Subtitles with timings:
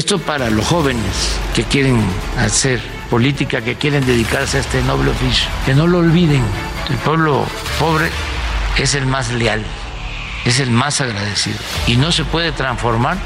[0.00, 2.02] Esto para los jóvenes que quieren
[2.38, 6.42] hacer política, que quieren dedicarse a este noble oficio, que no lo olviden.
[6.88, 7.44] El pueblo
[7.78, 8.08] pobre
[8.78, 9.62] es el más leal,
[10.46, 13.18] es el más agradecido y no se puede transformar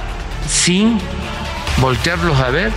[0.49, 0.99] sin
[1.77, 2.73] voltearlos a ver,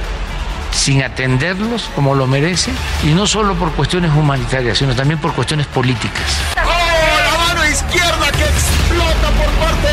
[0.72, 5.66] sin atenderlos como lo merecen y no solo por cuestiones humanitarias, sino también por cuestiones
[5.66, 6.38] políticas.
[6.56, 9.89] ¡Oh, la mano izquierda que explota por parte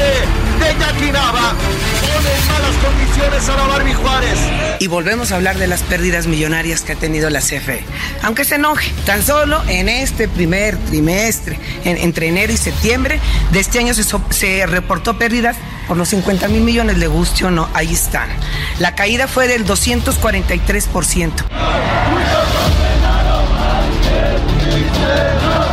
[0.61, 1.55] de Yaquinaba!
[2.17, 4.39] En malas condiciones a la Barbie Juárez.
[4.79, 7.85] Y volvemos a hablar de las pérdidas millonarias que ha tenido la CFE.
[8.23, 13.21] Aunque se enoje, tan solo en este primer trimestre, entre enero y septiembre
[13.51, 15.57] de este año se, se reportó pérdidas
[15.89, 18.29] por los 50 mil millones, le guste o no, ahí están.
[18.79, 21.33] La caída fue del 243%.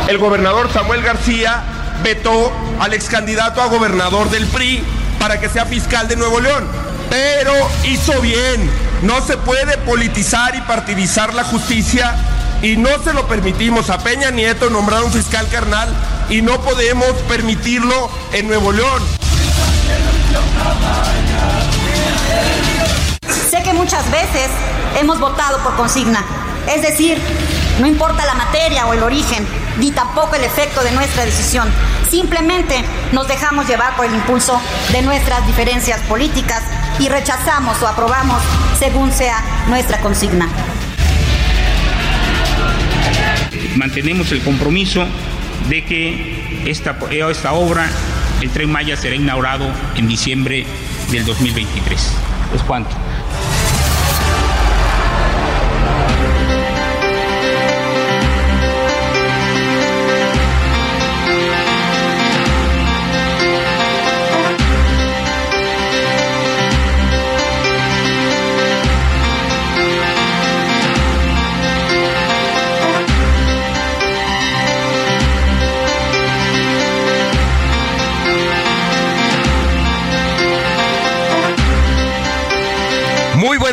[0.08, 1.62] El gobernador Samuel García
[2.02, 4.82] vetó al ex candidato a gobernador del PRI
[5.22, 6.66] para que sea fiscal de Nuevo León.
[7.08, 7.52] Pero
[7.84, 8.68] hizo bien.
[9.02, 12.16] No se puede politizar y partidizar la justicia
[12.60, 15.88] y no se lo permitimos a Peña Nieto nombrar un fiscal carnal
[16.28, 19.00] y no podemos permitirlo en Nuevo León.
[23.48, 24.50] Sé que muchas veces
[25.00, 26.24] hemos votado por consigna,
[26.66, 27.16] es decir,
[27.78, 29.46] no importa la materia o el origen,
[29.78, 31.68] ni tampoco el efecto de nuestra decisión.
[32.10, 34.60] Simplemente nos dejamos llevar por el impulso
[34.92, 36.62] de nuestras diferencias políticas
[36.98, 38.42] y rechazamos o aprobamos
[38.78, 40.48] según sea nuestra consigna.
[43.76, 45.06] Mantenemos el compromiso
[45.68, 47.88] de que esta, esta obra,
[48.40, 50.66] el tren Maya, será inaugurado en diciembre
[51.10, 52.12] del 2023.
[52.54, 53.01] ¿Es cuánto?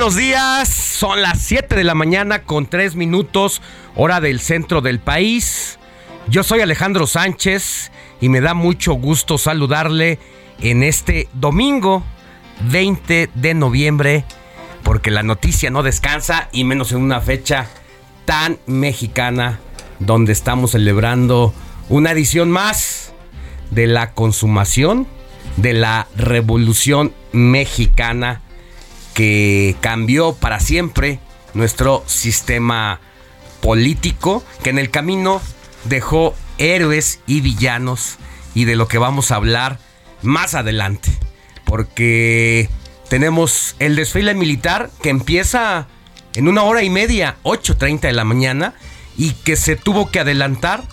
[0.10, 0.70] Buenos días.
[0.70, 3.62] Son las 7 de la mañana con 3 minutos,
[3.96, 5.78] hora del centro del país.
[6.28, 10.18] Yo soy Alejandro Sánchez y me da mucho gusto saludarle
[10.62, 12.04] en este domingo
[12.72, 14.26] 20 de noviembre,
[14.82, 17.68] porque la noticia no descansa y menos en una fecha
[18.26, 19.60] tan mexicana
[20.00, 21.54] donde estamos celebrando
[21.88, 23.14] una edición más
[23.70, 25.06] de la consumación
[25.58, 28.42] de la revolución mexicana
[29.20, 31.20] que cambió para siempre
[31.54, 33.02] nuestro sistema
[33.60, 35.42] político, que en el camino
[35.84, 38.16] dejó héroes y villanos
[38.56, 39.78] y de lo que vamos a hablar
[40.22, 41.12] más adelante.
[41.66, 42.70] Porque
[43.10, 45.88] tenemos el desfile militar que empieza
[46.34, 48.76] en una hora y media, 8.30 de la mañana,
[49.18, 50.86] y que se tuvo que adelantar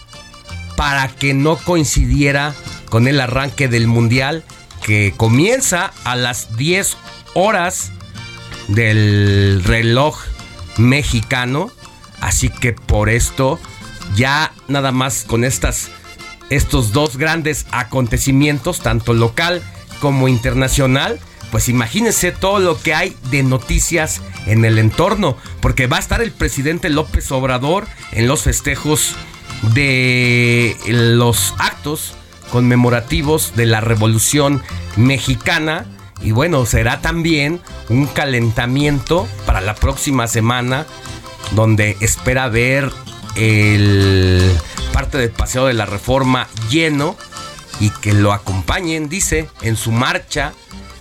[0.77, 2.56] para que no coincidiera
[2.91, 4.43] con el arranque del Mundial
[4.85, 6.97] que comienza a las 10
[7.35, 7.93] horas
[8.69, 10.19] del reloj
[10.79, 11.71] mexicano.
[12.21, 13.59] Así que por esto,
[14.15, 15.91] ya nada más con estas,
[16.51, 19.63] estos dos grandes acontecimientos, tanto local
[20.01, 21.19] como internacional,
[21.51, 26.21] pues imagínense todo lo que hay de noticias en el entorno, porque va a estar
[26.21, 29.15] el presidente López Obrador en los festejos
[29.75, 32.15] de los actos
[32.51, 34.62] conmemorativos de la Revolución
[34.97, 35.87] Mexicana.
[36.21, 40.87] Y bueno, será también un calentamiento para la próxima semana
[41.53, 42.91] donde espera ver
[43.37, 44.51] el
[44.93, 47.17] parte del Paseo de la Reforma lleno
[47.81, 50.55] y que lo acompañen, dice, en su marcha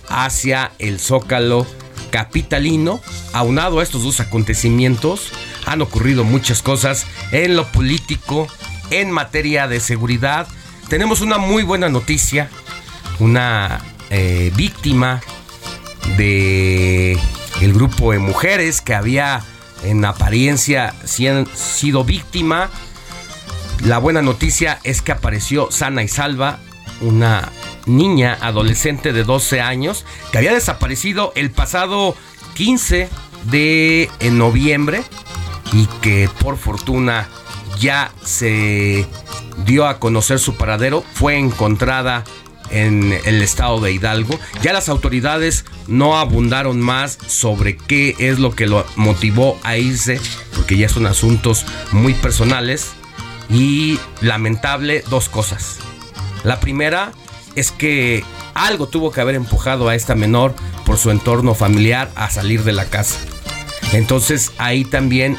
[0.08, 1.66] hacia el Zócalo
[2.10, 3.00] capitalino.
[3.32, 5.32] Aunado a estos dos acontecimientos,
[5.64, 8.48] han ocurrido muchas cosas en lo político,
[8.90, 10.46] en materia de seguridad.
[10.88, 12.50] Tenemos una muy buena noticia,
[13.18, 13.80] una
[14.10, 15.20] eh, víctima
[16.16, 17.18] de
[17.60, 19.42] el grupo de mujeres que había
[19.82, 22.70] en apariencia sido víctima.
[23.84, 26.58] La buena noticia es que apareció sana y salva
[27.00, 27.50] una
[27.86, 32.16] niña adolescente de 12 años que había desaparecido el pasado
[32.54, 33.08] 15
[33.50, 35.02] de noviembre
[35.72, 37.28] y que por fortuna
[37.78, 39.06] ya se
[39.64, 42.24] dio a conocer su paradero, fue encontrada
[42.70, 44.38] en el estado de Hidalgo.
[44.62, 50.20] Ya las autoridades no abundaron más sobre qué es lo que lo motivó a irse,
[50.54, 52.92] porque ya son asuntos muy personales.
[53.48, 55.78] Y lamentable dos cosas.
[56.42, 57.12] La primera
[57.54, 58.24] es que
[58.54, 60.54] algo tuvo que haber empujado a esta menor
[60.84, 63.18] por su entorno familiar a salir de la casa.
[63.92, 65.36] Entonces ahí también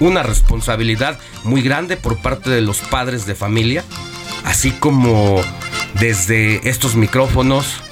[0.00, 3.84] una responsabilidad muy grande por parte de los padres de familia,
[4.44, 5.40] así como
[5.94, 7.82] desde estos micrófonos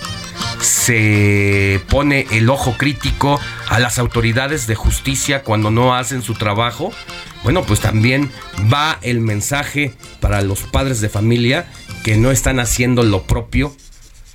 [0.61, 6.93] se pone el ojo crítico a las autoridades de justicia cuando no hacen su trabajo.
[7.43, 8.31] Bueno, pues también
[8.73, 11.67] va el mensaje para los padres de familia
[12.05, 13.75] que no están haciendo lo propio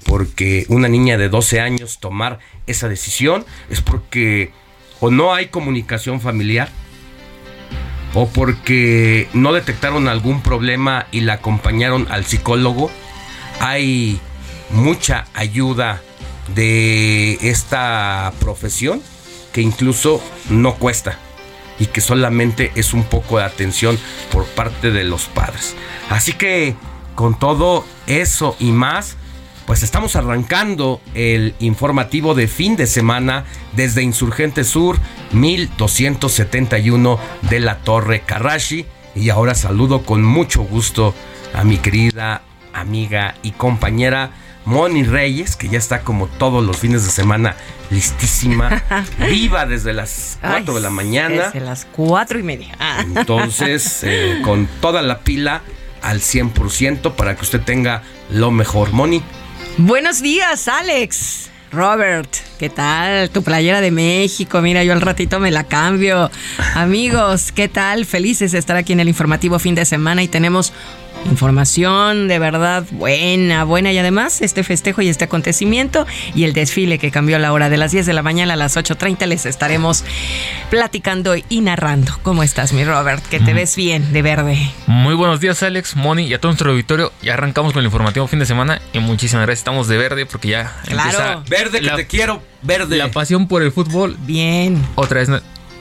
[0.06, 4.52] porque una niña de 12 años tomar esa decisión es porque
[5.00, 6.70] o no hay comunicación familiar
[8.14, 12.92] o porque no detectaron algún problema y la acompañaron al psicólogo.
[13.64, 14.20] Hay
[14.72, 16.02] mucha ayuda
[16.56, 19.04] de esta profesión
[19.54, 20.20] que incluso
[20.50, 21.20] no cuesta
[21.78, 24.00] y que solamente es un poco de atención
[24.32, 25.76] por parte de los padres.
[26.10, 26.76] Así que
[27.14, 29.16] con todo eso y más,
[29.68, 34.98] pues estamos arrancando el informativo de fin de semana desde Insurgente Sur
[35.34, 38.88] 1271 de la Torre Karashi.
[39.14, 41.14] Y ahora saludo con mucho gusto
[41.54, 42.42] a mi querida
[42.74, 44.32] amiga y compañera
[44.66, 47.56] Moni Reyes, que ya está como todos los fines de semana
[47.90, 48.84] listísima,
[49.30, 51.46] viva desde las 4 de la mañana.
[51.46, 52.76] Desde las 4 y media.
[53.00, 55.62] Entonces, eh, con toda la pila
[56.02, 58.92] al 100% para que usted tenga lo mejor.
[58.92, 59.22] Moni.
[59.78, 61.50] Buenos días, Alex.
[61.72, 62.30] Robert,
[62.60, 63.30] ¿qué tal?
[63.30, 66.30] Tu playera de México, mira, yo al ratito me la cambio.
[66.76, 68.06] Amigos, ¿qué tal?
[68.06, 70.74] Felices de estar aquí en el informativo fin de semana y tenemos
[71.30, 77.00] Información de verdad buena, buena y además este festejo y este acontecimiento y el desfile
[77.00, 80.04] que cambió la hora de las 10 de la mañana a las 8.30 les estaremos
[80.70, 82.14] platicando y narrando.
[82.24, 83.26] ¿Cómo estás, mi Robert?
[83.28, 84.72] Que te ves bien de verde.
[84.88, 87.14] Muy buenos días, Alex, Moni y a todo nuestro auditorio.
[87.22, 89.60] Ya arrancamos con el informativo fin de semana y muchísimas gracias.
[89.60, 91.44] Estamos de verde porque ya claro.
[91.48, 92.98] verde que te quiero, verde.
[92.98, 94.18] La pasión por el fútbol.
[94.26, 94.84] Bien.
[94.96, 95.30] Otra vez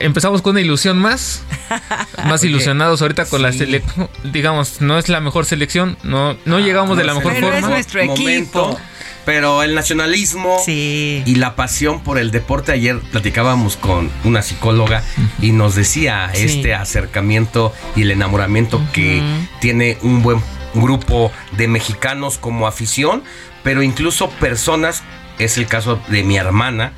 [0.01, 1.43] empezamos con una ilusión más.
[2.25, 4.09] Más ilusionados ahorita con la selección.
[4.23, 5.97] Digamos, no es la mejor selección.
[6.03, 7.57] No, no ah, llegamos de la mejor forma.
[7.57, 8.77] Es nuestro equipo.
[9.25, 12.71] Pero el nacionalismo y la pasión por el deporte.
[12.71, 15.03] Ayer platicábamos con una psicóloga
[15.41, 19.21] y nos decía este acercamiento y el enamoramiento que
[19.59, 20.41] tiene un buen
[20.73, 23.23] grupo de mexicanos como afición,
[23.63, 25.03] pero incluso personas,
[25.39, 26.93] es el caso de mi hermana,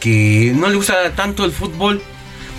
[0.00, 2.02] que no le gusta tanto el fútbol,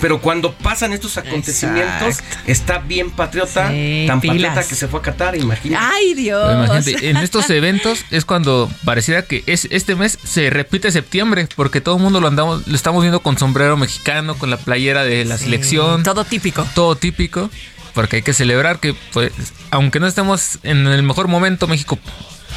[0.01, 3.71] pero cuando pasan estos acontecimientos, está bien patriota,
[4.07, 5.85] tan patriota que se fue a Qatar, imagínate.
[5.85, 6.51] ¡Ay, Dios!
[6.51, 11.81] Imagínate, en estos eventos es cuando pareciera que es, este mes se repite septiembre, porque
[11.81, 15.25] todo el mundo lo andamos, lo estamos viendo con sombrero mexicano, con la playera de
[15.25, 16.03] la selección.
[16.03, 16.65] Todo típico.
[16.75, 17.49] Todo típico,
[17.93, 19.31] porque hay que celebrar que, pues,
[19.71, 21.99] aunque no estemos en el mejor momento, México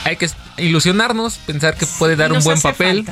[0.04, 0.28] hay que
[0.59, 3.04] ilusionarnos, pensar que puede dar un buen papel.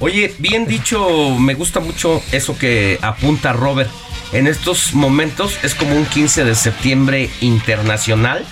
[0.00, 3.90] Oye, bien dicho, me gusta mucho eso que apunta Robert.
[4.32, 8.44] En estos momentos es como un 15 de septiembre internacional,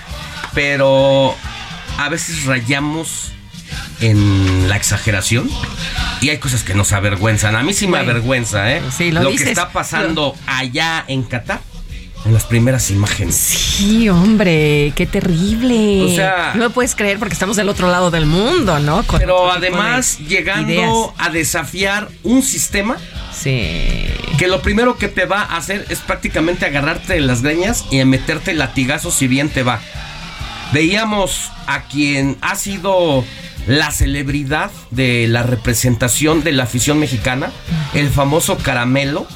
[0.54, 1.34] pero
[1.98, 3.32] a veces rayamos
[4.00, 5.48] en la exageración
[6.20, 7.56] y hay cosas que nos avergüenzan.
[7.56, 8.82] A mí sí me avergüenza, ¿eh?
[9.10, 11.71] lo, que está pasando allá en Qatar
[12.24, 13.34] en las primeras imágenes.
[13.36, 16.02] Sí, hombre, qué terrible.
[16.04, 19.02] O sea- no lo puedes creer porque estamos del otro lado del mundo, ¿no?
[19.02, 20.92] Con Pero además de llegando ideas.
[21.18, 22.96] a desafiar un sistema
[23.32, 23.70] Sí.
[24.38, 27.98] que lo primero que te va a hacer es prácticamente agarrarte de las greñas y
[28.00, 29.80] a meterte latigazos si bien te va.
[30.72, 33.24] Veíamos a quien ha sido
[33.66, 37.52] la celebridad de la representación de la afición mexicana,
[37.94, 39.26] el famoso Caramelo,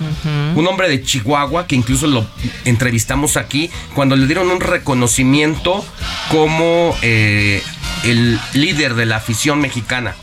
[0.54, 2.26] un hombre de Chihuahua que incluso lo
[2.64, 5.85] entrevistamos aquí cuando le dieron un reconocimiento
[6.30, 7.62] como eh,
[8.04, 10.14] el líder de la afición mexicana.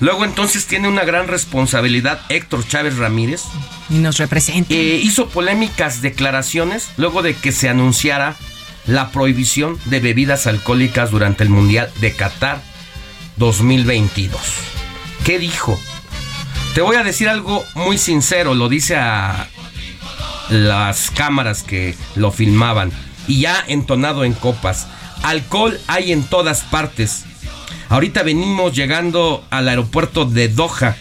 [0.00, 3.42] Luego entonces tiene una gran responsabilidad Héctor Chávez Ramírez,
[3.88, 4.74] Y nos representa.
[4.74, 8.36] eh, hizo polémicas declaraciones luego de que se anunciara
[8.86, 12.60] la prohibición de bebidas alcohólicas durante el Mundial de Qatar
[13.36, 14.40] 2022.
[15.24, 15.78] ¿Qué dijo?
[16.74, 19.48] Te voy a decir algo muy sincero, lo dice a
[20.50, 22.92] las cámaras que lo filmaban
[23.26, 24.86] y ya entonado en copas.
[25.22, 27.24] Alcohol hay en todas partes.
[27.88, 30.96] Ahorita venimos llegando al aeropuerto de Doha.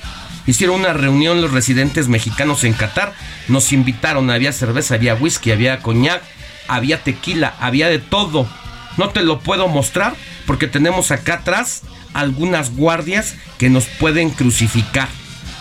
[0.47, 3.13] Hicieron una reunión los residentes mexicanos en Qatar.
[3.47, 6.21] Nos invitaron, había cerveza, había whisky, había coñac,
[6.67, 8.47] había tequila, había de todo.
[8.97, 11.81] No te lo puedo mostrar porque tenemos acá atrás
[12.13, 15.09] algunas guardias que nos pueden crucificar.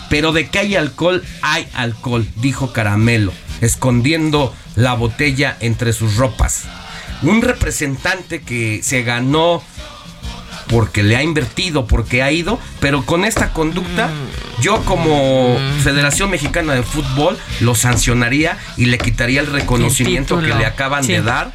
[0.09, 6.63] Pero de que hay alcohol, hay alcohol, dijo Caramelo, escondiendo la botella entre sus ropas.
[7.23, 9.63] Un representante que se ganó
[10.67, 14.09] porque le ha invertido, porque ha ido, pero con esta conducta,
[14.61, 20.55] yo como Federación Mexicana de Fútbol lo sancionaría y le quitaría el reconocimiento El que
[20.55, 21.13] le acaban Sí.
[21.13, 21.51] de dar,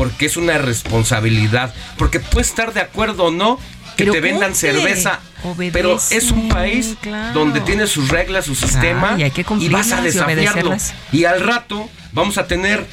[0.00, 3.58] porque es una responsabilidad, porque puede estar de acuerdo o no
[3.98, 7.38] que Pero te vendan cumple, cerveza, obedece, pero es un país claro.
[7.38, 10.74] donde tiene sus reglas, su sistema, y hay que y vas a y desafiarlo.
[11.12, 12.86] Y al rato vamos a tener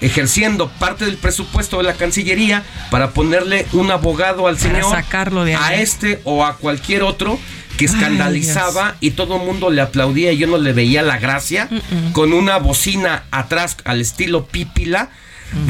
[0.00, 5.44] ejerciendo parte del presupuesto de la Cancillería para ponerle un abogado al Para señor, sacarlo
[5.44, 7.38] de a este o a cualquier otro
[7.76, 11.18] que Ay, escandalizaba y todo el mundo le aplaudía y yo no le veía la
[11.18, 11.68] gracia
[12.12, 15.10] con una bocina atrás al estilo pípila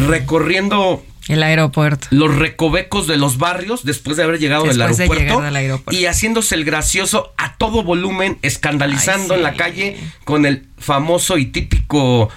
[0.06, 2.08] recorriendo El aeropuerto.
[2.10, 6.00] los recovecos de los barrios después de haber llegado del Después de aeropuerto, aeropuerto.
[6.00, 11.38] y haciéndose el gracioso a todo volumen, escandalizando Ay, en la calle con el famoso
[11.38, 12.28] y típico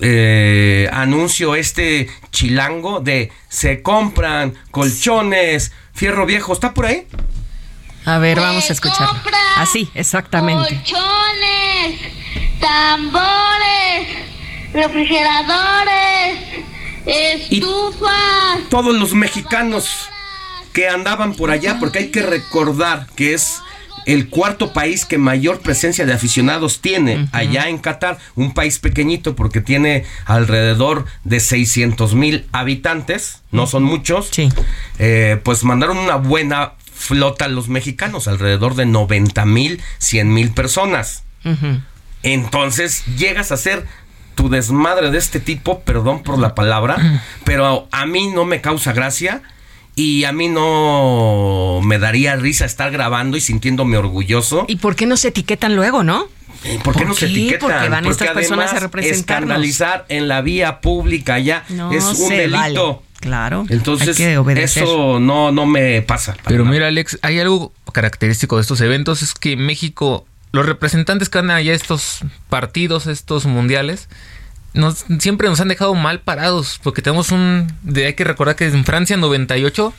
[0.00, 7.06] eh, anuncio este chilango de se compran colchones, fierro viejo, ¿está por ahí?
[8.04, 9.18] A ver, vamos a escucharlo.
[9.56, 10.68] Así, exactamente.
[10.76, 12.00] colchones,
[12.60, 14.08] tambores,
[14.74, 16.38] refrigeradores,
[17.06, 18.60] estufas.
[18.70, 20.08] todos los mexicanos
[20.72, 23.60] que andaban por allá, porque hay que recordar que es
[24.06, 29.34] el cuarto país que mayor presencia de aficionados tiene allá en Qatar, un país pequeñito
[29.34, 34.50] porque tiene alrededor de 600 mil habitantes, no son muchos, Sí.
[34.98, 40.50] eh, pues mandaron una buena flota a los mexicanos, alrededor de 90 mil, 100 mil
[40.52, 41.22] personas.
[42.22, 43.86] Entonces llegas a hacer
[44.34, 48.92] tu desmadre de este tipo, perdón por la palabra, pero a mí no me causa
[48.92, 49.42] gracia
[49.96, 54.64] y a mí no me daría risa estar grabando y sintiéndome orgulloso.
[54.68, 56.26] ¿Y por qué no se etiquetan luego, no?
[56.82, 57.70] ¿Por qué ¿por no se etiquetan?
[57.70, 59.20] Porque van estas personas a representarnos.
[59.50, 62.56] escandalizar en la vía pública ya No es un se delito.
[62.58, 62.98] vale.
[63.20, 63.64] Claro.
[63.70, 64.82] Entonces, hay que obedecer.
[64.82, 66.36] eso no, no me pasa.
[66.46, 66.74] Pero nada.
[66.74, 71.56] mira, Alex, hay algo característico de estos eventos, es que México, los representantes que andan
[71.56, 74.08] allá a estos partidos, estos mundiales,
[74.72, 77.72] nos, siempre nos han dejado mal parados, porque tenemos un...
[77.82, 79.92] De, hay que recordar que en Francia 98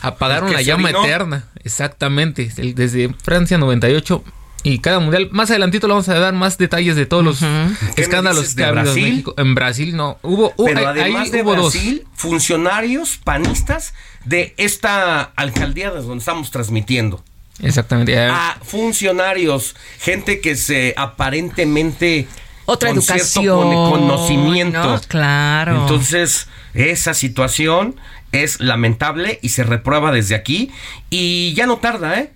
[0.00, 4.24] apagaron la llama eterna, exactamente, el- desde Francia 98.
[4.64, 7.44] Y cada mundial, más adelantito le vamos a dar más detalles de todos los ¿Qué
[7.46, 9.10] me escándalos que de ha habido en Brasil?
[9.10, 9.34] México.
[9.36, 11.72] En Brasil no, hubo, Pero además ahí de hubo dos.
[11.72, 17.22] Brasil, funcionarios panistas de esta alcaldía donde estamos transmitiendo.
[17.62, 18.18] Exactamente.
[18.18, 22.28] ah, a funcionarios, gente que se aparentemente
[22.66, 23.74] Otra con cierto educación.
[23.74, 24.82] con- conocimiento.
[24.94, 25.00] ¿no?
[25.08, 25.80] Claro.
[25.82, 27.96] Entonces, esa situación
[28.32, 30.70] es lamentable y se reprueba desde aquí
[31.10, 32.32] y ya no tarda, ¿eh?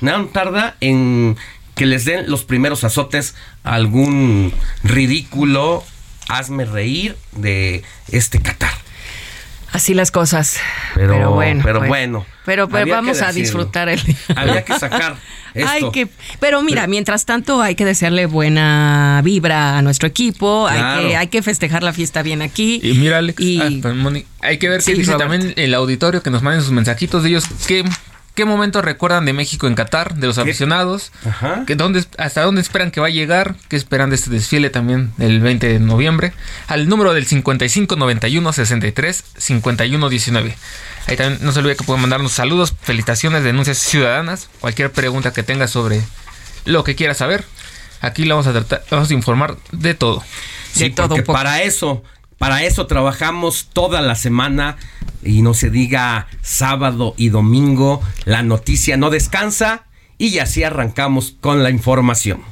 [0.00, 1.36] Ya no tarda en
[1.74, 4.52] que les den los primeros azotes a algún
[4.82, 5.84] ridículo
[6.28, 8.72] hazme reír de este Qatar.
[9.72, 10.58] Así las cosas.
[10.94, 11.60] Pero- Pero, bueno.
[11.64, 11.88] pero pues.
[11.88, 14.00] bueno, Pero, pero había que vamos a disfrutar el.
[14.34, 15.16] Había que sacar
[15.54, 15.70] esto.
[15.70, 16.08] Hay que,
[16.40, 21.00] pero mira, mientras tanto hay que desearle buena vibra a nuestro equipo, Claro.
[21.00, 22.80] hay, que, hay que festejar la fiesta bien aquí.
[22.82, 24.10] Y mira, Alex, Y- ah,
[24.42, 25.30] hay que ver Sí, qué dice Robert.
[25.30, 27.84] también el auditorio, que nos manden sus mensajitos de ellos, qué,
[28.36, 31.10] ¿Qué momentos recuerdan de México en Qatar, de los aficionados?
[31.66, 33.56] ¿Qué, dónde, ¿Hasta dónde esperan que va a llegar?
[33.70, 36.34] ¿Qué esperan de este desfile también el 20 de noviembre?
[36.66, 40.54] Al número del 55 91 63 51 19.
[41.06, 45.42] Ahí también no se olvide que pueden mandarnos saludos, felicitaciones, denuncias ciudadanas, cualquier pregunta que
[45.42, 46.02] tenga sobre
[46.66, 47.46] lo que quiera saber.
[48.02, 50.22] Aquí le vamos a tratar, vamos a informar de todo.
[50.72, 52.04] Sí, porque para eso,
[52.38, 54.76] para eso trabajamos toda la semana
[55.22, 59.84] y no se diga sábado y domingo, la noticia no descansa
[60.18, 62.42] y así arrancamos con la información.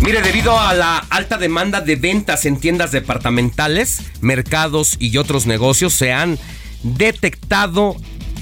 [0.00, 5.94] Mire, debido a la alta demanda de ventas en tiendas departamentales, mercados y otros negocios,
[5.94, 6.38] se han
[6.84, 7.96] detectado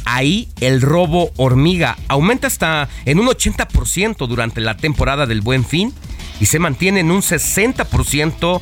[0.05, 1.97] ahí el robo hormiga.
[2.09, 5.95] Aumenta hasta en un 80% durante la temporada del buen fin
[6.41, 8.61] y se mantiene en un 60%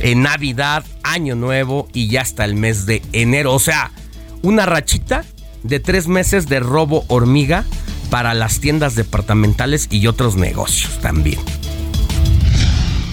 [0.00, 3.52] en Navidad, Año Nuevo y ya hasta el mes de enero.
[3.54, 3.90] O sea,
[4.42, 5.24] una rachita
[5.62, 7.64] de tres meses de robo hormiga
[8.10, 11.40] para las tiendas departamentales y otros negocios también.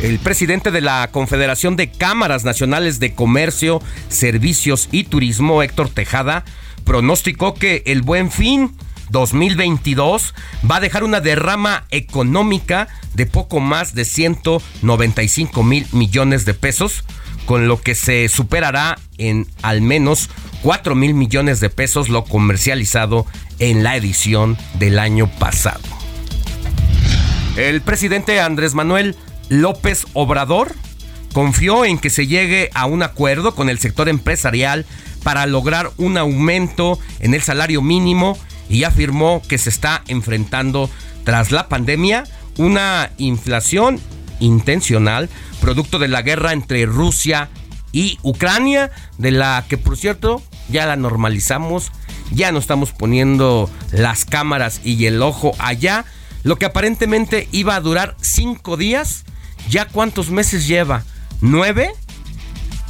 [0.02, 6.44] El presidente de la Confederación de Cámaras Nacionales de Comercio, Servicios y Turismo, Héctor Tejada,
[6.84, 8.76] pronosticó que el buen fin
[9.12, 10.34] 2022
[10.70, 17.04] va a dejar una derrama económica de poco más de 195 mil millones de pesos,
[17.46, 20.30] con lo que se superará en al menos
[20.64, 23.26] 4 mil millones de pesos lo comercializado
[23.60, 25.82] en la edición del año pasado.
[27.58, 29.16] El presidente Andrés Manuel
[29.50, 30.74] López Obrador
[31.34, 34.86] confió en que se llegue a un acuerdo con el sector empresarial
[35.24, 38.38] para lograr un aumento en el salario mínimo
[38.72, 40.90] y afirmó que se está enfrentando
[41.24, 42.24] tras la pandemia
[42.58, 44.00] una inflación
[44.40, 47.50] intencional producto de la guerra entre Rusia
[47.92, 51.92] y Ucrania, de la que por cierto ya la normalizamos,
[52.32, 56.06] ya no estamos poniendo las cámaras y el ojo allá,
[56.44, 59.26] lo que aparentemente iba a durar cinco días
[59.70, 61.04] ¿Ya cuántos meses lleva?
[61.40, 61.92] ¿Nueve?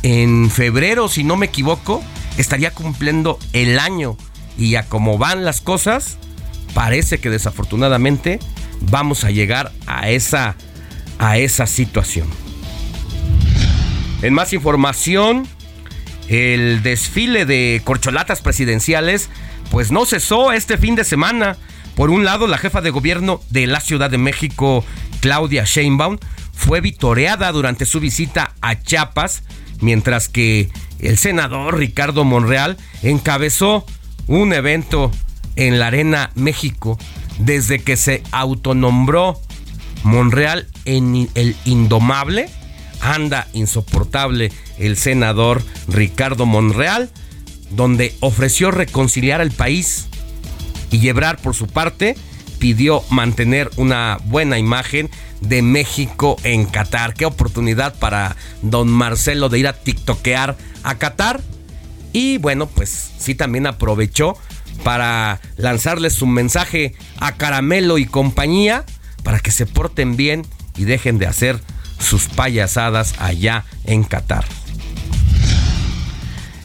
[0.03, 2.03] En febrero, si no me equivoco,
[2.37, 4.17] estaría cumpliendo el año.
[4.57, 6.17] Y a como van las cosas,
[6.73, 8.39] parece que desafortunadamente
[8.81, 10.55] vamos a llegar a esa,
[11.19, 12.27] a esa situación.
[14.21, 15.47] En más información,
[16.27, 19.29] el desfile de corcholatas presidenciales
[19.71, 21.57] pues no cesó este fin de semana.
[21.95, 24.85] Por un lado, la jefa de gobierno de la Ciudad de México,
[25.21, 26.17] Claudia Sheinbaum,
[26.53, 29.43] fue vitoreada durante su visita a Chiapas,
[29.79, 33.85] mientras que el senador Ricardo Monreal encabezó
[34.27, 35.11] un evento
[35.55, 36.97] en la Arena México
[37.39, 39.39] desde que se autonombró
[40.03, 42.49] Monreal en el indomable.
[43.01, 47.09] Anda insoportable el senador Ricardo Monreal,
[47.71, 50.07] donde ofreció reconciliar al país
[50.91, 52.15] y llevar por su parte
[52.61, 55.09] pidió mantener una buena imagen
[55.41, 57.15] de México en Qatar.
[57.15, 61.41] Qué oportunidad para don Marcelo de ir a tiktokear a Qatar.
[62.13, 64.37] Y bueno, pues sí también aprovechó
[64.83, 68.85] para lanzarles un mensaje a Caramelo y compañía
[69.23, 70.45] para que se porten bien
[70.75, 71.59] y dejen de hacer
[71.99, 74.45] sus payasadas allá en Qatar.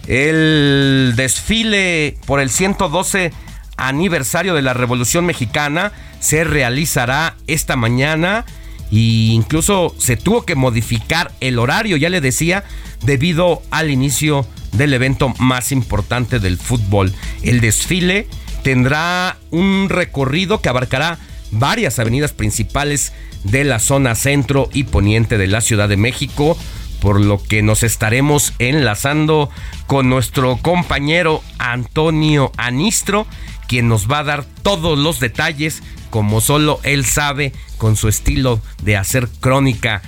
[0.06, 3.32] El desfile por el 112
[3.76, 8.44] aniversario de la Revolución Mexicana se realizará esta mañana
[8.92, 12.64] e incluso se tuvo que modificar el horario, ya le decía,
[13.02, 17.12] debido al inicio del evento más importante del fútbol.
[17.42, 18.28] El desfile
[18.62, 21.18] tendrá un recorrido que abarcará
[21.50, 23.12] varias avenidas principales
[23.44, 26.56] de la zona centro y poniente de la Ciudad de México,
[27.00, 29.50] por lo que nos estaremos enlazando
[29.86, 33.26] con nuestro compañero Antonio Anistro,
[33.68, 38.60] quien nos va a dar todos los detalles como solo él sabe con su estilo
[38.82, 40.02] de hacer crónica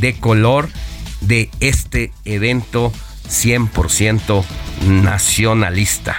[0.00, 0.68] de color
[1.20, 2.92] de este evento
[3.28, 4.44] 100%
[4.86, 6.16] nacionalista.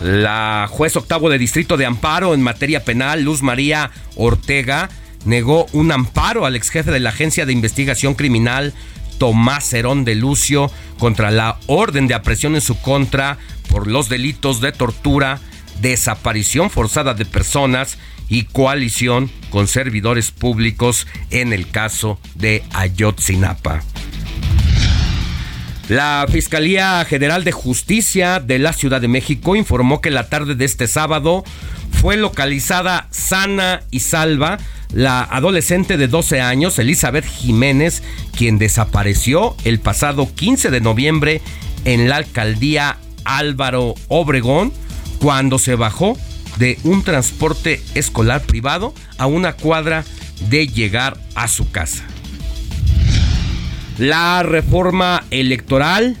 [0.00, 4.90] La juez octavo de distrito de amparo en materia penal, Luz María Ortega,
[5.24, 8.74] negó un amparo al ex jefe de la Agencia de Investigación Criminal,
[9.18, 14.60] Tomás Herón de Lucio, contra la orden de aprehensión en su contra por los delitos
[14.60, 15.40] de tortura,
[15.80, 23.82] desaparición forzada de personas y coalición con servidores públicos en el caso de Ayotzinapa.
[25.88, 30.66] La Fiscalía General de Justicia de la Ciudad de México informó que la tarde de
[30.66, 31.44] este sábado
[31.92, 34.58] fue localizada sana y salva
[34.92, 38.02] la adolescente de 12 años, Elizabeth Jiménez,
[38.36, 41.40] quien desapareció el pasado 15 de noviembre
[41.86, 44.74] en la alcaldía Álvaro Obregón
[45.20, 46.18] cuando se bajó
[46.58, 50.04] de un transporte escolar privado a una cuadra
[50.50, 52.04] de llegar a su casa.
[53.98, 56.16] La reforma electoral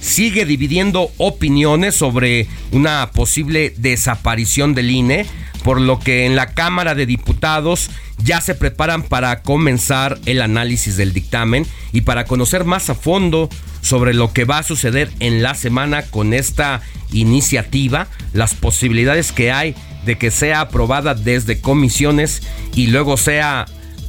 [0.00, 5.26] sigue dividiendo opiniones sobre una posible desaparición del INE,
[5.62, 7.90] por lo que en la Cámara de Diputados
[8.22, 13.50] ya se preparan para comenzar el análisis del dictamen y para conocer más a fondo
[13.82, 16.80] sobre lo que va a suceder en la semana con esta
[17.12, 19.74] iniciativa, las posibilidades que hay
[20.06, 22.42] de que sea aprobada desde comisiones
[22.74, 23.66] y luego sea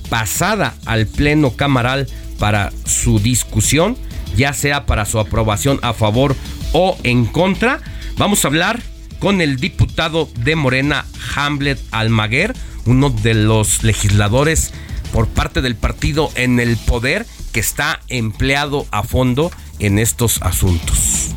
[0.09, 2.07] pasada al Pleno Camaral
[2.39, 3.97] para su discusión,
[4.35, 6.35] ya sea para su aprobación a favor
[6.73, 7.81] o en contra.
[8.17, 8.81] Vamos a hablar
[9.19, 14.73] con el diputado de Morena, Hamlet Almaguer, uno de los legisladores
[15.11, 21.31] por parte del partido en el poder que está empleado a fondo en estos asuntos.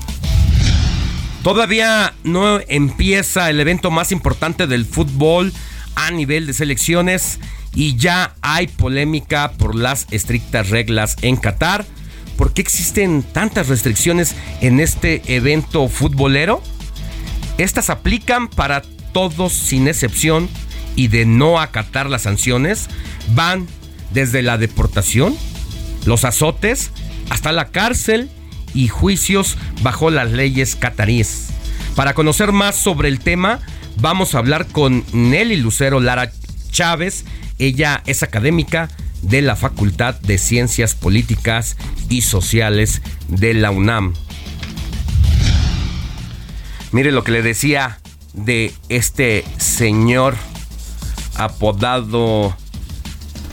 [1.43, 5.53] Todavía no empieza el evento más importante del fútbol
[5.97, 7.41] a nivel de selecciones
[7.75, 11.85] y ya hay polémica por las estrictas reglas en Qatar.
[12.37, 16.63] ¿Por qué existen tantas restricciones en este evento futbolero?
[17.59, 18.83] Estas aplican para
[19.13, 20.49] todos sin excepción
[20.97, 22.89] y de no acatar las sanciones
[23.35, 23.67] van
[24.13, 25.37] desde la deportación,
[26.05, 26.91] los azotes,
[27.31, 28.31] hasta la cárcel
[28.75, 31.49] y juicios bajo las leyes cataríes.
[31.95, 33.61] Para conocer más sobre el tema,
[34.01, 36.33] vamos a hablar con Nelly Lucero Lara
[36.71, 37.25] Chávez.
[37.63, 38.89] Ella es académica
[39.23, 41.77] de la Facultad de Ciencias Políticas
[42.09, 44.15] y Sociales de la UNAM.
[46.91, 48.01] Mire lo que le decía
[48.33, 50.35] de este señor
[51.37, 52.57] apodado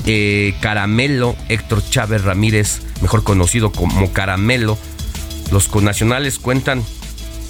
[0.07, 4.75] eh, Caramelo, Héctor Chávez Ramírez, mejor conocido como Caramelo.
[5.51, 6.83] Los connacionales cuentan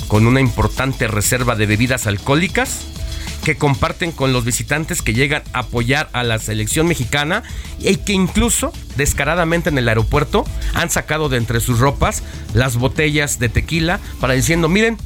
[0.09, 2.98] con una importante reserva de bebidas alcohólicas
[3.43, 7.43] que comparten con los visitantes que llegan a apoyar a la selección mexicana
[7.80, 12.23] y que incluso descaradamente en el aeropuerto han sacado de entre sus ropas
[12.54, 14.97] las botellas de tequila para diciendo, miren,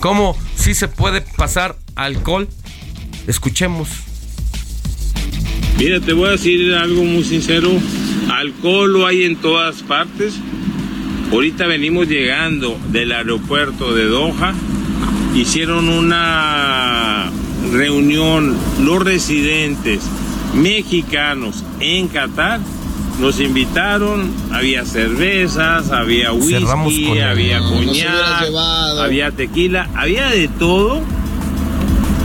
[0.00, 2.48] cómo sí se puede pasar alcohol.
[3.26, 3.88] Escuchemos.
[5.78, 7.70] Mira, te voy a decir algo muy sincero.
[8.30, 10.34] Alcohol lo hay en todas partes.
[11.30, 14.54] Ahorita venimos llegando del aeropuerto de Doha.
[15.34, 17.30] Hicieron una
[17.72, 20.02] reunión los residentes
[20.54, 22.60] mexicanos en Qatar.
[23.20, 28.44] Nos invitaron, había cervezas, había whisky, había coñac,
[29.00, 31.02] había tequila, había de todo.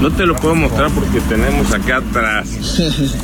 [0.02, 2.50] No te lo puedo mostrar porque tenemos acá atrás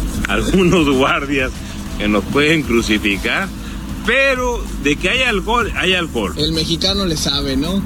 [0.27, 1.51] algunos guardias
[1.99, 3.47] que nos pueden crucificar,
[4.05, 6.33] pero de que hay alcohol, hay alcohol.
[6.37, 7.83] El mexicano le sabe, ¿no?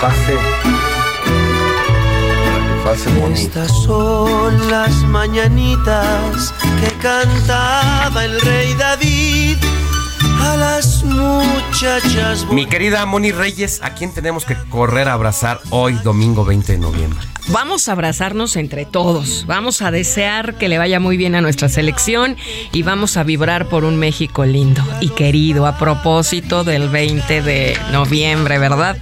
[0.00, 0.36] Pase.
[2.66, 3.40] Que pase bonito.
[3.40, 9.56] Estas son las mañanitas que cantaba el rey David
[10.40, 12.46] a las muchachas.
[12.50, 16.78] Mi querida Moni Reyes, ¿a quién tenemos que correr a abrazar hoy, domingo 20 de
[16.78, 17.35] noviembre?
[17.48, 21.68] Vamos a abrazarnos entre todos, vamos a desear que le vaya muy bien a nuestra
[21.68, 22.36] selección
[22.72, 27.78] y vamos a vibrar por un México lindo y querido a propósito del 20 de
[27.92, 28.98] noviembre, ¿verdad?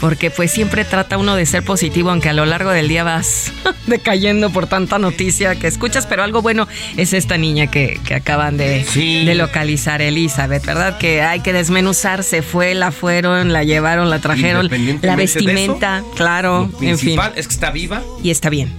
[0.00, 3.52] Porque pues siempre trata uno de ser positivo, aunque a lo largo del día vas
[3.88, 8.56] decayendo por tanta noticia que escuchas, pero algo bueno es esta niña que, que acaban
[8.56, 10.98] de, de localizar, Elizabeth, ¿verdad?
[10.98, 14.70] Que hay que desmenuzar, se fue, la fueron, la llevaron, la trajeron,
[15.02, 17.18] la vestimenta, claro, en fin.
[17.34, 17.87] es que está viva
[18.22, 18.72] y está bien.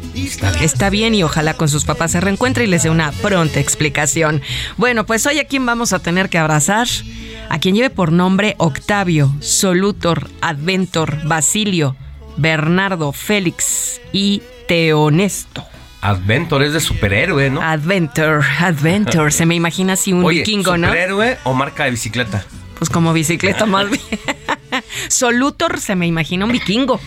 [0.62, 1.16] Está bien.
[1.16, 4.42] y ojalá con sus papás se reencuentre y les dé una pronta explicación.
[4.78, 6.88] Bueno, pues hoy a quién vamos a tener que abrazar.
[7.50, 11.96] A quien lleve por nombre Octavio, Solutor, Adventor, Basilio,
[12.38, 15.66] Bernardo, Félix y Teonesto.
[16.02, 17.62] Adventor es de superhéroe, ¿no?
[17.62, 19.34] Adventor, Adventor.
[19.34, 20.88] Se me imagina así un vikingo, ¿no?
[20.88, 22.46] ¿Superhéroe o marca de bicicleta?
[22.78, 24.02] Pues como bicicleta más bien.
[25.10, 27.00] Solutor se me imagina un vikingo.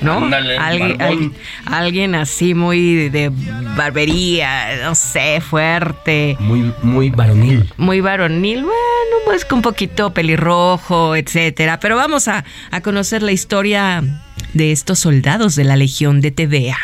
[0.00, 0.28] ¿No?
[0.58, 1.32] alguien,
[1.66, 3.30] alguien, así muy de
[3.76, 6.36] barbería, no sé, fuerte.
[6.40, 7.72] Muy, muy varonil.
[7.76, 11.80] Muy varonil, bueno, pues con un poquito pelirrojo, etcétera.
[11.80, 14.02] Pero vamos a, a conocer la historia
[14.54, 16.78] de estos soldados de la Legión de Tebea.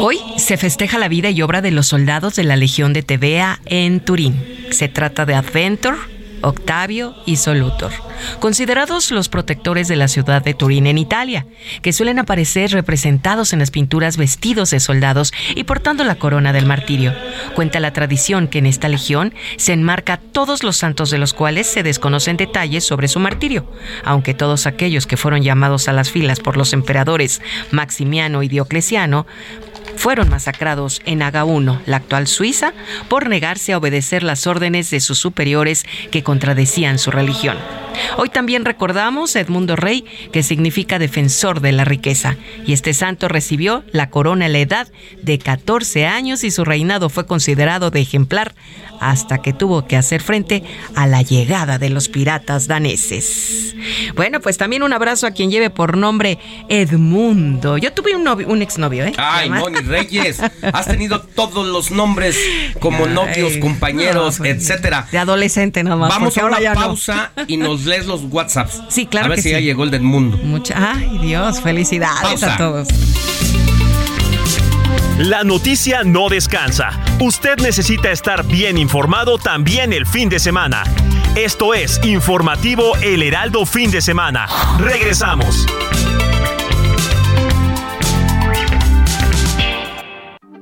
[0.00, 3.60] Hoy se festeja la vida y obra de los soldados de la Legión de Tebea
[3.66, 4.66] en Turín.
[4.70, 5.96] Se trata de Adventure
[6.42, 7.92] Octavio y Solutor.
[8.40, 11.46] considerados los protectores de la ciudad de Turín en Italia,
[11.82, 16.66] que suelen aparecer representados en las pinturas vestidos de soldados y portando la corona del
[16.66, 17.14] martirio.
[17.54, 21.66] Cuenta la tradición que en esta legión se enmarca todos los santos de los cuales
[21.66, 23.70] se desconocen detalles sobre su martirio,
[24.04, 29.26] aunque todos aquellos que fueron llamados a las filas por los emperadores Maximiano y Diocleciano
[29.96, 32.72] fueron masacrados en Agaúno, la actual Suiza,
[33.08, 37.56] por negarse a obedecer las órdenes de sus superiores que contradecían su religión.
[38.18, 42.36] Hoy también recordamos a Edmundo Rey, que significa defensor de la riqueza,
[42.66, 44.88] y este santo recibió la corona a la edad
[45.22, 48.54] de 14 años y su reinado fue considerado de ejemplar
[49.00, 50.64] hasta que tuvo que hacer frente
[50.94, 53.74] a la llegada de los piratas daneses.
[54.14, 56.38] Bueno, pues también un abrazo a quien lleve por nombre
[56.68, 57.78] Edmundo.
[57.78, 59.12] Yo tuve un, novio, un exnovio, ¿eh?
[59.16, 60.40] Ay, Moni Reyes,
[60.72, 62.36] has tenido todos los nombres
[62.80, 65.06] como novios, compañeros, pues, etcétera.
[65.10, 66.17] De adolescente nomás.
[66.18, 66.74] Vamos a una no.
[66.74, 68.82] pausa y nos lees los WhatsApps.
[68.88, 69.54] Sí, claro A ver que si sí.
[69.54, 70.36] ya llegó el del mundo.
[70.42, 72.54] Mucha, ay, Dios, felicidades Pausa.
[72.54, 72.88] a todos.
[75.18, 76.90] La noticia no descansa.
[77.20, 80.84] Usted necesita estar bien informado también el fin de semana.
[81.34, 84.46] Esto es Informativo El Heraldo Fin de Semana.
[84.78, 85.66] Regresamos.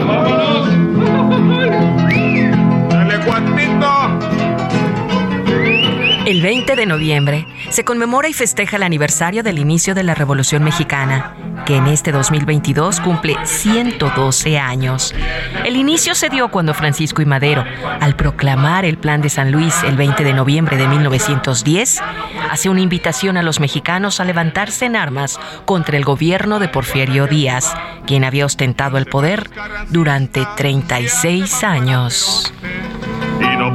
[0.00, 0.49] Buongiorno.
[6.30, 10.62] El 20 de noviembre se conmemora y festeja el aniversario del inicio de la Revolución
[10.62, 11.34] Mexicana,
[11.66, 15.12] que en este 2022 cumple 112 años.
[15.64, 17.64] El inicio se dio cuando Francisco y Madero,
[17.98, 22.00] al proclamar el Plan de San Luis el 20 de noviembre de 1910,
[22.48, 27.26] hace una invitación a los mexicanos a levantarse en armas contra el gobierno de Porfirio
[27.26, 27.74] Díaz,
[28.06, 29.50] quien había ostentado el poder
[29.88, 32.52] durante 36 años.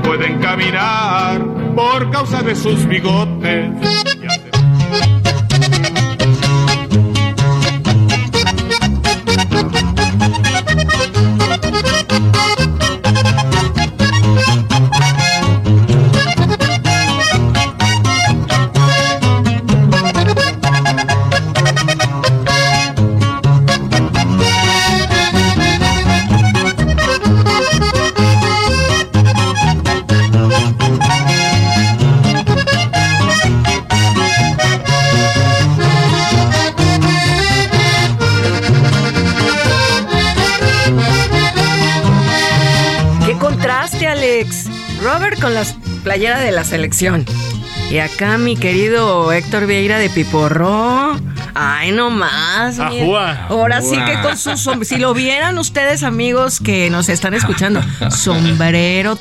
[0.03, 1.41] Pueden caminar
[1.75, 4.14] por causa de sus bigotes.
[46.05, 47.25] Playera de la selección.
[47.89, 51.19] Y acá mi querido Héctor Vieira de Piporro.
[51.55, 52.79] Ay, no más.
[52.79, 53.47] Ajúa.
[53.49, 54.85] Ahora sí que con su sombrero.
[54.85, 59.17] Si lo vieran ustedes, amigos que nos están escuchando, sombrero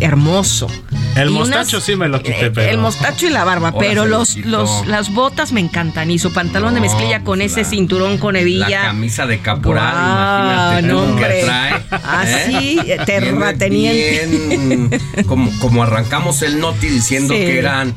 [0.00, 0.68] hermoso.
[1.16, 2.70] El Y mostacho unas- sí me lo quité, eh, pero.
[2.70, 6.10] El mostacho y la barba, Ahora pero lo los, los, las botas me encantan.
[6.10, 8.68] Y su pantalón de mezclilla con ese cinturón con hebilla.
[8.68, 11.42] La camisa de caporal, Guau, imagínate no, hombre.
[11.44, 11.82] trae.
[12.02, 12.98] Así, ¿eh?
[13.04, 14.26] terrateniente.
[14.26, 17.40] Bien, bien, como, como arrancamos el noti diciendo Sí.
[17.40, 17.94] que eran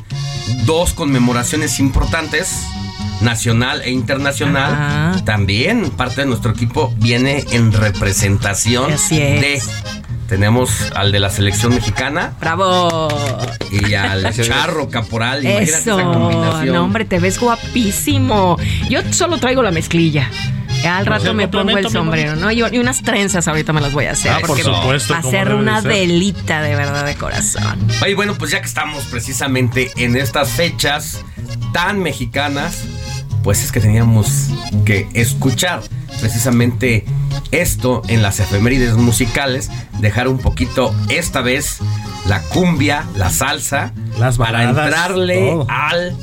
[0.65, 2.63] dos conmemoraciones importantes,
[3.21, 4.73] nacional e internacional.
[4.73, 5.25] Ajá.
[5.25, 9.61] También parte de nuestro equipo viene en representación de.
[10.27, 13.07] Tenemos al de la selección mexicana ¡Bravo!
[13.71, 15.43] y al Charro Caporal.
[15.43, 16.75] Imagínate Eso, esa combinación.
[16.75, 18.57] no hombre, te ves guapísimo.
[18.89, 20.29] Yo solo traigo la mezclilla.
[20.83, 22.51] Ya Al rato me pongo el sombrero, ¿no?
[22.51, 24.31] Y, y unas trenzas ahorita me las voy a hacer.
[24.31, 25.89] Ah, por supuesto, Va a ser una ser.
[25.91, 27.79] velita de verdad de corazón.
[28.03, 31.23] Oye, bueno, pues ya que estamos precisamente en estas fechas
[31.73, 32.83] tan mexicanas,
[33.43, 34.49] pues es que teníamos
[34.85, 35.81] que escuchar
[36.19, 37.05] precisamente
[37.51, 39.69] esto en las efemérides musicales,
[39.99, 41.79] dejar un poquito esta vez
[42.27, 45.67] la cumbia, la salsa, Las para baladas, entrarle todo.
[45.69, 46.15] al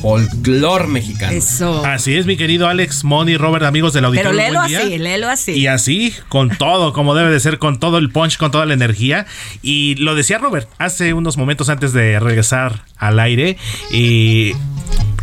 [0.00, 1.32] folclor mexicano.
[1.32, 1.84] Eso.
[1.86, 4.30] Así es, mi querido Alex, Moni, Robert, amigos del auditorio.
[4.32, 4.80] Pero léelo buen día.
[4.80, 5.52] así, léelo así.
[5.52, 8.74] Y así, con todo, como debe de ser, con todo el punch, con toda la
[8.74, 9.26] energía.
[9.62, 13.56] Y lo decía Robert hace unos momentos antes de regresar al aire.
[13.92, 14.54] Y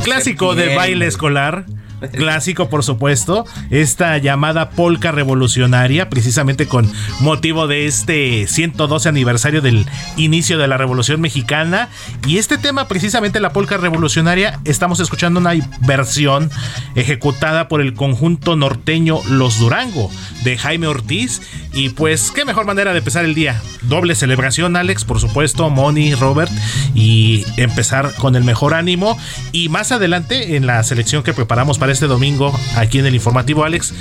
[0.04, 1.66] clásico de baile escolar.
[2.12, 3.46] Clásico, por supuesto.
[3.70, 9.86] Esta llamada polca revolucionaria, precisamente con motivo de este 112 aniversario del
[10.18, 11.90] inicio de la Revolución Mexicana.
[12.28, 16.50] Y este tema, precisamente la polca revolucionaria, estamos escuchando una versión
[16.96, 20.10] ejecutada por el conjunto norteño Los Durango
[20.44, 21.42] de Jaime Ortiz.
[21.80, 23.62] Y pues, qué mejor manera de empezar el día.
[23.84, 26.52] Doble celebración, Alex, por supuesto, Moni, Robert.
[26.94, 29.18] Y empezar con el mejor ánimo.
[29.54, 33.64] Y más adelante, en la selección que preparamos para este domingo, aquí en el informativo,
[33.64, 33.94] Alex,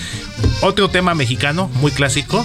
[0.61, 2.45] otro tema mexicano muy clásico.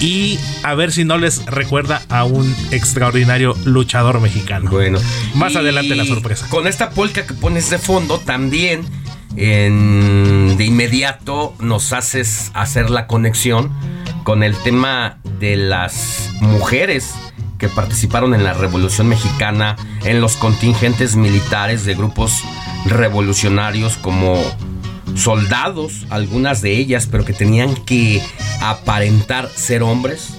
[0.00, 4.72] Y a ver si no les recuerda a un extraordinario luchador mexicano.
[4.72, 4.98] Bueno,
[5.34, 6.48] más adelante la sorpresa.
[6.48, 8.84] Con esta polka que pones de fondo, también
[9.36, 13.70] en- de inmediato nos haces hacer la conexión
[14.24, 17.12] con el tema de las mujeres
[17.58, 22.42] que participaron en la Revolución Mexicana, en los contingentes militares de grupos
[22.86, 24.42] revolucionarios como
[25.14, 28.22] soldados, algunas de ellas, pero que tenían que
[28.60, 30.34] aparentar ser hombres,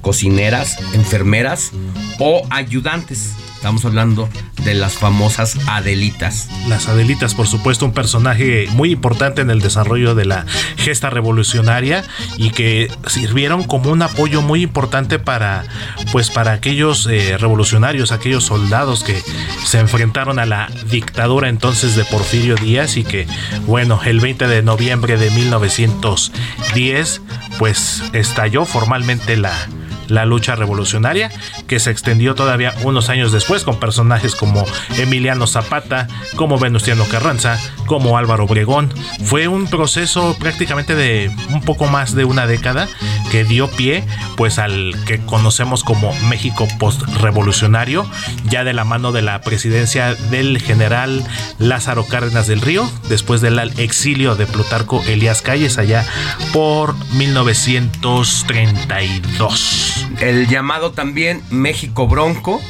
[0.00, 1.72] cocineras, enfermeras
[2.18, 3.32] o ayudantes.
[3.62, 4.28] Estamos hablando
[4.64, 6.48] de las famosas Adelitas.
[6.66, 10.46] Las Adelitas, por supuesto, un personaje muy importante en el desarrollo de la
[10.78, 12.02] gesta revolucionaria
[12.38, 15.62] y que sirvieron como un apoyo muy importante para,
[16.10, 19.22] pues, para aquellos eh, revolucionarios, aquellos soldados que
[19.64, 23.28] se enfrentaron a la dictadura entonces de Porfirio Díaz y que,
[23.68, 27.22] bueno, el 20 de noviembre de 1910,
[27.60, 29.54] pues estalló formalmente la
[30.08, 31.30] la lucha revolucionaria
[31.66, 34.64] que se extendió todavía unos años después con personajes como
[34.98, 38.92] Emiliano Zapata, como Venustiano Carranza, como Álvaro Obregón.
[39.24, 42.88] Fue un proceso prácticamente de un poco más de una década
[43.30, 44.04] que dio pie
[44.36, 48.06] pues al que conocemos como México postrevolucionario,
[48.48, 51.24] ya de la mano de la presidencia del general
[51.58, 56.04] Lázaro Cárdenas del Río, después del exilio de Plutarco Elías Calles allá
[56.52, 59.91] por 1932.
[60.20, 62.60] El llamado también México Bronco,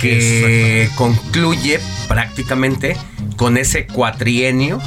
[0.00, 2.96] que concluye prácticamente
[3.36, 4.80] con ese cuatrienio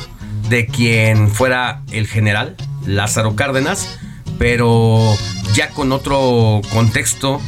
[0.50, 4.00] de quien fuera el general Lázaro Cárdenas,
[4.38, 5.16] pero
[5.54, 7.40] ya con otro contexto,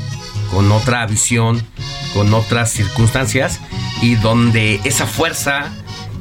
[0.51, 1.65] con otra visión,
[2.13, 3.59] con otras circunstancias,
[4.01, 5.71] y donde esa fuerza,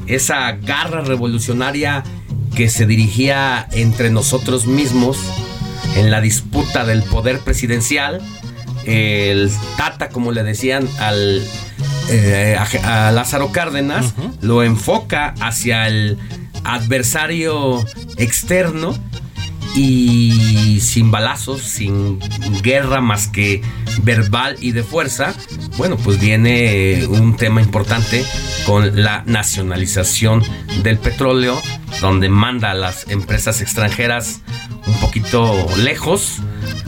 [0.06, 2.04] esa garra revolucionaria
[2.54, 5.18] que se dirigía entre nosotros mismos,
[5.96, 8.20] en la disputa del poder presidencial.
[8.85, 11.42] El Tata, como le decían al,
[12.09, 16.18] eh, a, a Lázaro Cárdenas, lo enfoca hacia el
[16.64, 17.85] adversario
[18.16, 18.94] externo
[19.74, 22.18] y sin balazos, sin
[22.62, 23.62] guerra más que
[24.02, 25.35] verbal y de fuerza,
[25.76, 28.24] bueno, pues viene un tema importante
[28.66, 30.42] con la nacionalización
[30.83, 31.61] del petróleo,
[32.00, 34.40] donde manda a las empresas extranjeras
[34.87, 36.38] un poquito lejos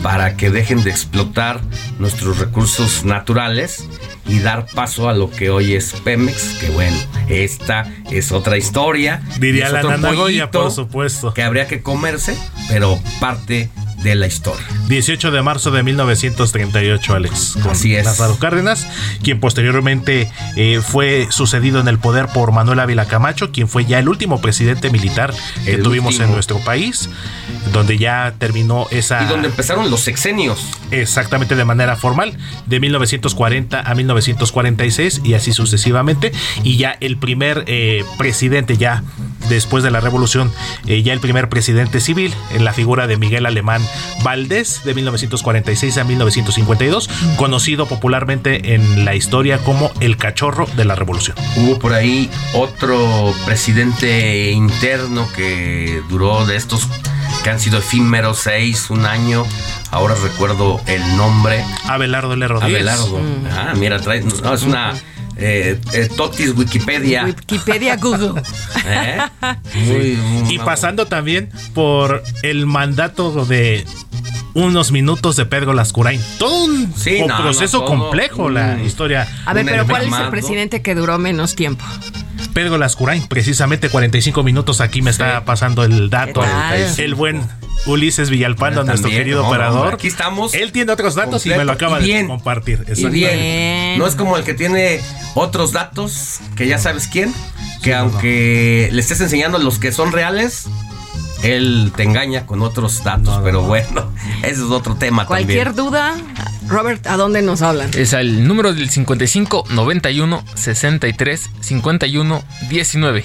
[0.03, 1.61] para que dejen de explotar
[1.99, 3.87] nuestros recursos naturales
[4.27, 6.97] y dar paso a lo que hoy es Pemex, que bueno,
[7.29, 9.23] esta es otra historia.
[9.39, 11.35] Diría la otro Nana Goya, pollito por supuesto.
[11.35, 12.37] Que habría que comerse,
[12.69, 13.71] pero parte
[14.03, 14.65] de la historia.
[14.89, 17.59] 18 de marzo de 1938, Alex.
[17.63, 18.05] Con Así es.
[18.05, 18.87] Lázaro Cárdenas,
[19.23, 23.99] quien posteriormente eh, fue sucedido en el poder por Manuel Ávila Camacho, quien fue ya
[23.99, 25.33] el último presidente militar
[25.65, 26.29] que El tuvimos último.
[26.29, 27.09] en nuestro país,
[27.73, 29.23] donde ya terminó esa...
[29.23, 30.61] Y donde empezaron los sexenios.
[30.91, 32.37] Exactamente de manera formal,
[32.67, 36.33] de 1940 a 1946 y así sucesivamente.
[36.63, 39.03] Y ya el primer eh, presidente, ya
[39.49, 40.51] después de la revolución,
[40.87, 43.83] eh, ya el primer presidente civil, en la figura de Miguel Alemán
[44.23, 50.95] Valdés, de 1946 a 1952, conocido popularmente en la historia como el cachorro de la
[50.95, 51.37] revolución.
[51.57, 56.89] Hubo por ahí otro presidente interno que duró de estos
[57.43, 59.45] que han sido efímeros, seis, un año.
[59.91, 61.65] Ahora recuerdo el nombre.
[61.89, 62.47] Abelardo L.
[62.47, 62.89] Rodríguez.
[62.89, 63.21] Abelardo.
[63.51, 64.95] Ah, mira, trae, no, es una
[65.43, 67.25] eh, eh, Totis Wikipedia.
[67.25, 68.41] Wikipedia Google.
[68.87, 69.19] ¿Eh?
[69.75, 73.85] Muy- muy- Y pasando también por el mandato de
[74.55, 76.21] unos minutos de Pedro Lascurain.
[76.39, 79.27] Todo un Sí, no, proceso todo complejo la historia.
[79.47, 81.85] A ver, pero ¿cuál es el presidente que duró menos tiempo?
[82.53, 84.81] Pedro Lascurain, precisamente 45 minutos.
[84.81, 86.43] Aquí me está pasando el dato.
[86.99, 87.41] El buen
[87.87, 89.95] Ulises Villalpando, nuestro también, querido no, no, operador.
[89.95, 90.55] aquí estamos.
[90.55, 92.23] Él tiene otros datos y me lo acaba bien.
[92.23, 92.79] de compartir.
[92.87, 93.19] Y Exactamente.
[93.19, 93.99] bien.
[93.99, 95.01] No es como el que tiene
[95.35, 97.33] otros datos, que ya sabes quién,
[97.83, 100.67] que Sí, no, aunque le estés enseñando los que son reales,
[101.43, 103.41] él te engaña con otros datos.
[103.43, 104.13] pero bueno,
[104.43, 105.87] ese es otro tema Cualquier también.
[105.87, 106.15] duda,
[106.69, 107.91] Robert, ¿a dónde nos hablan?
[107.95, 113.25] Es el número del 55 91 63 51 19.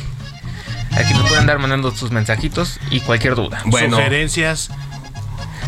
[0.92, 3.62] Aquí nos pueden andar mandando sus mensajitos y cualquier duda.
[3.66, 3.98] Bueno.
[3.98, 4.72] Sugerencias.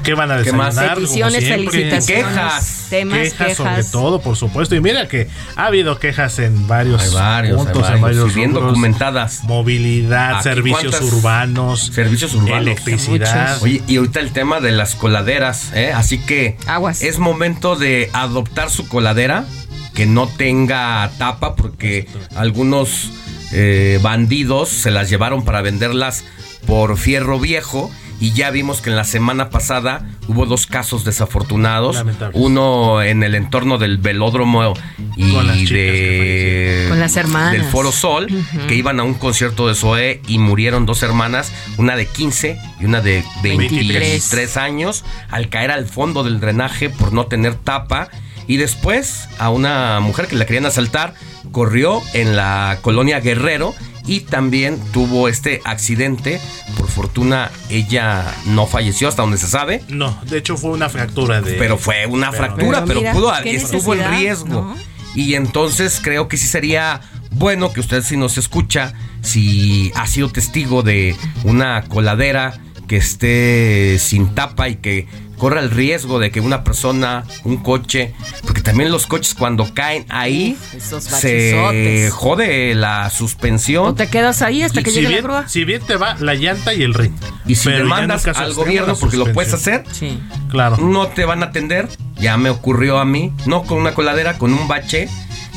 [0.03, 0.75] ¿Qué van a ¿Qué más?
[0.75, 0.97] desayunar?
[0.97, 2.87] Peticiones, felicitaciones, Quejas.
[2.89, 3.57] temas, quejas.
[3.57, 3.91] sobre quejas.
[3.91, 4.75] todo, por supuesto.
[4.75, 8.49] Y mira que ha habido quejas en varios, Hay varios, hay puntos, en varios, bien
[8.51, 8.67] rubros.
[8.69, 9.43] documentadas.
[9.43, 12.61] Movilidad, Aquí, servicios urbanos, Servicios urbanos.
[12.61, 13.61] electricidad.
[13.61, 15.91] Oye, y ahorita el tema de las coladeras, ¿eh?
[15.93, 16.57] Así que
[17.01, 19.45] es momento de adoptar su coladera
[19.93, 23.11] que no tenga tapa porque algunos
[23.51, 26.23] eh, bandidos se las llevaron para venderlas
[26.65, 27.91] por fierro viejo.
[28.19, 31.95] Y ya vimos que en la semana pasada hubo dos casos desafortunados.
[31.95, 32.39] Lamentables.
[32.39, 34.73] Uno en el entorno del velódromo
[35.15, 37.53] y Con las chicas de Con las hermanas.
[37.53, 38.27] del Foro Sol,
[38.67, 42.85] que iban a un concierto de Zoé y murieron dos hermanas, una de 15 y
[42.85, 48.09] una de 23, años, al caer al fondo del drenaje por no tener tapa.
[48.47, 51.13] Y después a una mujer que la querían asaltar,
[51.51, 53.75] corrió en la colonia Guerrero
[54.09, 56.41] y también tuvo este accidente.
[56.75, 59.83] Por fortuna ella no falleció hasta donde se sabe.
[59.87, 61.53] No, de hecho fue una fractura de.
[61.53, 64.49] Pero fue una Pero- fractura, Pero pero, mira, pudo, estuvo en riesgo.
[64.49, 64.75] ¿no?
[65.13, 67.01] Y entonces creo que sí sería
[67.31, 73.97] bueno que usted si nos escucha, si ha sido testigo de una coladera que esté
[73.99, 75.07] sin tapa y que
[75.39, 78.13] corra el riesgo de que una persona, un coche,
[78.45, 83.85] porque también los coches cuando caen ahí se jode la suspensión.
[83.87, 85.47] O te quedas ahí hasta Y que si llegue la grúa.
[85.49, 87.13] si bien te va la llanta y el ring.
[87.47, 90.19] Y si Pero demandas al gobierno porque lo puedes hacer, Sí.
[90.51, 90.77] Claro.
[90.77, 91.87] no te van a atender.
[92.19, 95.07] Ya me ocurrió a mí, no con una coladera, con un bache.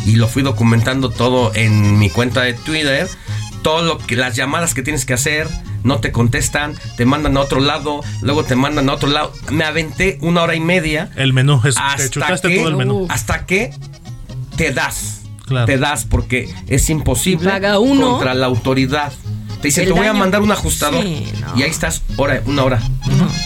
[0.06, 3.08] Y lo fui documentando todo en mi cuenta de Twitter.
[3.62, 5.48] Todo lo que las llamadas que tienes que hacer,
[5.84, 9.32] no te contestan, te mandan a otro lado, luego te mandan a otro lado.
[9.50, 11.10] Me aventé una hora y media.
[11.16, 13.06] El menú, es, te hasta chutaste que, todo el menú.
[13.08, 13.72] Hasta que
[14.56, 15.22] te das.
[15.46, 15.66] Claro.
[15.66, 18.12] Te das porque es imposible uno.
[18.12, 19.12] contra la autoridad.
[19.60, 21.02] Te dicen, El te voy a mandar un ajustador.
[21.02, 21.58] Sí, no.
[21.58, 22.80] Y ahí estás, hora, una hora.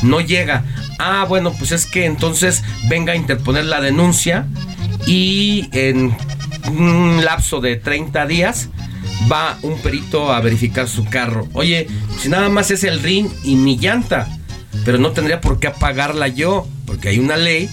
[0.02, 0.64] No llega.
[0.98, 4.46] Ah, bueno, pues es que entonces venga a interponer la denuncia
[5.06, 6.16] y en
[6.68, 8.70] un lapso de 30 días
[9.30, 11.48] va un perito a verificar su carro.
[11.52, 11.86] Oye,
[12.20, 14.28] si nada más es el ring y mi llanta,
[14.84, 17.68] pero no tendría por qué apagarla yo, porque hay una ley,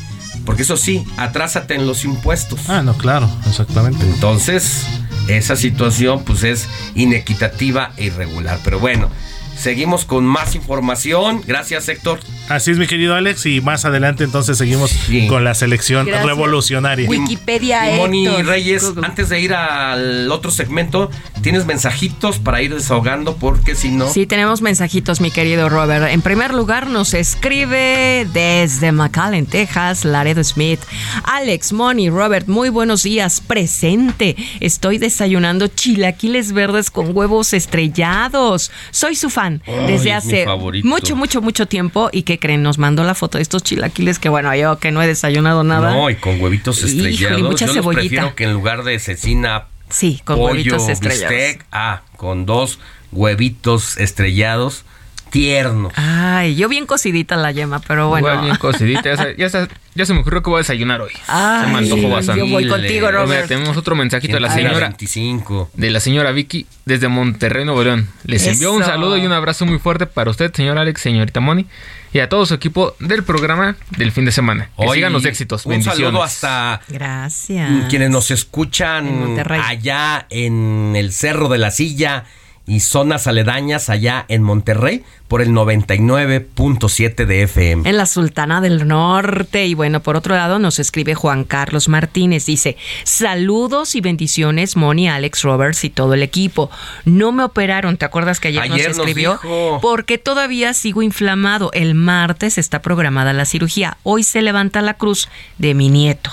[0.46, 2.70] porque eso sí, atrásate en los impuestos.
[2.70, 4.06] Ah, no, claro, exactamente.
[4.06, 4.86] Entonces,
[5.28, 8.60] esa situación pues es inequitativa e irregular.
[8.64, 9.10] Pero bueno,
[9.56, 11.41] seguimos con más información.
[11.45, 12.20] Gracias, Héctor.
[12.49, 14.91] Así es, mi querido Alex, y más adelante entonces seguimos
[15.30, 16.26] con la selección Gracias.
[16.26, 17.10] revolucionaria.
[17.10, 18.45] Wikipedia Y Moni Héctor.
[18.45, 19.08] Reyes, Google.
[19.08, 21.10] antes de ir al otro segmento,
[21.41, 23.38] ¿tienes mensajitos para ir desahogando?
[23.38, 24.10] Porque si no...
[24.10, 26.10] Sí, tenemos mensajitos, mi querido Robert.
[26.10, 30.80] En primer lugar, nos escribe desde McAllen, Texas, Laredo Smith.
[31.24, 33.41] Alex, Moni, Robert, muy buenos días.
[33.41, 34.36] Presente.
[34.60, 38.72] Estoy desayunando chilaquiles verdes con huevos estrellados.
[38.91, 39.43] Soy su fan
[39.88, 40.46] Desde hace
[40.84, 42.10] mucho, mucho, mucho tiempo.
[42.12, 42.64] ¿Y qué creen?
[42.64, 45.91] Nos mandó la foto de estos chilaquiles que, bueno, yo que no he desayunado nada.
[45.94, 47.41] No, y con huevitos Híjole, estrellados.
[47.41, 48.02] mucha Yo los cebollita.
[48.02, 51.30] prefiero que en lugar de cecina, Sí, con pollo, huevitos estrellados.
[51.30, 52.80] bistec, ah, con dos
[53.12, 54.86] huevitos estrellados
[55.34, 55.92] tiernos.
[55.96, 58.28] Ay, yo bien cocidita la yema, pero bueno.
[58.28, 59.02] Igual bien cocidita.
[59.04, 61.12] Ya, se- ya se- ya se me ocurrió que voy a desayunar hoy.
[61.28, 62.44] Ay, se me antojó yo bastante.
[62.44, 63.48] voy contigo, Robert.
[63.48, 65.72] tenemos otro mensajito de la señora 25.
[65.74, 68.08] de la señora Vicky desde Monterrey, Nuevo León.
[68.26, 68.92] Les envió un Eso.
[68.92, 71.66] saludo y un abrazo muy fuerte para usted, señor Alex, señorita Moni,
[72.14, 74.70] y a todo su equipo del programa del fin de semana.
[74.80, 75.66] Que sigan los éxitos.
[75.66, 76.00] Un Bendiciones.
[76.06, 77.70] saludo hasta Gracias.
[77.90, 82.26] quienes nos escuchan allá en el Cerro de la Silla
[82.66, 87.89] y zonas aledañas allá en Monterrey por el 99.7 de FM.
[87.89, 89.66] En la Sultana del Norte.
[89.66, 92.45] Y bueno, por otro lado nos escribe Juan Carlos Martínez.
[92.45, 96.70] Dice, saludos y bendiciones, Moni, Alex Roberts y todo el equipo.
[97.05, 99.39] No me operaron, ¿te acuerdas que ayer, Ayer nos nos escribió?
[99.41, 99.80] dijo.
[99.82, 101.72] Porque todavía sigo inflamado.
[101.74, 103.97] El martes está programada la cirugía.
[104.03, 106.32] Hoy se levanta la cruz de mi nieto.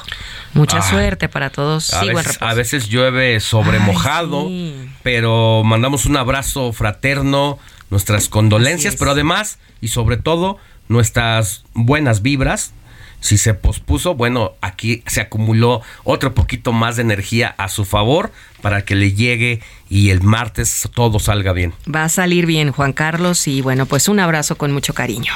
[0.55, 1.92] Mucha suerte para todos.
[1.94, 2.51] A Sigo veces, reposo.
[2.51, 4.88] a veces llueve sobre Ay, mojado, sí.
[5.03, 7.59] pero mandamos un abrazo fraterno,
[7.90, 12.72] nuestras condolencias, pero además y sobre todo nuestras buenas vibras.
[13.22, 18.32] Si se pospuso, bueno, aquí se acumuló otro poquito más de energía a su favor
[18.62, 21.74] para que le llegue y el martes todo salga bien.
[21.94, 23.46] Va a salir bien, Juan Carlos.
[23.46, 25.32] Y bueno, pues un abrazo con mucho cariño.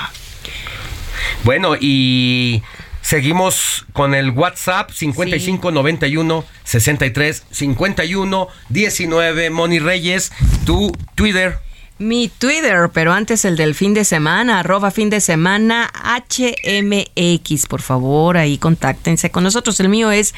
[1.45, 2.62] Bueno, y
[3.05, 10.33] seguimos con el WhatsApp 5591 63 51 19 Moni Reyes,
[10.65, 11.59] tu Twitter.
[11.99, 17.66] Mi Twitter, pero antes el del fin de semana, arroba fin de semana HMX.
[17.66, 19.78] Por favor, ahí contáctense con nosotros.
[19.78, 20.34] El mío es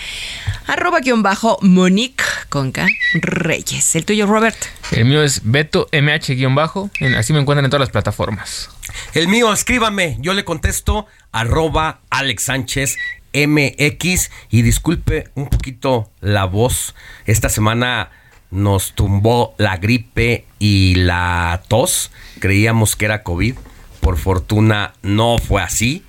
[0.66, 3.96] arroba guion bajo Monique Conca Reyes.
[3.96, 4.56] El tuyo, Robert.
[4.90, 6.90] El mío es Beto MH guion bajo.
[7.16, 8.68] Así me encuentran en todas las plataformas.
[9.14, 10.18] El mío, escríbame.
[10.20, 12.98] Yo le contesto arroba Alex Sánchez
[13.32, 14.30] MX.
[14.50, 16.94] Y disculpe un poquito la voz.
[17.24, 18.10] Esta semana
[18.56, 22.10] nos tumbó la gripe y la tos.
[22.40, 23.54] Creíamos que era COVID.
[24.00, 26.04] Por fortuna no fue así.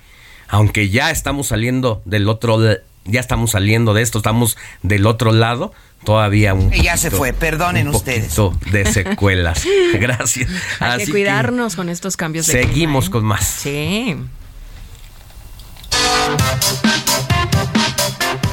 [0.48, 2.58] Aunque ya estamos saliendo del otro
[3.04, 5.72] ya estamos saliendo de esto, estamos del otro lado.
[6.04, 8.34] Todavía un Ya se fue, perdonen un ustedes.
[8.70, 9.64] de secuelas.
[9.94, 10.50] Gracias.
[10.80, 13.10] Hay que cuidarnos con estos cambios de Seguimos ¿eh?
[13.10, 13.44] con más.
[13.46, 14.16] Sí.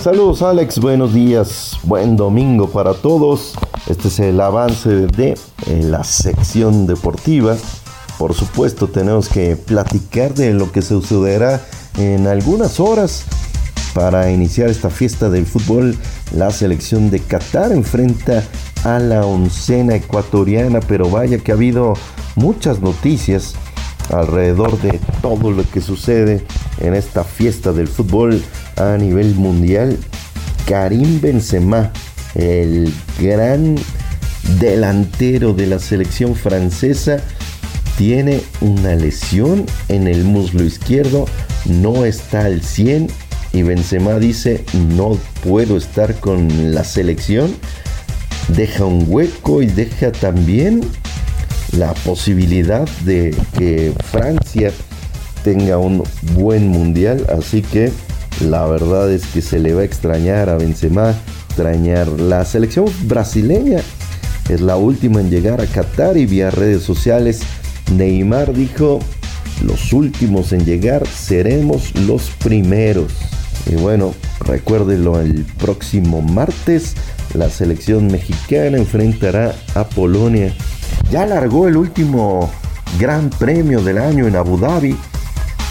[0.06, 3.56] Saludos Alex, buenos días, buen domingo para todos.
[3.88, 7.58] Este es el avance de eh, la sección deportiva.
[8.20, 11.60] Por supuesto tenemos que platicar de lo que sucederá
[11.98, 13.26] en algunas horas
[13.96, 15.98] para iniciar esta fiesta del fútbol.
[16.36, 18.44] La selección de Qatar enfrenta
[18.84, 21.96] a la oncena ecuatoriana, pero vaya que ha habido
[22.36, 23.56] muchas noticias
[24.14, 26.46] alrededor de todo lo que sucede
[26.80, 28.44] en esta fiesta del fútbol
[28.78, 29.98] a nivel mundial.
[30.66, 31.92] Karim Benzema,
[32.34, 33.76] el gran
[34.60, 37.18] delantero de la selección francesa,
[37.98, 41.26] tiene una lesión en el muslo izquierdo,
[41.66, 43.08] no está al 100
[43.54, 44.66] y Benzema dice
[44.96, 47.56] no puedo estar con la selección.
[48.50, 50.82] Deja un hueco y deja también
[51.72, 54.72] la posibilidad de que Francia
[55.44, 56.04] tenga un
[56.34, 57.92] buen mundial, así que
[58.42, 61.14] la verdad es que se le va a extrañar a Benzema,
[61.48, 63.82] extrañar la selección brasileña.
[64.50, 67.42] Es la última en llegar a Qatar y vía redes sociales
[67.92, 69.00] Neymar dijo,
[69.64, 73.12] los últimos en llegar seremos los primeros.
[73.68, 76.96] Y bueno, recuérdenlo el próximo martes,
[77.34, 80.54] la selección mexicana enfrentará a Polonia.
[81.12, 82.50] Ya largó el último
[83.00, 84.96] gran premio del año en Abu Dhabi.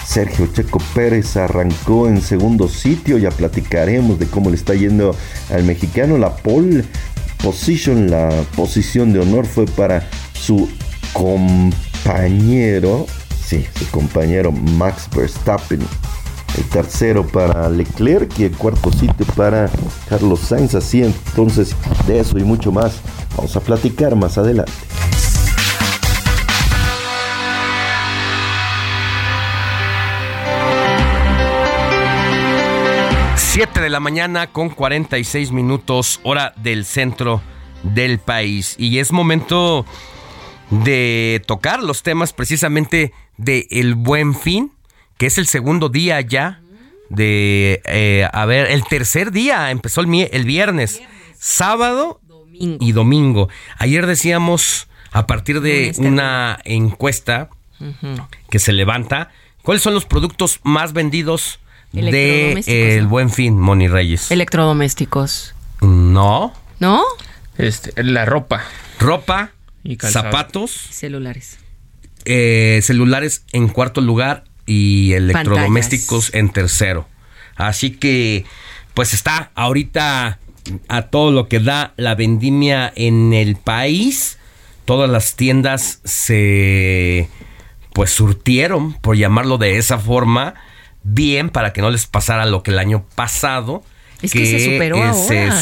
[0.06, 5.16] Sergio Checo Pérez arrancó en segundo sitio, ya platicaremos de cómo le está yendo
[5.50, 6.18] al mexicano.
[6.18, 6.84] La pole
[7.42, 10.68] position, la posición de honor fue para su
[11.12, 13.06] compañero,
[13.44, 15.80] sí, su compañero Max Verstappen.
[16.56, 19.68] El tercero para Leclerc y el cuarto sitio para
[20.08, 20.74] Carlos Sainz.
[20.76, 21.74] Así entonces,
[22.06, 23.00] de eso y mucho más,
[23.36, 24.72] vamos a platicar más adelante.
[33.54, 37.40] 7 de la mañana con 46 minutos hora del centro
[37.84, 38.74] del país.
[38.80, 39.86] Y es momento
[40.70, 44.72] de tocar los temas precisamente de El Buen Fin,
[45.18, 46.62] que es el segundo día ya
[47.10, 51.00] de, eh, a ver, el tercer día, empezó el, el viernes,
[51.38, 53.48] sábado y domingo.
[53.78, 57.50] Ayer decíamos, a partir de una encuesta
[58.50, 59.30] que se levanta,
[59.62, 61.60] ¿cuáles son los productos más vendidos
[61.94, 64.30] de El Buen Fin, Moni Reyes?
[64.30, 65.54] Electrodomésticos.
[65.80, 66.52] No.
[66.80, 67.02] ¿No?
[67.58, 68.64] Este, la ropa.
[68.98, 69.52] Ropa,
[70.00, 70.70] zapatos.
[70.72, 71.58] Celulares.
[72.24, 77.06] Eh, celulares en cuarto lugar y electrodomésticos en tercero.
[77.56, 78.44] Así que,
[78.94, 80.38] pues está ahorita
[80.88, 84.38] a todo lo que da la vendimia en el país.
[84.84, 87.28] Todas las tiendas se,
[87.92, 90.54] pues, surtieron, por llamarlo de esa forma,
[91.04, 93.84] bien para que no les pasara lo que el año pasado.
[94.22, 95.60] Es que, se superó ahora,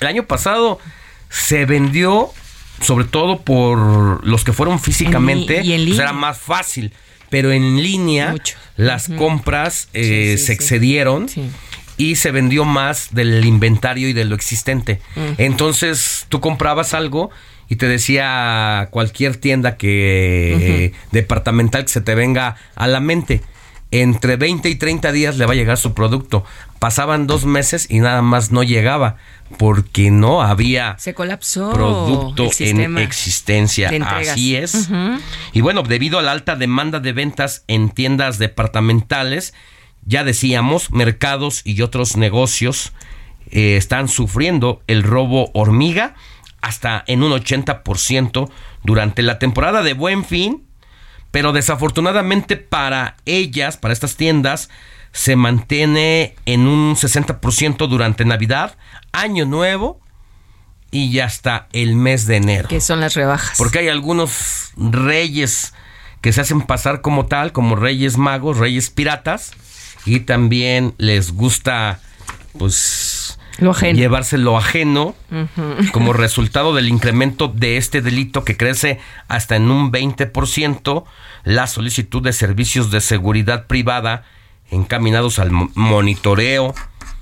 [0.00, 0.80] el año pasado
[1.30, 2.32] se vendió
[2.80, 6.92] sobre todo por los que fueron físicamente, y en pues era más fácil.
[7.30, 8.34] Pero en línea,
[8.76, 11.26] las compras eh, se excedieron
[11.96, 15.00] y se vendió más del inventario y de lo existente.
[15.36, 17.30] Entonces, tú comprabas algo
[17.68, 23.42] y te decía cualquier tienda que departamental que se te venga a la mente.
[23.90, 26.44] Entre 20 y 30 días le va a llegar su producto.
[26.78, 29.16] Pasaban dos meses y nada más no llegaba
[29.56, 33.90] porque no había Se colapsó producto en existencia.
[34.04, 34.90] Así es.
[35.52, 39.54] Y bueno, debido a la alta demanda de ventas en tiendas departamentales,
[40.04, 42.92] ya decíamos, mercados y otros negocios
[43.50, 46.14] eh, están sufriendo el robo hormiga
[46.60, 48.50] hasta en un 80%
[48.84, 50.64] durante la temporada de Buen Fin,
[51.30, 54.68] pero desafortunadamente para ellas, para estas tiendas,
[55.12, 58.76] se mantiene en un 60% durante Navidad,
[59.12, 60.00] Año Nuevo
[60.90, 62.68] y ya hasta el mes de enero.
[62.68, 63.58] Que son las rebajas.
[63.58, 65.74] Porque hay algunos reyes
[66.20, 69.52] que se hacen pasar como tal, como reyes magos, reyes piratas,
[70.04, 72.00] y también les gusta,
[72.58, 73.07] pues,
[73.58, 73.98] Lo ajeno.
[73.98, 75.14] llevarse lo ajeno
[75.92, 81.04] como resultado del incremento de este delito que crece hasta en un 20%,
[81.44, 84.24] la solicitud de servicios de seguridad privada
[84.70, 86.74] encaminados al mo- monitoreo,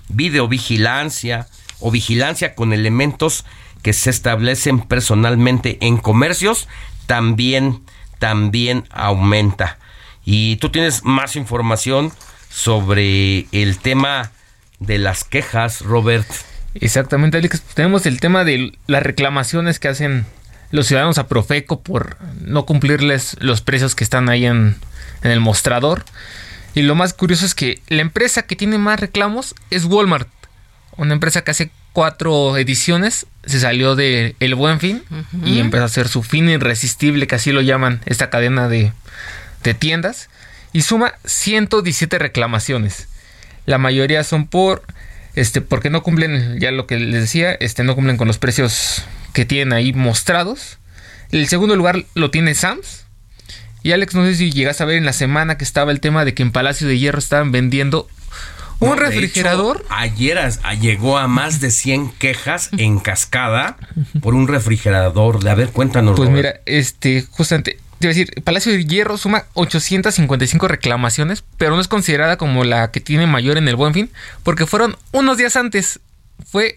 [0.09, 1.47] videovigilancia
[1.81, 3.45] o vigilancia con elementos
[3.83, 6.69] que se establecen personalmente en comercios
[7.07, 7.83] también
[8.19, 9.79] también aumenta.
[10.25, 12.13] Y tú tienes más información
[12.49, 14.33] sobre el tema
[14.81, 16.27] de las quejas, Robert.
[16.75, 17.63] Exactamente, Alex.
[17.75, 20.27] Tenemos el tema de las reclamaciones que hacen
[20.71, 24.77] los ciudadanos a Profeco por no cumplirles los precios que están ahí en,
[25.23, 26.05] en el mostrador.
[26.75, 30.29] Y lo más curioso es que la empresa que tiene más reclamos es Walmart.
[30.97, 35.03] Una empresa que hace cuatro ediciones se salió de El Buen Fin
[35.45, 38.93] y empezó a hacer su fin irresistible, que así lo llaman esta cadena de,
[39.63, 40.29] de tiendas.
[40.75, 43.09] Y suma 117 reclamaciones.
[43.67, 44.83] La mayoría son por
[45.35, 49.03] este porque no cumplen ya lo que les decía, este no cumplen con los precios
[49.33, 50.79] que tienen ahí mostrados.
[51.31, 53.05] El segundo lugar lo tiene Sams.
[53.83, 56.25] Y Alex, no sé si llegaste a ver en la semana que estaba el tema
[56.25, 58.09] de que en Palacio de Hierro estaban vendiendo
[58.81, 59.79] un No, refrigerador.
[59.85, 63.77] hecho, ayer a- llegó a más de 100 quejas en cascada
[64.23, 65.43] por un refrigerador.
[65.43, 66.17] De, a ver, cuéntanos.
[66.17, 66.47] Pues Robert.
[66.47, 72.37] mira, este, justamente, te decir, Palacio de Hierro suma 855 reclamaciones, pero no es considerada
[72.37, 74.11] como la que tiene mayor en el Buen Fin,
[74.43, 76.01] porque fueron unos días antes.
[76.47, 76.77] Fue,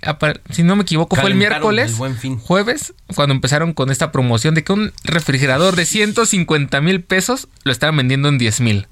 [0.51, 2.39] si no me equivoco, fue el miércoles, el Buen Fin.
[2.39, 7.71] jueves, cuando empezaron con esta promoción de que un refrigerador de 150 mil pesos lo
[7.73, 8.87] estaban vendiendo en 10 mil.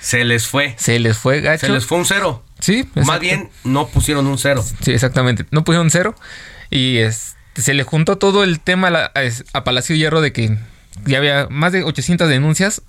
[0.00, 0.74] Se les fue.
[0.78, 1.66] Se les fue gacho.
[1.66, 2.44] Se les fue un cero.
[2.60, 4.64] Sí, Más bien, no pusieron un cero.
[4.82, 5.46] Sí, exactamente.
[5.50, 6.14] No pusieron cero.
[6.70, 9.12] Y es- se le juntó todo el tema a, la-
[9.52, 10.56] a Palacio Hierro de que
[11.06, 12.82] ya había más de 800 denuncias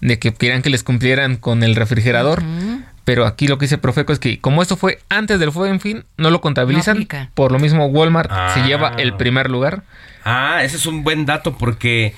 [0.00, 2.42] de que querían que les cumplieran con el refrigerador.
[3.04, 6.04] Pero aquí lo que dice Profeco es que como esto fue antes del Buen Fin,
[6.16, 7.08] no lo contabilizan.
[7.34, 8.66] por lo mismo Walmart se Ah.
[8.66, 9.82] lleva el primer lugar.
[10.24, 12.14] Ah, ese es un buen dato porque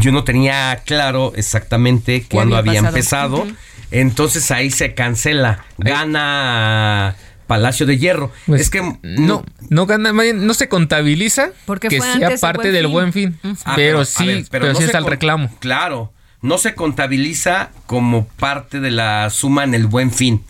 [0.00, 3.46] yo no tenía claro exactamente cuándo había empezado.
[3.90, 5.64] Entonces ahí se cancela.
[5.78, 7.14] Gana
[7.46, 8.32] Palacio de Hierro.
[8.46, 12.70] Pues, es que No, no bien, no se contabiliza Porque que fue sea del parte
[12.70, 12.92] Buen del Fin.
[12.92, 13.38] Buen Fin.
[13.64, 15.50] Ah, pero, sí, ver, pero, no sí está el reclamo.
[15.60, 20.42] Claro, no se contabiliza como parte de la suma en el buen fin,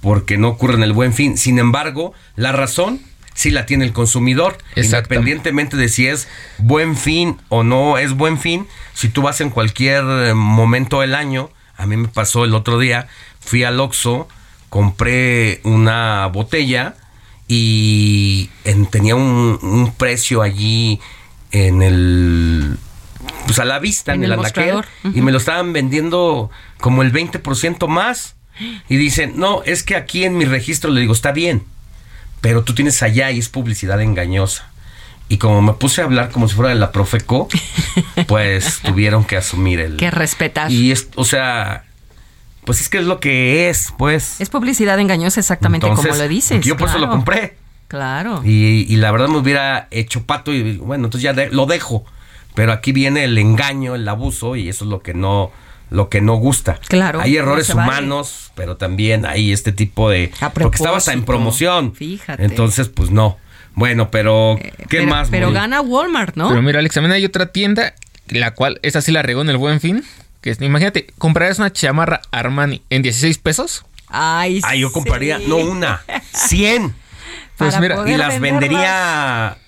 [0.00, 1.36] porque no ocurre en el buen fin.
[1.38, 3.00] Sin embargo, la razón
[3.34, 5.14] sí la tiene el consumidor, Exacto.
[5.14, 6.26] independientemente de si es
[6.58, 8.66] buen fin o no es buen fin.
[8.94, 12.78] Si tú vas en cualquier eh, momento del año, a mí me pasó el otro
[12.78, 13.06] día,
[13.38, 14.26] fui al Oxxo,
[14.76, 16.96] compré una botella
[17.48, 21.00] y en- tenía un, un precio allí
[21.50, 22.76] en el
[23.46, 24.44] pues a la vista En en, el el
[25.14, 28.34] y me lo estaban vendiendo como el 20% más
[28.90, 31.62] y dicen, "No, es que aquí en mi registro le digo, está bien,
[32.42, 34.68] pero tú tienes allá y es publicidad engañosa."
[35.30, 37.48] Y como me puse a hablar como si fuera de la Profeco,
[38.26, 40.70] pues tuvieron que asumir el Que respetar.
[40.70, 41.84] y es, o sea,
[42.66, 44.38] pues es que es lo que es, pues.
[44.40, 46.62] Es publicidad engañosa exactamente como lo dices.
[46.64, 47.56] Yo por eso lo compré.
[47.88, 48.42] Claro.
[48.44, 52.04] Y, y la verdad me hubiera hecho pato y bueno, entonces ya de- lo dejo.
[52.54, 55.50] Pero aquí viene el engaño, el abuso y eso es lo que no
[55.88, 56.80] lo que no gusta.
[56.88, 57.88] Claro, Hay no errores vale.
[57.88, 61.94] humanos, pero también hay este tipo de A porque estaba hasta en promoción.
[61.94, 62.44] fíjate.
[62.44, 63.38] Entonces, pues no.
[63.74, 65.28] Bueno, pero ¿qué pero, más?
[65.30, 66.48] Pero gana Walmart, ¿no?
[66.48, 67.94] Pero mira, Alex, también hay otra tienda,
[68.28, 70.02] la cual, esa sí la regó en el buen fin.
[70.46, 73.84] Que es- imagínate, comprarías una chamarra Armani en 16 pesos.
[74.06, 75.46] Ay, Ah, yo compraría sí.
[75.48, 76.94] no una, 100
[77.56, 78.60] Pues Para mira, poder y las venderlas.
[78.60, 79.58] vendería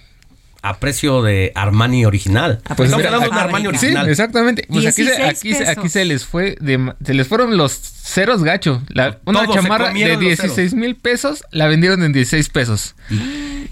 [0.62, 2.61] a precio de Armani original.
[2.76, 3.41] Pues Estamos mira, hablando de.
[3.41, 4.09] Armani Sí, original.
[4.09, 4.66] exactamente.
[4.68, 5.79] Pues aquí, se, 16 aquí, se- pesos.
[5.79, 7.72] aquí se les fue de se les fueron los
[8.09, 8.82] ceros gacho.
[8.88, 12.94] La- una Todos chamarra de comieron los 16 mil pesos la vendieron en 16 pesos.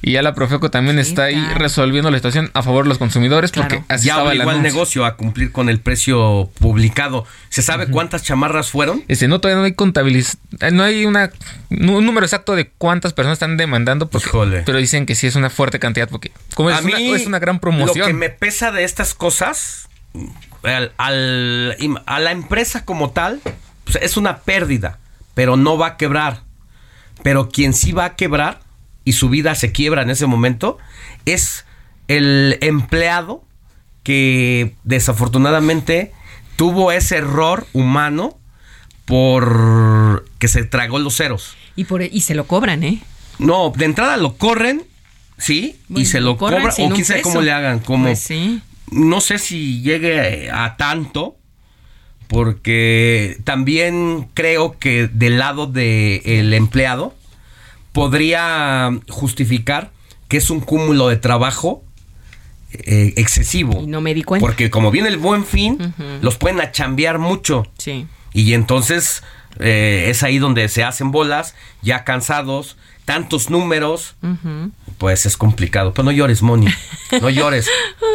[0.02, 3.50] Y ya la Profeco también está ahí resolviendo la situación a favor de los consumidores
[3.50, 3.68] Claro.
[3.68, 7.24] porque así ya estaba el obligó al negocio a cumplir con el precio publicado.
[7.48, 9.02] ¿Se sabe cuántas chamarras fueron?
[9.08, 10.36] Este, no, todavía no hay contabiliz...
[10.60, 11.30] eh, No hay una,
[11.70, 14.62] un número exacto de cuántas personas están demandando, porque- Híjole.
[14.66, 17.26] pero dicen que sí es una fuerte cantidad, porque como es, a una, mí es
[17.26, 18.06] una gran Lo promoción.
[18.06, 19.88] que me pesa de estas cosas,
[20.62, 23.40] al- al- im- a la empresa como tal,
[23.86, 24.98] pues, es una pérdida,
[25.34, 26.42] pero no va a quebrar.
[27.22, 28.60] Pero quien sí va a quebrar
[29.04, 30.76] y su vida se quiebra en ese momento
[31.24, 31.64] es
[32.08, 33.42] el empleado
[34.02, 36.12] que desafortunadamente
[36.56, 38.36] tuvo ese error humano
[39.06, 41.56] por que se tragó los ceros.
[41.76, 43.00] Y, por, y se lo cobran, ¿eh?
[43.38, 44.84] No, de entrada lo corren
[45.38, 48.20] sí, y se lo corran cobra, sin o quién sabe cómo le hagan, como, Pues
[48.20, 48.62] sí.
[48.90, 51.36] no sé si llegue a tanto,
[52.28, 57.14] porque también creo que del lado del empleado
[57.92, 59.90] podría justificar
[60.28, 61.82] que es un cúmulo de trabajo
[62.72, 63.80] eh, excesivo.
[63.82, 64.44] Y no me di cuenta.
[64.46, 67.66] Porque como viene el buen fin, los pueden achambear mucho.
[67.78, 68.06] Sí.
[68.32, 69.22] Y entonces
[69.60, 74.72] eh, es ahí donde se hacen bolas, ya cansados, tantos números, Ujú.
[74.98, 75.92] Pues es complicado.
[75.92, 76.66] Pero no llores, Moni.
[77.20, 77.68] No llores.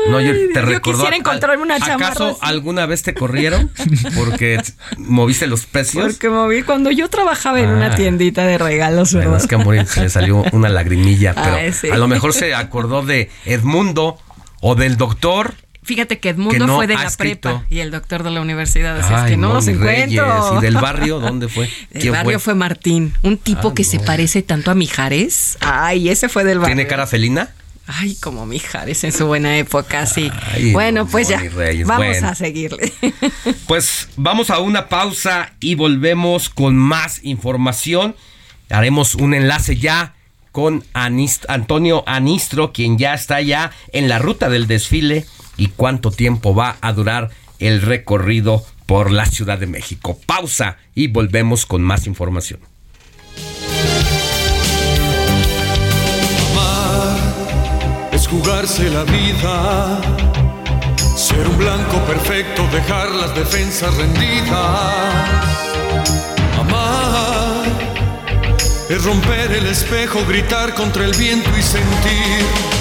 [0.09, 0.49] No llores.
[0.53, 0.97] Te Yo recordó.
[0.97, 2.37] quisiera encontrarme una chamarra ¿Acaso así.
[2.41, 3.71] alguna vez te corrieron?
[4.15, 4.61] Porque
[4.97, 6.05] moviste los precios.
[6.05, 7.73] Porque moví cuando yo trabajaba en Ah.
[7.73, 11.71] una tiendita de regalos, Bueno, es que a se le salió una lagrimilla, pero Ay,
[11.73, 11.89] sí.
[11.89, 14.17] a lo mejor se acordó de Edmundo
[14.61, 15.53] o del doctor.
[15.83, 17.49] Fíjate que Edmundo Que no fue de la escrito.
[17.49, 18.99] prepa y el doctor de la universidad.
[18.99, 20.11] Así es Ay, que no los Moni Reyes.
[20.19, 20.57] encuentro.
[20.59, 21.69] ¿Y del barrio dónde fue?
[21.91, 22.53] El ¿Quién barrio fue?
[22.55, 24.05] Martín, un tipo Ah, que se no.
[24.05, 25.57] parece tanto a Mijares.
[25.59, 26.75] Ay, ese fue del barrio.
[26.75, 27.49] ¿Tiene cara felina?
[27.87, 30.31] Ay, como Mijares en su buena época, sí.
[30.53, 31.41] Ay, bueno, pues ya,
[31.85, 32.27] vamos bueno.
[32.27, 32.93] a seguirle.
[33.67, 38.15] Pues vamos a una pausa y volvemos con más información.
[38.69, 40.13] Haremos un enlace ya
[40.51, 45.25] con Antonio Anistro, quien ya está ya en la ruta del desfile
[45.61, 50.19] y cuánto tiempo va a durar el recorrido por la Ciudad de México.
[50.25, 52.61] Pausa y volvemos con más información.
[56.49, 60.01] Amar es jugarse la vida,
[61.15, 64.49] ser un blanco perfecto, dejar las defensas rendidas.
[66.59, 67.65] Amar
[68.89, 72.80] es romper el espejo, gritar contra el viento y sentir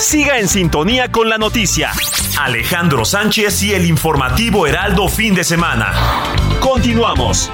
[0.00, 1.92] Siga en sintonía con la noticia.
[2.40, 5.92] Alejandro Sánchez y el informativo Heraldo fin de semana.
[6.58, 7.52] Continuamos.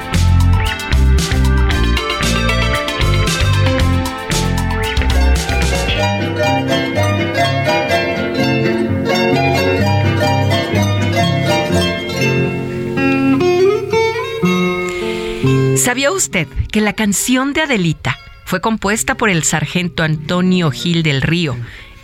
[15.77, 21.23] ¿Sabía usted que la canción de Adelita fue compuesta por el sargento Antonio Gil del
[21.23, 21.57] Río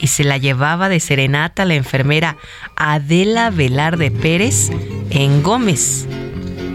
[0.03, 2.37] y se la llevaba de serenata la enfermera
[2.77, 4.71] Adela Velarde Pérez
[5.11, 6.07] en Gómez,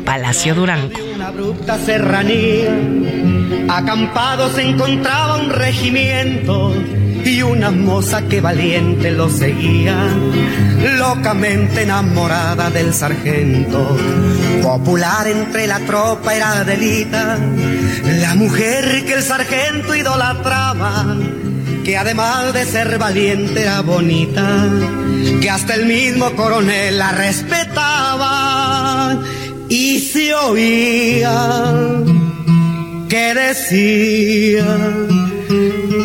[0.05, 0.97] Palacio Durango?
[1.13, 2.71] una abrupta serranía,
[3.67, 6.73] acampado se encontraba un regimiento
[7.25, 9.97] y una moza que valiente lo seguía,
[10.97, 13.97] locamente enamorada del sargento.
[14.61, 17.38] Popular entre la tropa era Adelita,
[18.21, 21.17] la mujer que el sargento idolatraba,
[21.88, 24.67] que además de ser valiente era bonita,
[25.41, 29.17] que hasta el mismo coronel la respetaba
[29.69, 31.71] y se oía
[33.07, 34.65] que decía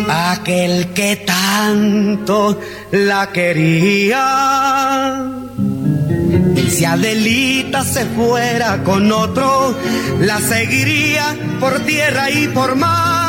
[0.08, 2.60] aquel que tanto
[2.92, 5.24] la quería.
[6.70, 9.76] Si Adelita se fuera con otro,
[10.20, 13.21] la seguiría por tierra y por mar.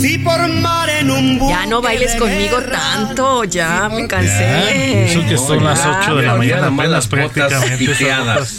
[0.00, 5.12] Si por mar en un buque Ya no bailes conmigo tanto, ya me Ya, cansé.
[5.12, 7.86] eso que son las Ya, 8 de la mañana, apenas las prácticamente.
[7.86, 8.58] botas.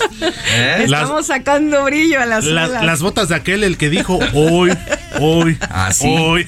[0.54, 0.86] ¿Eh?
[0.88, 2.84] Las- Estamos sacando brillo a las La- olas.
[2.86, 4.72] las botas de aquel, el que dijo hoy,
[5.20, 6.08] hoy, Así.
[6.08, 6.48] hoy.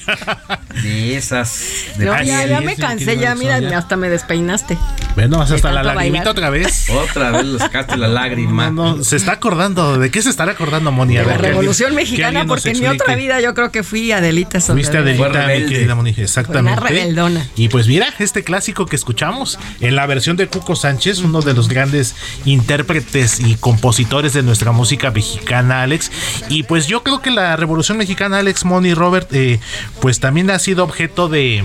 [0.82, 1.60] De esas.
[1.96, 3.78] De No, ya, ya me cansé, ya, mira, ya.
[3.78, 4.76] hasta me despeinaste.
[5.14, 6.28] Bueno, vas hasta la lagrimita bailar.
[6.28, 6.90] otra vez.
[6.90, 8.70] Otra vez le sacaste la lágrima.
[8.70, 9.98] No, no, se está acordando.
[9.98, 11.16] ¿De qué se estará acordando, Moni?
[11.16, 14.10] A De la ver, Revolución Mexicana, porque en mi otra vida yo creo que fui
[14.12, 16.80] Adelita Fuiste Adelita, mi querida Moni, exactamente.
[16.80, 17.48] Fue una rebeldona.
[17.56, 21.54] Y pues mira, este clásico que escuchamos en la versión de Cuco Sánchez, uno de
[21.54, 26.10] los grandes intérpretes y compositores de nuestra música mexicana, Alex.
[26.48, 29.60] Y pues yo creo que la Revolución Mexicana, Alex, Moni, Robert, eh,
[30.00, 31.64] pues también ha sido objeto de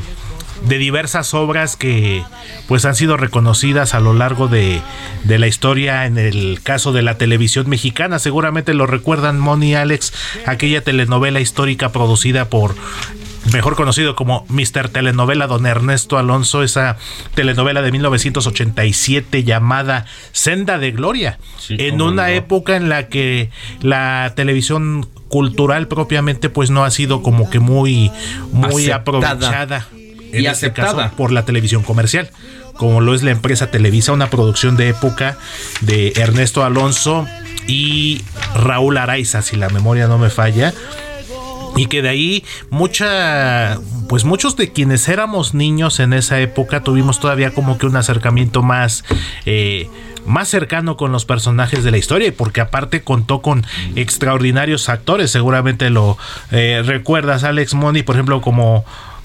[0.68, 2.24] diversas obras que
[2.68, 4.82] pues han sido reconocidas a lo largo de,
[5.24, 8.20] de la historia en el caso de la televisión mexicana.
[8.20, 10.14] Seguramente lo recuerdan Moni Alex
[10.46, 12.76] aquella telenovela histórica producida por
[13.52, 14.90] mejor conocido como Mr.
[14.90, 16.98] Telenovela Don Ernesto Alonso, esa
[17.34, 23.50] telenovela de 1987 llamada Senda de Gloria, en una época en la que
[23.82, 28.12] la televisión cultural propiamente pues no ha sido como que muy
[28.52, 29.88] muy aprovechada
[30.32, 32.32] en y este aceptada caso, por la televisión comercial
[32.80, 35.38] como lo es la empresa Televisa, una producción de época
[35.82, 37.28] de Ernesto Alonso
[37.68, 38.22] y
[38.56, 40.74] Raúl Araiza, si la memoria no me falla.
[41.76, 47.20] Y que de ahí mucha, pues muchos de quienes éramos niños en esa época tuvimos
[47.20, 49.06] todavía como que un acercamiento más,
[49.46, 49.90] eh,
[50.26, 53.66] más cercano con los personajes de la historia, porque aparte contó con
[53.96, 56.18] extraordinarios actores, seguramente lo
[56.52, 58.84] eh, recuerdas, Alex Money, por ejemplo, como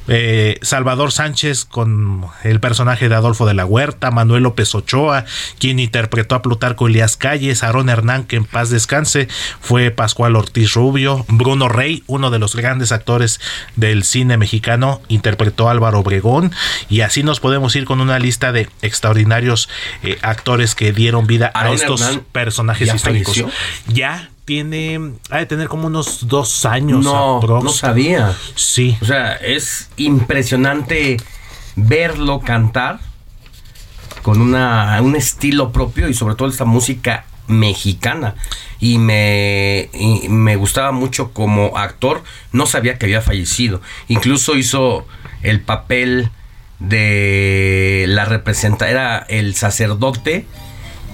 [0.08, 5.24] eh, Salvador Sánchez con el personaje de Adolfo de la Huerta, Manuel López Ochoa,
[5.58, 9.28] quien interpretó a Plutarco Elías Calles, Aarón Hernán, que en paz descanse,
[9.60, 13.40] fue Pascual Ortiz Rubio, Bruno Rey, uno de los grandes actores
[13.76, 16.52] del cine mexicano, interpretó a Álvaro Obregón,
[16.88, 19.68] y así nos podemos ir con una lista de extraordinarios
[20.02, 23.44] eh, actores que dieron vida a estos Hernán personajes ya históricos.
[23.88, 27.04] Ya tiene, ha de tener como unos dos años.
[27.04, 27.64] No, aprox.
[27.64, 28.36] no sabía.
[28.54, 28.96] Sí.
[29.00, 31.16] O sea, es impresionante
[31.76, 33.00] verlo cantar
[34.22, 38.34] con una, un estilo propio y sobre todo esta música mexicana.
[38.80, 42.22] Y me, y me gustaba mucho como actor.
[42.52, 43.80] No sabía que había fallecido.
[44.08, 45.06] Incluso hizo
[45.42, 46.30] el papel
[46.80, 50.46] de la representa era el sacerdote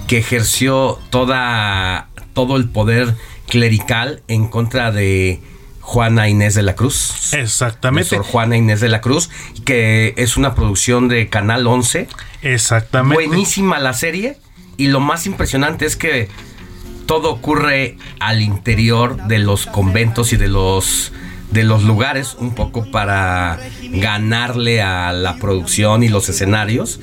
[0.07, 3.15] que ejerció toda todo el poder
[3.47, 5.41] clerical en contra de
[5.81, 7.33] Juana Inés de la Cruz.
[7.33, 8.09] Exactamente.
[8.09, 9.29] Sor Juana Inés de la Cruz,
[9.65, 12.07] que es una producción de Canal 11.
[12.43, 13.27] Exactamente.
[13.27, 14.37] Buenísima la serie
[14.77, 16.29] y lo más impresionante es que
[17.05, 21.11] todo ocurre al interior de los conventos y de los
[21.51, 23.59] de los lugares un poco para
[23.91, 26.99] ganarle a la producción y los escenarios.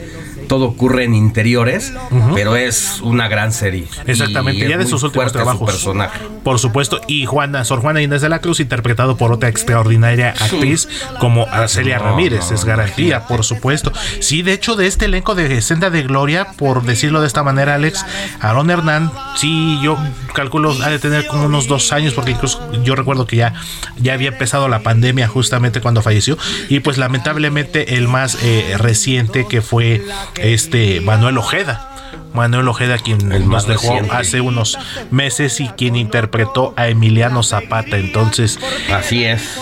[0.49, 1.93] Todo ocurre en interiores,
[2.35, 3.87] pero es una gran serie.
[4.07, 5.71] Exactamente, Y ya de sus últimos fuerte su trabajos.
[5.71, 6.19] personaje.
[6.43, 10.89] Por supuesto, y Juana, Sor Juana Inés de la Cruz, interpretado por otra extraordinaria actriz
[11.21, 13.93] como Arcelia No, Ramírez, no, es garantía, por supuesto.
[14.21, 17.75] Sí, de hecho, de este elenco de Senda de Gloria, por decirlo de esta manera,
[17.75, 18.07] Alex,
[18.41, 19.99] Aarón Hernán, sí, yo
[20.35, 23.53] calculo, ha de tener como unos dos años, porque incluso yo recuerdo que ya,
[24.01, 29.47] ya había empezado la pandemia justamente cuando falleció, y pues lamentablemente el más eh, reciente
[29.49, 30.01] que fue
[30.41, 31.91] este Manuel Ojeda.
[32.35, 33.19] Manuel Ojeda, quien
[33.49, 34.17] nos dejó reciente.
[34.17, 34.79] hace unos
[35.11, 37.97] meses y quien interpretó a Emiliano Zapata.
[37.97, 38.61] Entonces,
[38.93, 39.61] así es.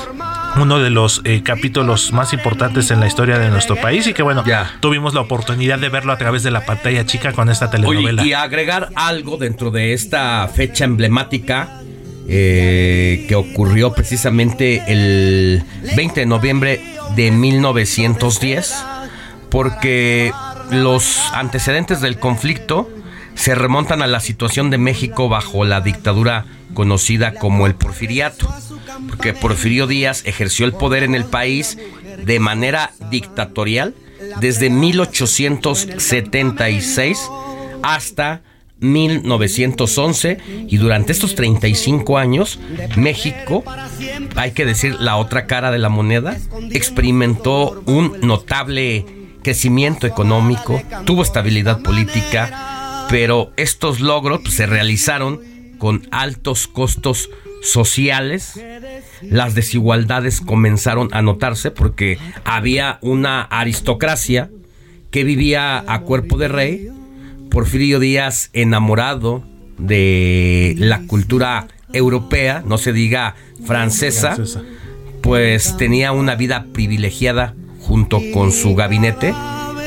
[0.57, 4.23] Uno de los eh, capítulos más importantes en la historia de nuestro país y que
[4.23, 4.45] bueno,
[4.81, 8.23] tuvimos la oportunidad de verlo a través de la pantalla chica con esta telenovela.
[8.23, 11.83] Oye, y agregar algo dentro de esta fecha emblemática
[12.29, 15.63] eh, que ocurrió precisamente el
[15.95, 16.81] 20 de noviembre
[17.15, 18.75] de 1910,
[19.51, 20.33] porque
[20.71, 22.89] los antecedentes del conflicto
[23.35, 28.49] se remontan a la situación de México bajo la dictadura conocida como el porfiriato,
[29.09, 31.79] porque Porfirio Díaz ejerció el poder en el país
[32.25, 33.95] de manera dictatorial
[34.41, 37.31] desde 1876
[37.83, 38.41] hasta
[38.81, 42.59] 1911 y durante estos 35 años
[42.97, 43.65] México,
[44.35, 46.37] hay que decir la otra cara de la moneda,
[46.71, 49.07] experimentó un notable
[49.43, 55.41] crecimiento económico, tuvo estabilidad política, pero estos logros pues, se realizaron
[55.79, 57.31] con altos costos
[57.63, 58.61] sociales,
[59.23, 64.51] las desigualdades comenzaron a notarse porque había una aristocracia
[65.11, 66.91] que vivía a cuerpo de rey,
[67.51, 69.45] Porfirio Díaz enamorado
[69.79, 73.35] de la cultura europea, no se diga
[73.65, 74.37] francesa,
[75.23, 79.35] pues tenía una vida privilegiada junto con su gabinete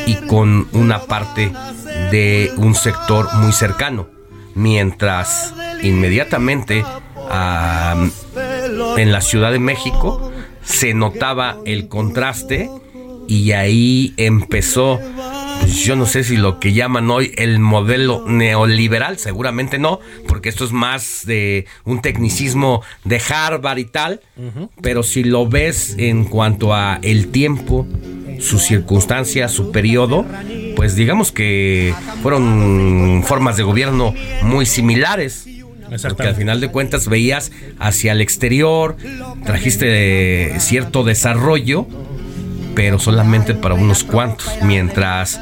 [0.05, 1.51] y con una parte
[2.11, 4.07] de un sector muy cercano,
[4.55, 5.53] mientras
[5.83, 6.83] inmediatamente
[8.97, 10.31] en la Ciudad de México
[10.63, 12.69] se notaba el contraste
[13.27, 14.99] y ahí empezó
[15.69, 20.65] yo no sé si lo que llaman hoy el modelo neoliberal, seguramente no, porque esto
[20.65, 24.21] es más de un tecnicismo de Harvard y tal,
[24.81, 27.87] pero si lo ves en cuanto a el tiempo,
[28.39, 30.25] su circunstancia, su periodo,
[30.75, 35.45] pues digamos que fueron formas de gobierno muy similares.
[36.07, 38.95] Porque al final de cuentas veías hacia el exterior,
[39.43, 41.87] trajiste cierto desarrollo,
[42.75, 45.41] pero solamente para unos cuantos, mientras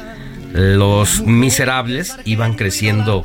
[0.52, 3.24] los miserables iban creciendo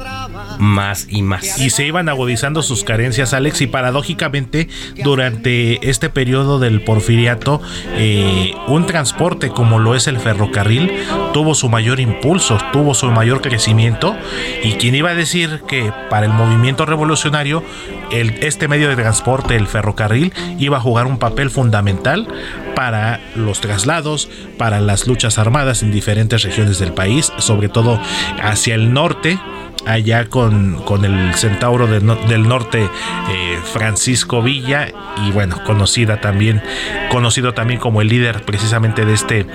[0.59, 1.59] más y más.
[1.59, 4.67] Y se iban agudizando sus carencias, Alex, y paradójicamente
[5.03, 7.61] durante este periodo del porfiriato,
[7.95, 10.91] eh, un transporte como lo es el ferrocarril
[11.33, 14.15] tuvo su mayor impulso, tuvo su mayor crecimiento,
[14.63, 17.63] y quien iba a decir que para el movimiento revolucionario,
[18.11, 22.27] el, este medio de transporte, el ferrocarril, iba a jugar un papel fundamental
[22.75, 27.99] para los traslados, para las luchas armadas en diferentes regiones del país, sobre todo
[28.41, 29.39] hacia el norte,
[29.85, 34.89] allá con, con el centauro del norte eh, Francisco Villa
[35.25, 36.61] y bueno conocida también
[37.09, 39.45] conocido también como el líder precisamente de este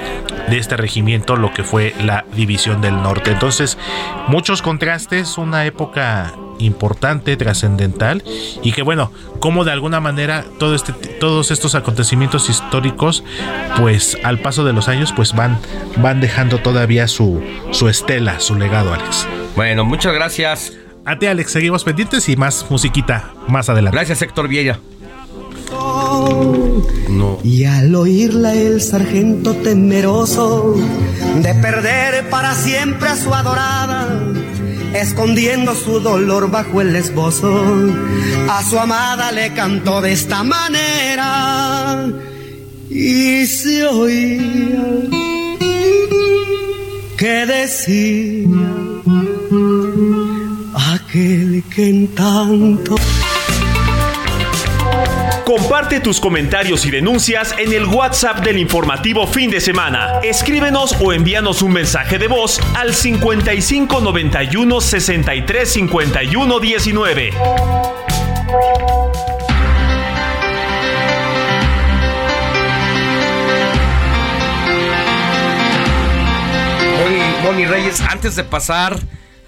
[0.48, 3.78] de este regimiento lo que fue la división del norte entonces
[4.28, 8.22] muchos contrastes una época importante, trascendental
[8.62, 13.24] y que bueno, como de alguna manera todo este, todos estos acontecimientos históricos,
[13.78, 15.58] pues al paso de los años, pues van,
[15.98, 19.26] van dejando todavía su, su estela, su legado, Alex.
[19.58, 20.72] Bueno, muchas gracias.
[21.04, 23.96] A ti, Alex, seguimos pendientes y más musiquita más adelante.
[23.96, 24.78] Gracias, Héctor Vieira.
[27.08, 27.40] No.
[27.42, 30.76] Y al oírla el sargento temeroso
[31.42, 34.20] de perder para siempre a su adorada,
[34.94, 37.50] escondiendo su dolor bajo el esbozo.
[38.48, 42.06] A su amada le cantó de esta manera
[42.88, 44.84] y se oía
[47.16, 48.87] que decía
[51.18, 52.94] aquel que en tanto
[55.44, 60.20] Comparte tus comentarios y denuncias en el WhatsApp del informativo fin de semana.
[60.22, 67.30] Escríbenos o envíanos un mensaje de voz al 55 91 63 51 19.
[77.42, 78.98] Bonnie Reyes, antes de pasar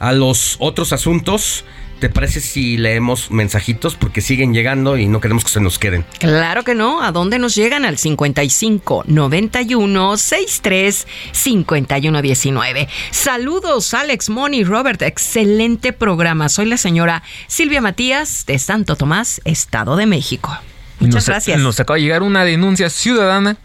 [0.01, 1.65] a los otros asuntos,
[2.01, 3.95] ¿Te parece si leemos mensajitos?
[3.95, 6.07] Porque siguen llegando y no queremos que se nos queden.
[6.19, 7.03] Claro que no.
[7.03, 7.85] ¿A dónde nos llegan?
[7.85, 12.89] Al 55 91 63 51 19.
[13.11, 15.03] Saludos, Alex, Moni, Robert.
[15.03, 16.49] Excelente programa.
[16.49, 20.57] Soy la señora Silvia Matías de Santo Tomás, Estado de México.
[21.01, 21.61] Muchas gracias.
[21.61, 23.59] Nos acaba de llegar una denuncia ciudadana.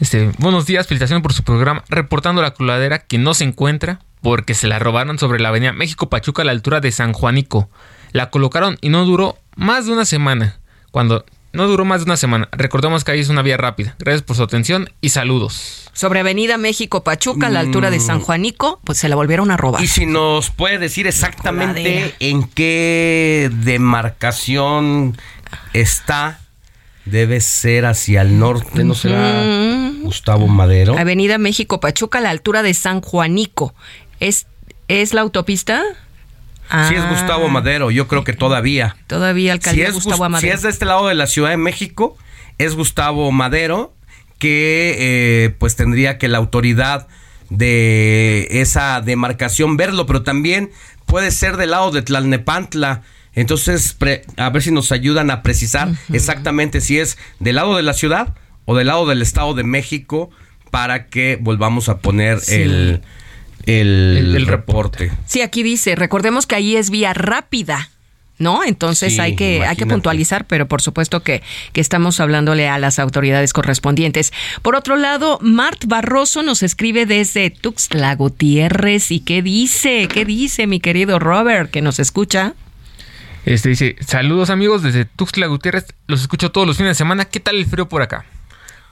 [0.00, 1.84] Este, buenos días, felicitaciones por su programa.
[1.90, 6.08] Reportando la coladera que no se encuentra porque se la robaron sobre la avenida México
[6.08, 7.68] Pachuca a la altura de San Juanico.
[8.12, 10.58] La colocaron y no duró más de una semana.
[10.90, 12.48] Cuando no duró más de una semana.
[12.52, 13.94] Recordemos que ahí es una vía rápida.
[13.98, 15.90] Gracias por su atención y saludos.
[15.92, 18.22] Sobre Avenida México Pachuca, a la altura de San mm.
[18.22, 19.82] Juanico, pues se la volvieron a robar.
[19.82, 25.16] Y si nos puede decir exactamente en qué demarcación
[25.74, 26.40] está,
[27.04, 29.44] debe ser hacia el norte, ¿no será
[30.02, 30.98] Gustavo Madero?
[30.98, 33.74] Avenida México Pachuca, a la altura de San Juanico.
[34.22, 34.46] ¿Es,
[34.86, 35.82] es la autopista?
[36.88, 37.50] Si es Gustavo ah.
[37.50, 38.96] Madero, yo creo que todavía.
[39.08, 40.52] Todavía alcaldía si Gustavo Madero.
[40.52, 42.16] Si es de este lado de la Ciudad de México,
[42.56, 43.92] es Gustavo Madero,
[44.38, 47.08] que eh, pues tendría que la autoridad
[47.50, 50.70] de esa demarcación verlo, pero también
[51.04, 53.02] puede ser del lado de Tlalnepantla.
[53.34, 53.96] Entonces,
[54.36, 58.36] a ver si nos ayudan a precisar exactamente si es del lado de la ciudad
[58.66, 60.30] o del lado del Estado de México
[60.70, 63.02] para que volvamos a poner el
[63.66, 65.12] el, reporte.
[65.26, 67.90] Sí, aquí dice, recordemos que ahí es vía rápida.
[68.38, 68.64] ¿no?
[68.64, 71.42] Entonces hay que hay que puntualizar, pero por supuesto que,
[71.72, 74.32] que estamos hablándole a las autoridades correspondientes.
[74.62, 80.66] Por otro lado, Mart Barroso nos escribe desde Tuxtla Gutiérrez y qué dice, qué dice
[80.66, 82.54] mi querido Robert que nos escucha.
[83.44, 87.38] Este dice, saludos amigos desde Tuxtla Gutiérrez, los escucho todos los fines de semana, ¿qué
[87.38, 88.24] tal el frío por acá?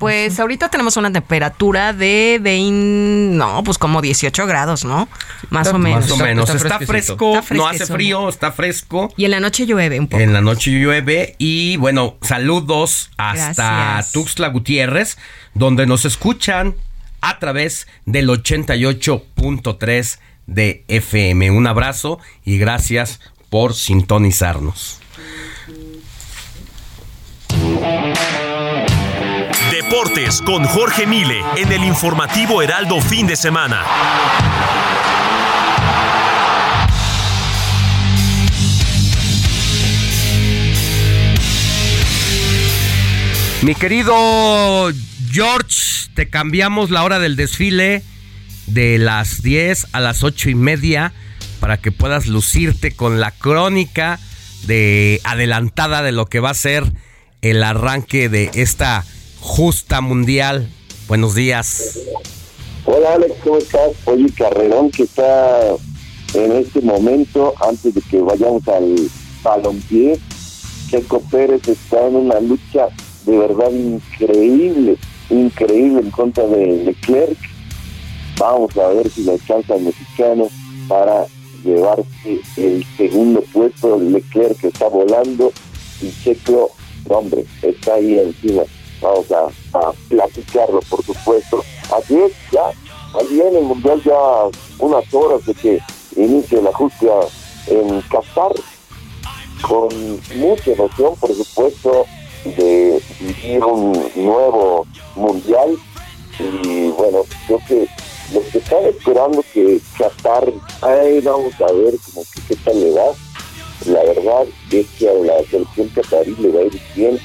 [0.00, 5.10] Pues ahorita tenemos una temperatura de 20, no, pues como 18 grados, ¿no?
[5.50, 6.08] Más o menos.
[6.08, 6.48] Más o menos.
[6.48, 9.12] Está, fresco, no hace frío, está fresco.
[9.18, 10.22] Y en la noche llueve un poco.
[10.22, 15.18] En la noche llueve y bueno, saludos hasta Tuxtla Gutiérrez,
[15.52, 16.76] donde nos escuchan
[17.20, 21.50] a través del 88.3 de FM.
[21.50, 23.20] Un abrazo y gracias
[23.50, 24.98] por sintonizarnos.
[30.46, 33.84] Con Jorge Mile en el informativo Heraldo fin de semana.
[43.60, 44.90] Mi querido
[45.30, 48.02] George, te cambiamos la hora del desfile
[48.68, 51.12] de las 10 a las 8 y media
[51.60, 54.18] para que puedas lucirte con la crónica
[54.62, 56.90] de adelantada de lo que va a ser
[57.42, 59.04] el arranque de esta
[59.40, 60.68] justa mundial.
[61.08, 61.98] Buenos días.
[62.84, 63.92] Hola Alex, ¿cómo estás?
[64.04, 65.60] Oye, Carrerón que está
[66.34, 68.96] en este momento, antes de que vayamos al
[69.42, 70.18] balompié,
[70.88, 72.88] Checo Pérez está en una lucha
[73.26, 74.96] de verdad increíble,
[75.28, 77.38] increíble en contra de Leclerc.
[78.38, 80.48] Vamos a ver si le alcanza al mexicano
[80.88, 81.26] para
[81.64, 83.98] llevarse el segundo puesto.
[83.98, 85.52] Leclerc está volando
[86.00, 86.70] y Checo,
[87.08, 88.62] hombre, está ahí encima.
[89.00, 91.64] Vamos a, platicarlo, por supuesto.
[91.96, 92.70] Así es, ya,
[93.18, 94.48] allí en el Mundial ya
[94.78, 95.80] unas horas de que
[96.16, 97.12] inicie la justicia
[97.68, 98.52] en Qatar,
[99.62, 99.88] con
[100.36, 102.06] mucha emoción, por supuesto,
[102.44, 104.86] de vivir un nuevo
[105.16, 105.76] Mundial.
[106.38, 107.86] Y bueno, creo que
[108.32, 112.92] los que están esperando que Qatar, ahí vamos a ver como que qué tal le
[112.92, 113.12] va.
[113.86, 117.18] La verdad es que a la selección qatarí le va a ir bien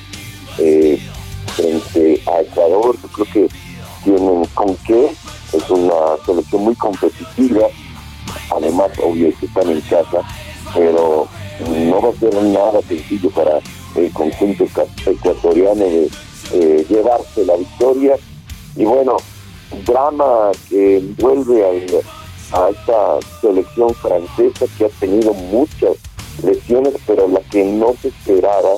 [0.57, 0.99] eh,
[1.47, 2.95] frente a Ecuador.
[3.01, 3.55] Yo creo que
[4.03, 5.11] tienen con qué.
[5.53, 7.67] Es una selección muy competitiva.
[8.55, 10.21] Además, obvio que están en casa,
[10.73, 11.27] pero
[11.69, 13.59] no va a ser nada sencillo para
[13.95, 14.65] el conjunto
[15.05, 16.09] ecuatoriano de
[16.53, 18.17] eh, llevarse la victoria.
[18.75, 19.17] Y bueno,
[19.85, 25.97] drama que envuelve a, a esta selección francesa que ha tenido muchas
[26.43, 28.75] lesiones, pero la que no se esperaba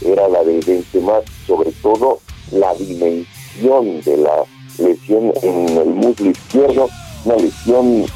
[0.00, 2.20] era la de Benzema, sobre todo
[2.52, 4.44] la dimensión de la
[4.78, 6.88] lesión en el muslo izquierdo,
[7.24, 8.06] una lesión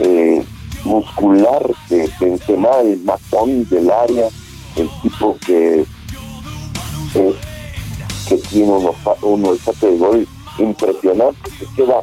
[0.00, 0.44] eh,
[0.84, 4.28] muscular de Benzema, el matón del área,
[4.76, 5.84] el tipo que
[8.28, 12.02] que tiene uno, uno el de gol impresionante, que queda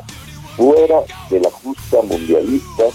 [0.58, 2.86] fuera de la justa mundialista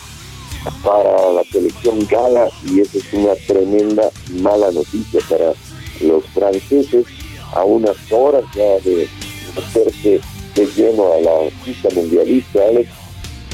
[0.82, 4.10] para la selección gala y esa es una tremenda
[4.40, 5.52] mala noticia para
[6.00, 7.06] los franceses
[7.52, 9.08] a unas horas ya de
[9.54, 10.20] meterse
[10.54, 12.90] de lleno a la justa mundialista, Alex,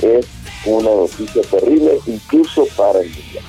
[0.03, 0.26] es
[0.64, 3.44] una noticia terrible incluso para el mundial.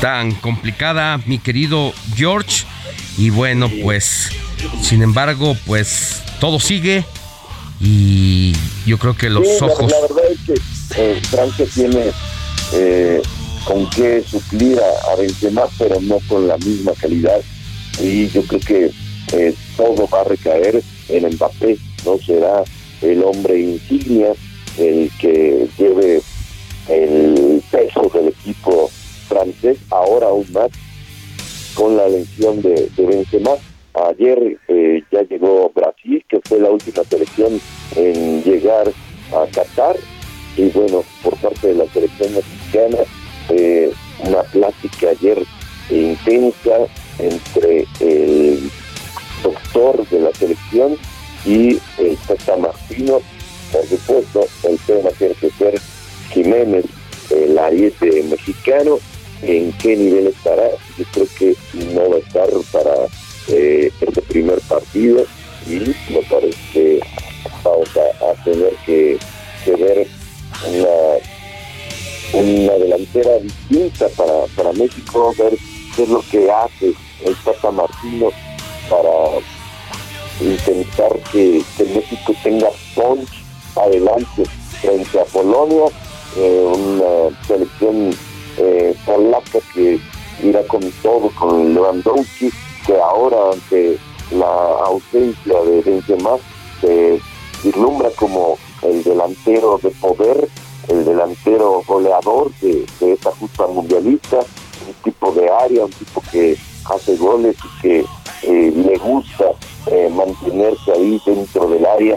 [0.00, 2.64] Tan complicada, mi querido George.
[3.16, 4.30] Y bueno, pues,
[4.82, 7.04] sin embargo, pues todo sigue
[7.80, 8.52] y
[8.86, 9.90] yo creo que los ojos...
[9.90, 10.54] La, verdad es que
[10.96, 12.10] eh, Francia tiene
[12.72, 13.22] eh,
[13.66, 17.40] con qué suplir a, a Benzema, pero no con la misma calidad.
[18.00, 18.90] Y yo creo que
[19.32, 22.64] eh, todo va a recaer en Mbappé, no será
[23.02, 24.32] el hombre insignia
[24.78, 26.22] el que lleve
[26.88, 28.90] el peso del equipo
[29.28, 30.70] francés, ahora aún más
[31.74, 33.52] con la elección de, de Benzema.
[34.08, 37.60] Ayer eh, ya llegó Brasil, que fue la última selección
[37.96, 38.90] en llegar
[39.32, 39.96] a Qatar,
[40.56, 42.98] y bueno, por parte de la selección mexicana,
[43.50, 45.44] eh, una plática ayer
[45.90, 46.86] intensa
[47.18, 48.70] entre el
[49.42, 50.96] doctor de la selección
[51.44, 53.20] y el Tata Martino.
[53.72, 55.80] Por supuesto, el tema tiene que ser
[56.32, 56.84] Jiménez,
[57.30, 58.98] el ariete mexicano,
[59.42, 60.68] en qué nivel estará.
[60.98, 61.56] Yo creo que
[61.94, 62.94] no va a estar para
[63.48, 65.24] eh, este primer partido
[65.66, 67.00] y me parece que
[67.62, 69.18] vamos a, tener que,
[69.66, 70.06] ver
[70.68, 71.39] una,
[72.32, 75.56] una delantera distinta para, para México, ver
[75.96, 78.30] qué es lo que hace el Tata Martino
[78.88, 79.40] para
[80.40, 83.28] intentar que, México tenga punch
[83.76, 84.44] adelante
[84.80, 85.86] frente a Polonia,
[86.36, 88.14] eh, una selección
[88.58, 89.98] eh, polaca que
[90.42, 92.50] irá con todo, con Lewandowski,
[92.86, 93.98] que ahora ante
[94.30, 96.36] la ausencia de Benzema
[96.80, 97.20] se
[97.62, 100.48] vislumbra como el delantero de poder,
[100.90, 106.56] el delantero goleador de, de esta justa mundialista, un tipo de área, un tipo que
[106.84, 108.04] hace goles y que
[108.42, 109.52] eh, le gusta
[109.86, 112.16] eh, mantenerse ahí dentro del área,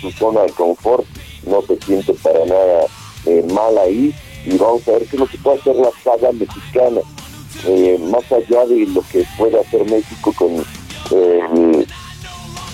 [0.00, 1.04] su zona de confort,
[1.46, 2.86] no se siente para nada
[3.26, 4.14] eh, mal ahí
[4.44, 7.00] y vamos a ver qué es lo que puede hacer la saga mexicana,
[8.10, 10.64] más allá de lo que puede hacer México con
[11.18, 11.86] el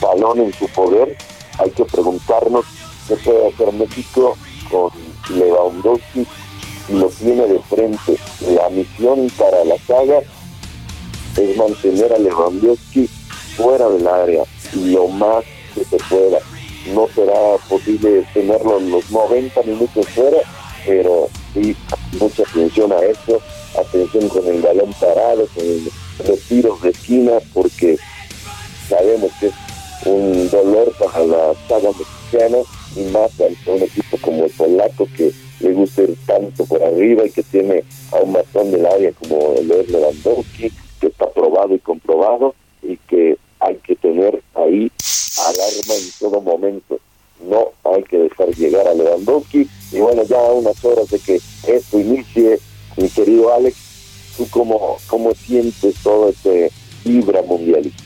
[0.00, 1.16] balón en su poder,
[1.58, 2.64] hay que preguntarnos
[3.06, 4.36] qué puede hacer México
[4.70, 4.90] con
[5.36, 6.26] Lewandowski
[6.92, 8.16] lo tiene de frente.
[8.54, 10.20] La misión para la saga
[11.36, 13.08] es mantener a Lewandowski
[13.56, 14.44] fuera del área
[14.74, 15.44] lo más
[15.74, 16.38] que se pueda.
[16.94, 20.38] No será posible tenerlo en los 90 minutos fuera,
[20.86, 21.76] pero sí,
[22.18, 23.40] mucha atención a esto,
[23.78, 27.98] atención con el balón parado, con los tiros de esquina, porque
[28.88, 29.54] sabemos que es
[30.06, 32.58] un dolor para la saga mexicana
[32.96, 37.24] y más a un equipo como el polaco que le gusta ir tanto por arriba
[37.26, 41.78] y que tiene a un matón del área como el Lewandowski que está probado y
[41.78, 44.90] comprobado y que hay que tener ahí
[45.38, 47.00] alarma en todo momento.
[49.92, 52.58] y bueno, ya a unas horas de que esto inicie,
[52.96, 53.76] mi querido Alex,
[54.36, 56.70] ¿tú cómo, cómo sientes todo este
[57.04, 58.04] vibra mundialista?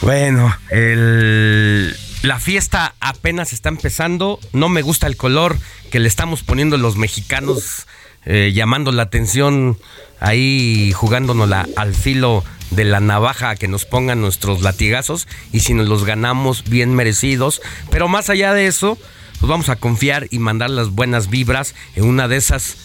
[0.00, 1.94] Bueno, el,
[2.24, 4.40] la fiesta apenas está empezando.
[4.52, 5.58] No me gusta el color
[5.90, 7.86] que le estamos poniendo los mexicanos,
[8.24, 9.78] eh, llamando la atención
[10.20, 15.86] ahí, jugándonos al filo de la navaja que nos pongan nuestros latigazos y si nos
[15.86, 17.60] los ganamos bien merecidos.
[17.90, 18.96] Pero más allá de eso,
[19.38, 21.74] pues vamos a confiar y mandar las buenas vibras.
[21.94, 22.76] En una de esas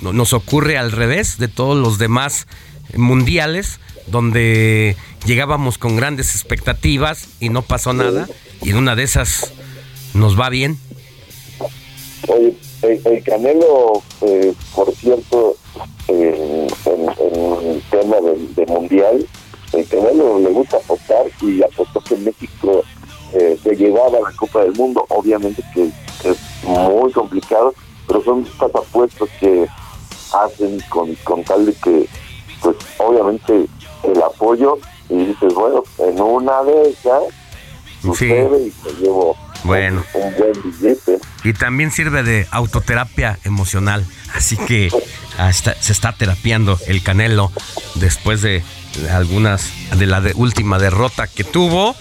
[0.00, 2.46] nos ocurre al revés de todos los demás
[2.96, 4.96] mundiales, donde
[5.26, 8.26] llegábamos con grandes expectativas y no pasó nada.
[8.62, 9.52] Y en una de esas
[10.14, 10.78] nos va bien.
[12.28, 15.56] Oye, el, Canelo, eh, por cierto,
[16.08, 19.26] en, el tema de, mundial,
[19.72, 22.84] el Canelo le gusta apostar y apostó que México
[23.32, 25.04] eh, se llevaba la Copa del Mundo.
[25.08, 25.90] Obviamente que
[26.30, 27.74] es muy complicado,
[28.06, 29.66] pero son estas apuestas que
[30.32, 32.08] hacen con, con tal de que,
[32.62, 33.66] pues obviamente
[34.04, 34.78] el apoyo
[35.08, 37.41] y dices, bueno, en una de esas
[38.02, 40.04] sucede y te llevo bueno.
[40.14, 41.18] un, buen billete.
[41.44, 44.04] Y también sirve de autoterapia emocional.
[44.34, 44.90] Así que
[45.38, 47.52] hasta se está terapiando el Canelo
[47.94, 48.62] después de
[49.10, 51.96] algunas de la última derrota que tuvo,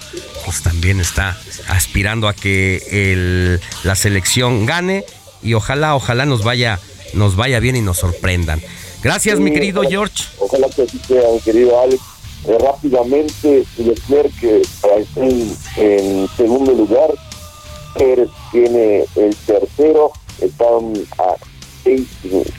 [0.46, 1.38] pues también está
[1.68, 5.06] aspirando a que el, la selección gane
[5.42, 6.80] y ojalá, ojalá nos vaya,
[7.14, 8.62] nos vaya bien y nos sorprendan.
[9.04, 10.26] Gracias, mi querido George.
[10.38, 12.02] Ojalá que así sea, mi querido Alex.
[12.48, 14.88] Eh, rápidamente, Leclerc está
[15.18, 17.14] en, segundo lugar,
[17.96, 21.36] Pérez tiene el tercero, están a
[21.84, 22.08] seis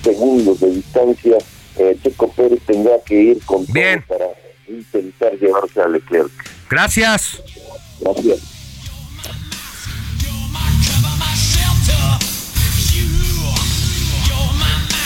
[0.02, 1.38] segundos de distancia.
[1.78, 4.04] Eh, Checo Pérez tendrá que ir con Bien.
[4.06, 4.26] para
[4.68, 6.30] intentar llevarse a Leclerc.
[6.70, 7.42] Gracias.
[8.00, 8.52] Gracias.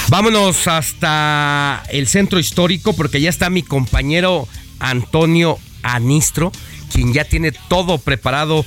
[0.09, 4.47] Vámonos hasta el centro histórico porque ya está mi compañero
[4.81, 6.53] Antonio Anistro,
[6.93, 8.65] quien ya tiene todo preparado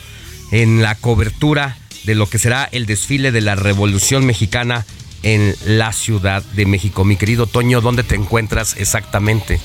[0.51, 4.85] en la cobertura de lo que será el desfile de la Revolución Mexicana
[5.23, 7.03] en la Ciudad de México.
[7.03, 9.59] Mi querido Toño, ¿dónde te encuentras exactamente?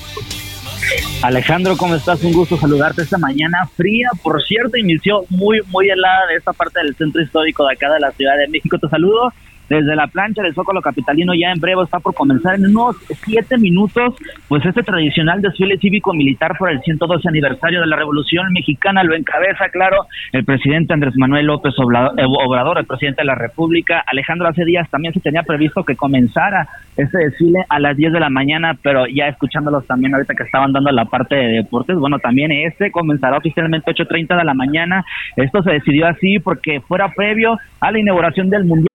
[1.21, 2.23] Alejandro, ¿cómo estás?
[2.23, 4.09] Un gusto saludarte esta mañana fría.
[4.21, 7.99] Por cierto, inició muy, muy helada de esta parte del centro histórico de acá de
[7.99, 8.77] la Ciudad de México.
[8.77, 9.33] Te saludo
[9.69, 13.57] desde la plancha del Zócalo Capitalino ya en breve está por comenzar en unos siete
[13.57, 14.15] minutos,
[14.47, 19.69] pues este tradicional desfile cívico-militar por el 112 aniversario de la Revolución Mexicana lo encabeza,
[19.69, 24.03] claro, el presidente Andrés Manuel López eh, Obrador, el presidente de la República.
[24.05, 26.67] Alejandro, hace días también se tenía previsto que comenzara
[26.97, 30.71] este desfile a las 10 de la mañana, pero ya escuchándolos también ahorita que estaban
[30.71, 35.05] dando la parte de deportes, bueno, también este comenzará oficialmente 8.30 de la mañana.
[35.35, 38.94] Esto se decidió así porque fuera previo a la inauguración del Mundial.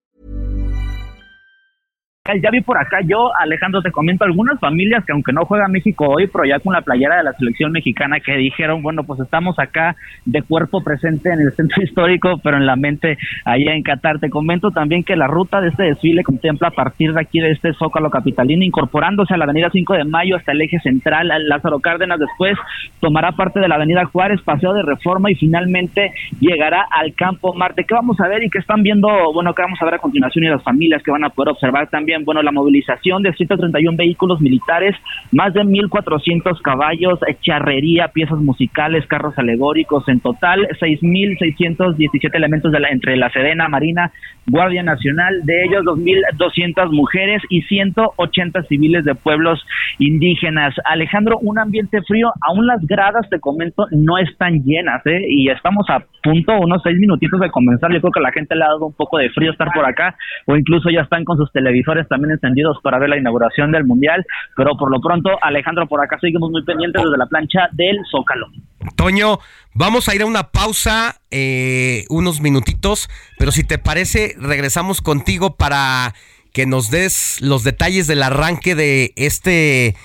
[2.23, 6.05] Ya vi por acá yo, Alejandro, te comento algunas familias que aunque no juega México
[6.07, 9.57] hoy, pero ya con la playera de la selección mexicana que dijeron, bueno, pues estamos
[9.57, 9.95] acá
[10.25, 14.19] de cuerpo presente en el centro histórico, pero en la mente allá en Qatar.
[14.19, 17.49] Te comento también que la ruta de este desfile contempla a partir de aquí de
[17.49, 21.79] este Zócalo Capitalino, incorporándose a la avenida 5 de Mayo hasta el eje central, Lázaro
[21.79, 22.55] Cárdenas, después
[22.99, 27.83] tomará parte de la avenida Juárez, Paseo de Reforma y finalmente llegará al Campo Marte.
[27.83, 29.07] ¿Qué vamos a ver y qué están viendo?
[29.33, 31.89] Bueno, ¿qué vamos a ver a continuación y las familias que van a poder observar
[31.89, 32.10] también?
[32.23, 34.95] Bueno, la movilización de 131 vehículos militares,
[35.31, 42.89] más de 1.400 caballos, charrería, piezas musicales, carros alegóricos, en total 6.617 elementos de la,
[42.89, 44.11] entre la Sedena, Marina,
[44.47, 49.63] Guardia Nacional, de ellos 2.200 mujeres y 180 civiles de pueblos
[49.99, 50.73] indígenas.
[50.85, 55.21] Alejandro, un ambiente frío, aún las gradas, te comento, no están llenas, ¿eh?
[55.27, 57.91] Y estamos a punto, unos seis minutitos de comenzar.
[57.91, 60.15] Yo creo que la gente le ha dado un poco de frío estar por acá,
[60.45, 64.25] o incluso ya están con sus televisores también encendidos para ver la inauguración del Mundial.
[64.55, 68.47] Pero por lo pronto, Alejandro, por acá seguimos muy pendientes desde la plancha del Zócalo.
[68.95, 69.39] Toño,
[69.73, 75.55] vamos a ir a una pausa, eh, unos minutitos, pero si te parece, regresamos contigo
[75.55, 76.13] para
[76.53, 79.95] que nos des los detalles del arranque de este,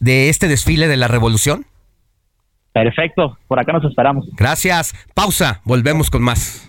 [0.00, 1.66] de este desfile de la revolución.
[2.72, 4.26] Perfecto, por acá nos esperamos.
[4.36, 4.94] Gracias.
[5.14, 6.68] Pausa, volvemos con más.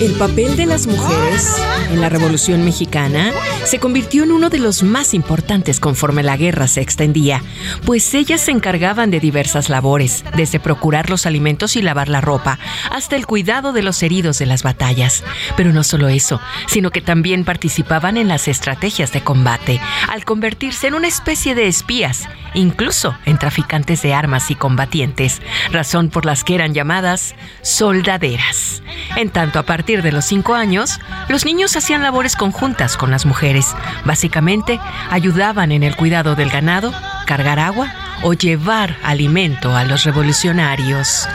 [0.00, 1.56] El papel de las mujeres
[1.90, 3.32] en la Revolución Mexicana
[3.64, 7.42] se convirtió en uno de los más importantes conforme la guerra se extendía,
[7.84, 12.60] pues ellas se encargaban de diversas labores, desde procurar los alimentos y lavar la ropa,
[12.92, 15.24] hasta el cuidado de los heridos de las batallas.
[15.56, 20.86] Pero no solo eso, sino que también participaban en las estrategias de combate, al convertirse
[20.86, 25.42] en una especie de espías, incluso en traficantes de armas y combatientes,
[25.72, 28.82] razón por las que eran llamadas soldaderas.
[29.16, 29.64] En tanto, a
[29.96, 31.00] de los cinco años,
[31.30, 33.74] los niños hacían labores conjuntas con las mujeres.
[34.04, 34.78] Básicamente,
[35.10, 36.92] ayudaban en el cuidado del ganado,
[37.26, 37.90] cargar agua
[38.22, 41.26] o llevar alimento a los revolucionarios.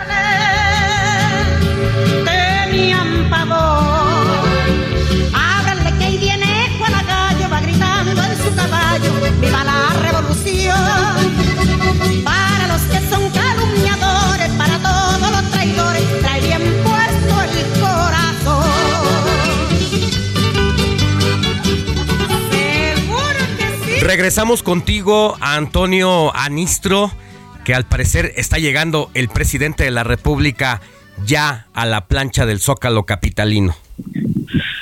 [24.04, 27.10] Regresamos contigo, Antonio Anistro,
[27.64, 30.82] que al parecer está llegando el presidente de la República
[31.26, 33.78] ya a la plancha del Zócalo Capitalino.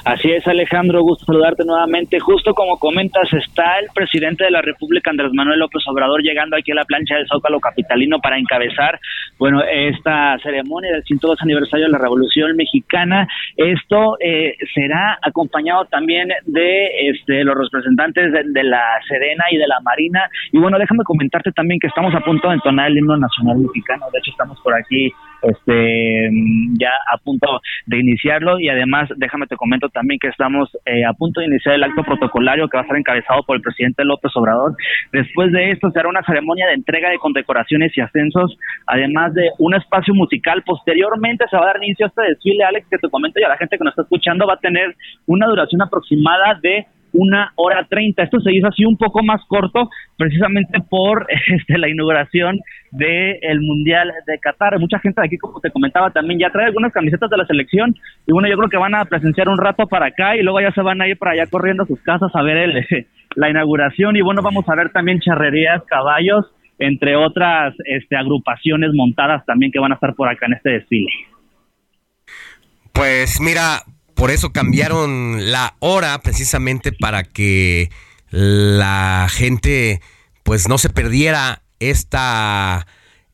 [0.03, 2.19] Así es, Alejandro, gusto saludarte nuevamente.
[2.19, 6.71] Justo como comentas, está el presidente de la República, Andrés Manuel López Obrador, llegando aquí
[6.71, 8.99] a la plancha del Zócalo Capitalino para encabezar,
[9.37, 13.27] bueno, esta ceremonia del 102 aniversario de la Revolución Mexicana.
[13.55, 19.67] Esto eh, será acompañado también de este, los representantes de, de la Serena y de
[19.67, 20.27] la Marina.
[20.51, 24.07] Y bueno, déjame comentarte también que estamos a punto de entonar el himno nacional mexicano.
[24.11, 25.11] De hecho, estamos por aquí
[25.43, 26.29] este
[26.79, 31.13] ya a punto de iniciarlo y además déjame te comento también que estamos eh, a
[31.13, 34.31] punto de iniciar el acto protocolario que va a estar encabezado por el presidente López
[34.35, 34.75] Obrador.
[35.11, 39.49] Después de esto se hará una ceremonia de entrega de condecoraciones y ascensos, además de
[39.59, 40.63] un espacio musical.
[40.63, 43.49] Posteriormente se va a dar inicio a este desfile, Alex, que te comento y a
[43.49, 44.95] la gente que nos está escuchando va a tener
[45.25, 48.23] una duración aproximada de una hora treinta.
[48.23, 52.59] Esto se hizo así un poco más corto, precisamente por este, la inauguración
[52.91, 54.79] del Mundial de Qatar.
[54.79, 57.95] Mucha gente de aquí, como te comentaba, también ya trae algunas camisetas de la selección
[58.27, 60.71] y bueno, yo creo que van a presenciar un rato para acá y luego ya
[60.71, 64.15] se van a ir para allá corriendo a sus casas a ver el, la inauguración
[64.15, 66.45] y bueno, vamos a ver también charrerías, caballos,
[66.79, 71.11] entre otras este, agrupaciones montadas también que van a estar por acá en este desfile.
[72.93, 73.79] Pues mira,
[74.21, 77.89] por eso cambiaron la hora precisamente para que
[78.29, 79.99] la gente
[80.43, 82.85] pues no se perdiera esta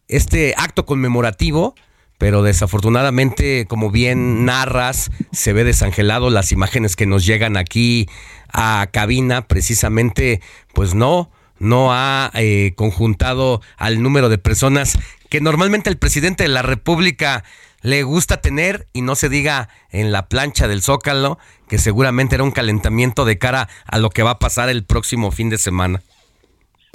[0.07, 1.76] este acto conmemorativo,
[2.18, 8.07] pero desafortunadamente, como bien narras, se ve desangelado las imágenes que nos llegan aquí
[8.53, 10.39] a cabina, precisamente,
[10.73, 14.97] pues no, no ha eh, conjuntado al número de personas
[15.30, 17.43] que normalmente el presidente de la República
[17.88, 21.38] le gusta tener y no se diga en la plancha del Zócalo,
[21.69, 25.31] que seguramente era un calentamiento de cara a lo que va a pasar el próximo
[25.31, 26.01] fin de semana.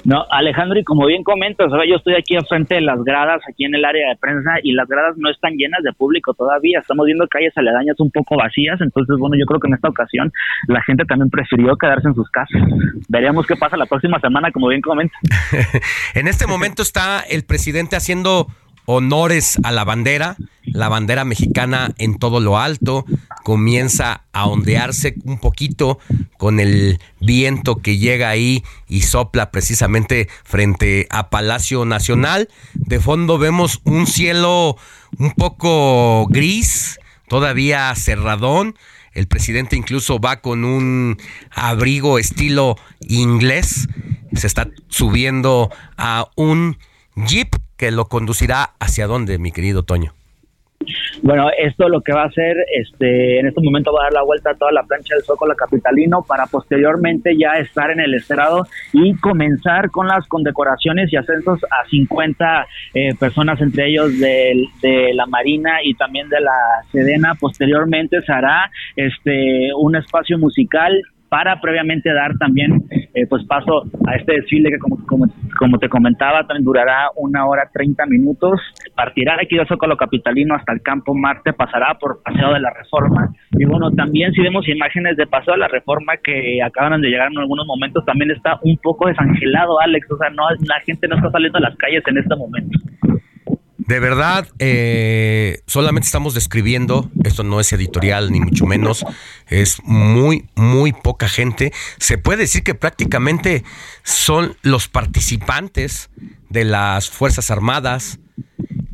[0.05, 3.65] No, Alejandro, y como bien comentas, ahora yo estoy aquí enfrente de las gradas, aquí
[3.65, 6.79] en el área de prensa, y las gradas no están llenas de público todavía.
[6.79, 10.31] Estamos viendo calles aledañas un poco vacías, entonces, bueno, yo creo que en esta ocasión
[10.67, 12.61] la gente también prefirió quedarse en sus casas.
[13.07, 15.19] Veremos qué pasa la próxima semana, como bien comentas.
[16.13, 18.47] en este momento está el presidente haciendo
[18.85, 23.05] honores a la bandera, la bandera mexicana en todo lo alto,
[23.43, 25.99] comienza a ondearse un poquito
[26.37, 32.49] con el viento que llega ahí y sopla precisamente frente a Palacio Nacional.
[32.73, 34.77] De fondo vemos un cielo
[35.17, 38.75] un poco gris, todavía cerradón.
[39.13, 41.17] El presidente incluso va con un
[41.51, 43.87] abrigo estilo inglés.
[44.33, 46.77] Se está subiendo a un
[47.15, 50.13] jeep que lo conducirá hacia dónde, mi querido Toño.
[51.21, 54.23] Bueno, esto lo que va a hacer, este, en este momento va a dar la
[54.23, 58.67] vuelta a toda la plancha del Zócalo Capitalino para posteriormente ya estar en el estrado
[58.91, 65.13] y comenzar con las condecoraciones y ascensos a 50 eh, personas, entre ellos de, de
[65.13, 67.35] la Marina y también de la Sedena.
[67.35, 71.01] Posteriormente se hará este, un espacio musical
[71.33, 75.25] para previamente dar también eh, pues paso a este desfile que como, como,
[75.57, 78.61] como, te comentaba también durará una hora 30 minutos,
[78.95, 83.33] partirá aquí del Zócalo Capitalino hasta el Campo Marte, pasará por Paseo de la Reforma.
[83.53, 87.31] Y bueno, también si vemos imágenes de Paseo de la Reforma que acaban de llegar
[87.31, 91.15] en algunos momentos, también está un poco desangelado Alex, o sea, no la gente no
[91.15, 92.77] está saliendo a las calles en este momento.
[93.87, 99.05] De verdad, eh, solamente estamos describiendo, esto no es editorial ni mucho menos,
[99.47, 101.73] es muy, muy poca gente.
[101.97, 103.65] Se puede decir que prácticamente
[104.03, 106.09] son los participantes
[106.49, 108.19] de las Fuerzas Armadas,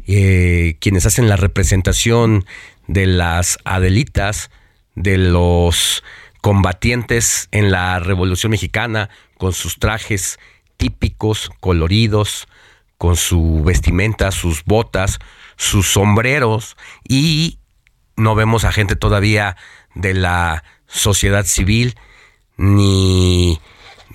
[0.07, 2.45] eh, quienes hacen la representación
[2.87, 4.49] de las Adelitas,
[4.95, 6.03] de los
[6.41, 10.39] combatientes en la Revolución Mexicana, con sus trajes
[10.77, 12.47] típicos, coloridos,
[12.99, 15.19] con su vestimenta, sus botas,
[15.55, 16.77] sus sombreros
[17.07, 17.57] y
[18.17, 19.55] no vemos a gente todavía
[19.95, 21.95] de la sociedad civil
[22.57, 23.59] ni,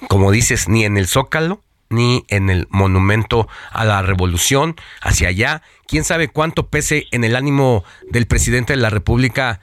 [0.09, 5.63] como dices, ni en el Zócalo ni en el monumento a la revolución hacia allá.
[5.87, 9.61] ¿Quién sabe cuánto pese en el ánimo del presidente de la República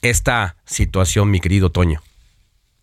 [0.00, 2.02] esta situación, mi querido Toño?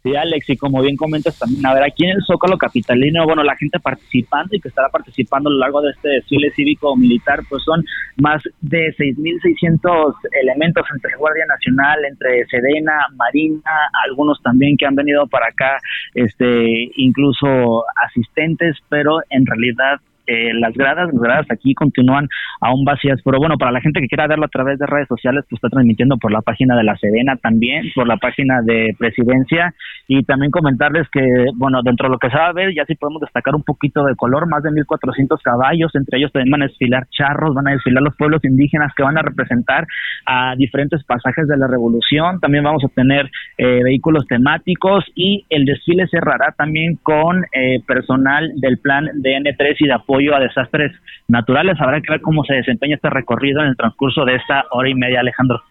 [0.08, 3.44] Sí, Alex, y como bien comentas también, a ver, aquí en el Zócalo Capitalino, bueno,
[3.44, 7.62] la gente participando y que estará participando a lo largo de este desfile cívico-militar, pues
[7.64, 7.84] son
[8.16, 15.28] más de 6.600 elementos entre Guardia Nacional, entre Sedena, Marina, algunos también que han venido
[15.28, 15.78] para acá,
[16.14, 22.28] este, incluso asistentes, pero en realidad eh, las gradas, las gradas aquí continúan
[22.60, 25.46] aún vacías, pero bueno, para la gente que quiera verlo a través de redes sociales,
[25.50, 29.74] pues está transmitiendo por la página de la Sedena también, por la página de Presidencia
[30.08, 31.22] y también comentarles que,
[31.56, 34.04] bueno, dentro de lo que se va a ver, ya sí podemos destacar un poquito
[34.04, 37.72] de color, más de 1.400 caballos, entre ellos también van a desfilar charros, van a
[37.72, 39.86] desfilar los pueblos indígenas que van a representar
[40.26, 45.66] a diferentes pasajes de la revolución, también vamos a tener eh, vehículos temáticos y el
[45.66, 50.92] desfile cerrará también con eh, personal del plan DN3 y de apoyo a desastres
[51.28, 51.80] naturales.
[51.80, 54.96] Habrá que ver cómo se desempeña este recorrido en el transcurso de esta hora y
[54.96, 55.62] media, Alejandro.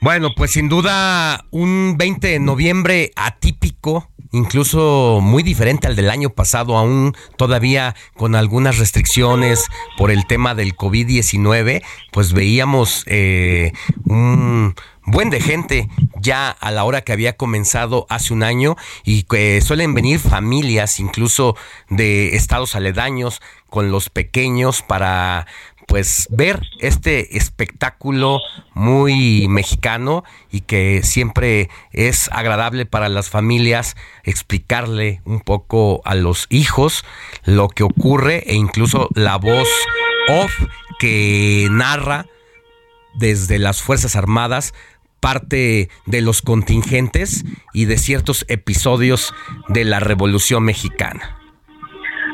[0.00, 6.28] Bueno, pues sin duda un 20 de noviembre atípico, incluso muy diferente al del año
[6.28, 9.66] pasado, aún todavía con algunas restricciones
[9.96, 11.82] por el tema del COVID-19,
[12.12, 13.72] pues veíamos eh,
[14.04, 14.74] un
[15.06, 15.88] buen de gente
[16.20, 21.00] ya a la hora que había comenzado hace un año y que suelen venir familias
[21.00, 21.56] incluso
[21.90, 25.46] de estados aledaños con los pequeños para
[25.86, 28.40] pues ver este espectáculo
[28.72, 36.46] muy mexicano y que siempre es agradable para las familias explicarle un poco a los
[36.48, 37.04] hijos
[37.44, 39.68] lo que ocurre e incluso la voz
[40.28, 40.52] off
[40.98, 42.26] que narra
[43.14, 44.74] desde las Fuerzas Armadas
[45.24, 49.32] parte de los contingentes y de ciertos episodios
[49.68, 51.38] de la Revolución Mexicana.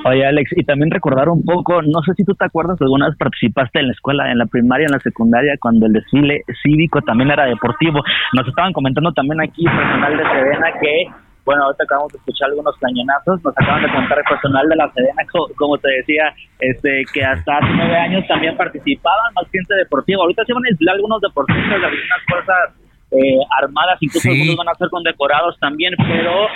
[0.04, 3.16] Oye, Alex, y también recordar un poco, no sé si tú te acuerdas, alguna vez
[3.16, 7.30] participaste en la escuela, en la primaria, en la secundaria, cuando el desfile cívico también
[7.30, 8.02] era deportivo.
[8.32, 11.06] Nos estaban comentando también aquí, personal de Sedena, que,
[11.50, 14.92] bueno, ahorita acabamos de escuchar algunos cañonazos, nos acaban de contar el personal de la
[14.94, 15.26] Sedena,
[15.58, 20.22] como te decía, este que hasta hace nueve años también participaban, más gente deportiva.
[20.22, 22.70] Ahorita se van a desfilar algunos deportistas de algunas fuerzas
[23.10, 26.46] eh, armadas, incluso algunos van a ser condecorados también, pero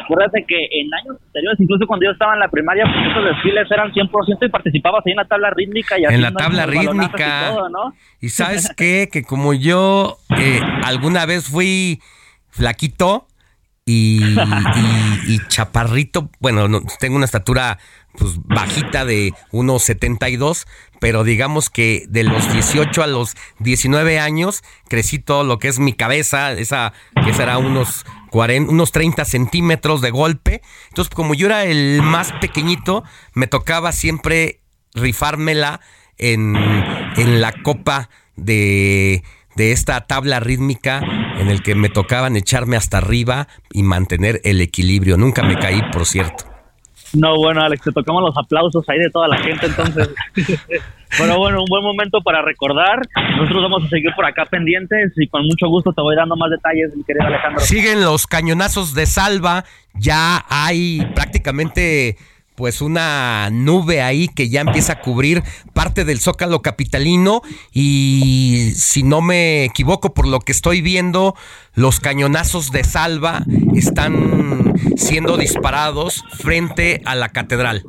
[0.00, 3.70] acuérdate que en años anteriores, incluso cuando yo estaba en la primaria, pues esos desfiles
[3.70, 6.00] eran 100% y participabas ahí en la tabla rítmica.
[6.00, 7.52] Y en la tabla rítmica.
[8.18, 12.00] Y, sabes qué, que como yo eh, alguna vez fui
[12.48, 13.26] flaquito
[13.88, 14.20] y,
[15.26, 16.68] y, chaparrito, bueno,
[17.00, 17.78] tengo una estatura
[18.18, 20.66] pues bajita de 1,72,
[21.00, 25.78] pero digamos que de los 18 a los 19 años crecí todo lo que es
[25.78, 26.92] mi cabeza, esa
[27.24, 30.60] que será unos 40, unos 30 centímetros de golpe.
[30.88, 34.60] Entonces, como yo era el más pequeñito, me tocaba siempre
[34.92, 35.80] rifármela
[36.18, 36.56] en,
[37.16, 39.22] en la copa de,
[39.58, 41.02] de esta tabla rítmica
[41.38, 45.16] en el que me tocaban echarme hasta arriba y mantener el equilibrio.
[45.18, 46.44] Nunca me caí, por cierto.
[47.12, 50.10] No, bueno, Alex, te tocamos los aplausos ahí de toda la gente, entonces.
[51.18, 53.00] Pero bueno, un buen momento para recordar.
[53.38, 56.50] Nosotros vamos a seguir por acá pendientes y con mucho gusto te voy dando más
[56.50, 57.60] detalles, mi querido Alejandro.
[57.60, 59.64] Siguen los cañonazos de salva.
[59.94, 62.16] Ya hay prácticamente
[62.58, 65.44] pues una nube ahí que ya empieza a cubrir
[65.74, 67.40] parte del zócalo capitalino
[67.72, 71.36] y si no me equivoco por lo que estoy viendo,
[71.74, 73.44] los cañonazos de salva
[73.76, 77.84] están siendo disparados frente a la catedral.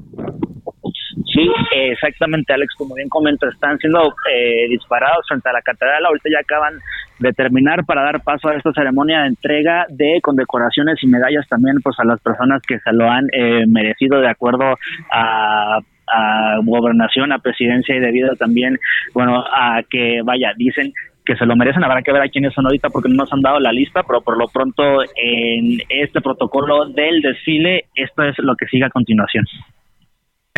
[1.32, 6.06] Sí, exactamente, Alex, como bien comenta, están siendo eh, disparados frente a la catedral.
[6.06, 6.80] Ahorita ya acaban
[7.20, 11.76] de terminar para dar paso a esta ceremonia de entrega de condecoraciones y medallas también
[11.84, 14.76] pues a las personas que se lo han eh, merecido de acuerdo
[15.12, 15.80] a
[16.12, 18.80] a gobernación, a presidencia y debido también,
[19.14, 20.92] bueno, a que, vaya, dicen
[21.26, 23.42] que se lo merecen, habrá que ver a quiénes son ahorita porque no nos han
[23.42, 28.56] dado la lista, pero por lo pronto en este protocolo del desfile, esto es lo
[28.56, 29.46] que sigue a continuación.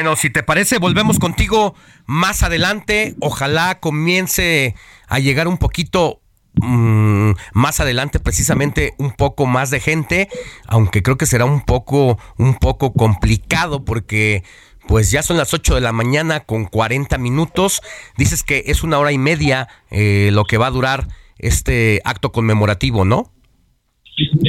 [0.01, 1.75] Bueno, si te parece, volvemos contigo
[2.07, 3.15] más adelante.
[3.19, 4.73] Ojalá comience
[5.07, 6.23] a llegar un poquito
[6.55, 10.27] mm, más adelante, precisamente un poco más de gente,
[10.65, 14.43] aunque creo que será un poco, un poco complicado porque
[14.87, 17.83] pues ya son las 8 de la mañana con 40 minutos.
[18.17, 22.31] Dices que es una hora y media eh, lo que va a durar este acto
[22.31, 23.31] conmemorativo, ¿no?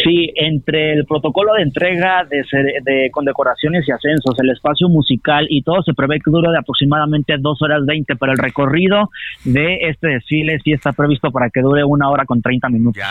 [0.02, 2.42] Sí, entre el protocolo de entrega de,
[2.82, 7.36] de, condecoraciones y ascensos, el espacio musical y todo se prevé que dure de aproximadamente
[7.38, 9.10] dos horas 20, pero el recorrido
[9.44, 13.02] de este desfile sí está previsto para que dure una hora con 30 minutos.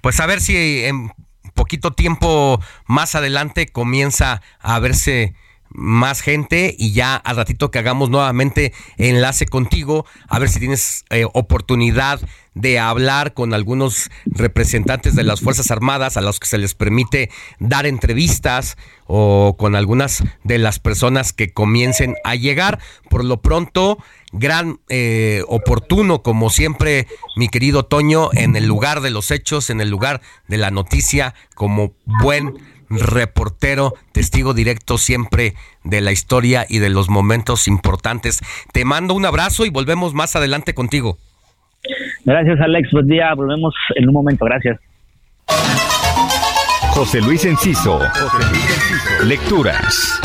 [0.00, 1.10] Pues a ver si en
[1.54, 5.34] poquito tiempo más adelante comienza a verse
[5.74, 11.04] más gente y ya al ratito que hagamos nuevamente enlace contigo, a ver si tienes
[11.10, 12.20] eh, oportunidad
[12.54, 17.30] de hablar con algunos representantes de las Fuerzas Armadas a los que se les permite
[17.58, 18.76] dar entrevistas
[19.06, 22.78] o con algunas de las personas que comiencen a llegar.
[23.08, 23.98] Por lo pronto,
[24.32, 29.80] gran eh, oportuno, como siempre, mi querido Toño, en el lugar de los hechos, en
[29.80, 32.58] el lugar de la noticia, como buen
[32.98, 35.54] reportero, testigo directo siempre
[35.84, 38.40] de la historia y de los momentos importantes.
[38.72, 41.18] Te mando un abrazo y volvemos más adelante contigo.
[42.24, 44.78] Gracias Alex, buen día, volvemos en un momento, gracias.
[46.90, 49.24] José Luis Enciso, José Luis Enciso.
[49.24, 50.20] Lecturas.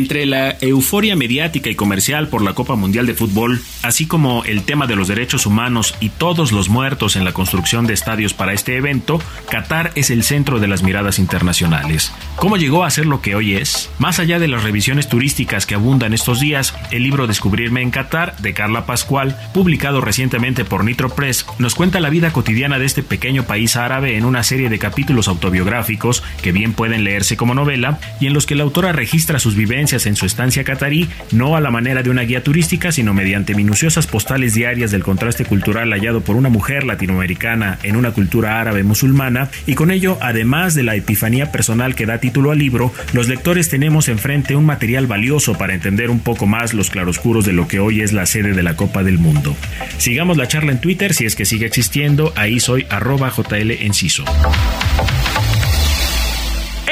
[0.00, 4.62] Entre la euforia mediática y comercial por la Copa Mundial de Fútbol, así como el
[4.62, 8.54] tema de los derechos humanos y todos los muertos en la construcción de estadios para
[8.54, 9.20] este evento,
[9.50, 12.14] Qatar es el centro de las miradas internacionales.
[12.36, 13.90] ¿Cómo llegó a ser lo que hoy es?
[13.98, 18.38] Más allá de las revisiones turísticas que abundan estos días, el libro Descubrirme en Qatar
[18.38, 23.02] de Carla Pascual, publicado recientemente por Nitro Press, nos cuenta la vida cotidiana de este
[23.02, 28.00] pequeño país árabe en una serie de capítulos autobiográficos que bien pueden leerse como novela
[28.18, 31.60] y en los que la autora registra sus vivencias en su estancia catarí, no a
[31.60, 36.20] la manera de una guía turística, sino mediante minuciosas postales diarias del contraste cultural hallado
[36.20, 40.94] por una mujer latinoamericana en una cultura árabe musulmana, y con ello, además de la
[40.94, 45.74] epifanía personal que da título al libro, los lectores tenemos enfrente un material valioso para
[45.74, 48.76] entender un poco más los claroscuros de lo que hoy es la sede de la
[48.76, 49.56] Copa del Mundo.
[49.98, 54.24] Sigamos la charla en Twitter si es que sigue existiendo, ahí soy arroba JL Enciso.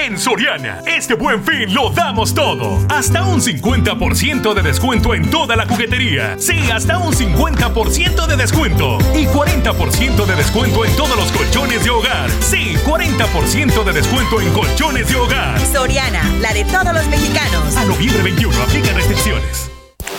[0.06, 2.78] En Soriana, este buen fin lo damos todo.
[2.88, 6.36] Hasta un 50% de descuento en toda la juguetería.
[6.38, 8.98] Sí, hasta un 50% de descuento.
[9.12, 12.30] Y 40% de descuento en todos los colchones de hogar.
[12.40, 15.60] Sí, 40% de descuento en colchones de hogar.
[15.66, 17.76] Soriana, la de todos los mexicanos.
[17.76, 19.68] A noviembre 21, aplica restricciones.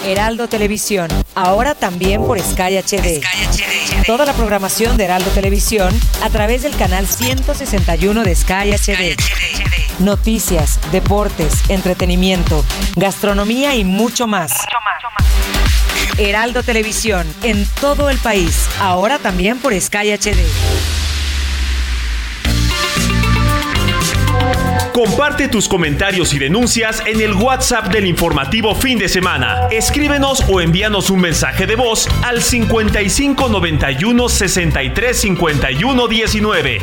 [0.05, 3.21] Heraldo Televisión, ahora también por Sky HD.
[4.05, 5.93] Toda la programación de Heraldo Televisión
[6.23, 9.68] a través del canal 161 de Sky HD.
[9.99, 12.63] Noticias, deportes, entretenimiento,
[12.95, 14.53] gastronomía y mucho más.
[16.17, 20.39] Heraldo Televisión, en todo el país, ahora también por Sky HD.
[24.93, 29.67] Comparte tus comentarios y denuncias en el WhatsApp del informativo fin de semana.
[29.69, 36.79] Escríbenos o envíanos un mensaje de voz al 55 91 63 51 19.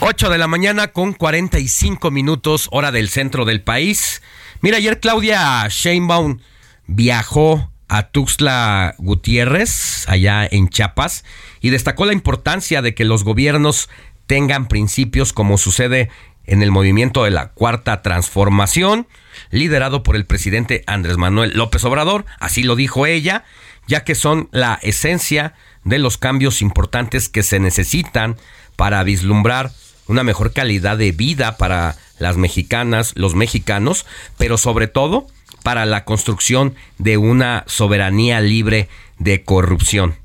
[0.00, 4.22] 8 de la mañana con 45 minutos, hora del centro del país.
[4.60, 6.38] Mira, ayer Claudia Sheinbaum
[6.86, 11.24] viajó a Tuxtla Gutiérrez, allá en Chiapas,
[11.60, 13.88] y destacó la importancia de que los gobiernos
[14.26, 16.10] tengan principios como sucede
[16.44, 19.08] en el movimiento de la Cuarta Transformación,
[19.50, 23.44] liderado por el presidente Andrés Manuel López Obrador, así lo dijo ella,
[23.88, 25.54] ya que son la esencia
[25.84, 28.36] de los cambios importantes que se necesitan
[28.76, 29.72] para vislumbrar
[30.08, 34.06] una mejor calidad de vida para las mexicanas, los mexicanos,
[34.38, 35.26] pero sobre todo
[35.62, 38.88] para la construcción de una soberanía libre
[39.18, 40.16] de corrupción.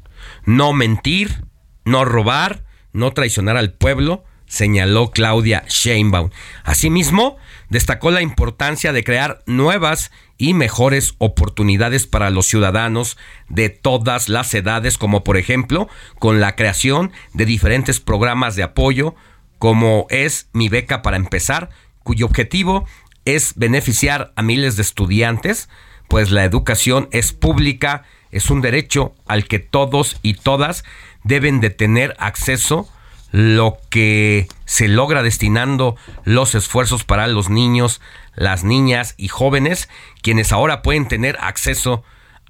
[0.45, 1.43] No mentir,
[1.83, 2.63] no robar,
[2.93, 6.29] no traicionar al pueblo, señaló Claudia Sheinbaum.
[6.63, 7.37] Asimismo,
[7.69, 13.17] destacó la importancia de crear nuevas y mejores oportunidades para los ciudadanos
[13.47, 15.87] de todas las edades, como por ejemplo
[16.19, 19.15] con la creación de diferentes programas de apoyo,
[19.61, 21.69] como es Mi Beca para Empezar,
[22.01, 22.88] cuyo objetivo
[23.25, 25.69] es beneficiar a miles de estudiantes,
[26.07, 30.83] pues la educación es pública, es un derecho al que todos y todas
[31.23, 32.89] deben de tener acceso
[33.29, 38.01] lo que se logra destinando los esfuerzos para los niños,
[38.33, 39.89] las niñas y jóvenes,
[40.23, 42.03] quienes ahora pueden tener acceso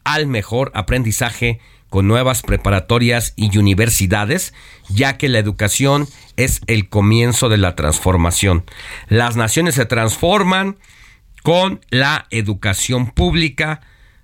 [0.05, 1.59] al mejor aprendizaje
[1.91, 4.53] con nuevas preparatorias y universidades,
[4.87, 6.07] ya que la educación
[6.37, 8.63] es el comienzo de la transformación.
[9.09, 10.77] Las naciones se transforman
[11.43, 13.81] con la educación pública,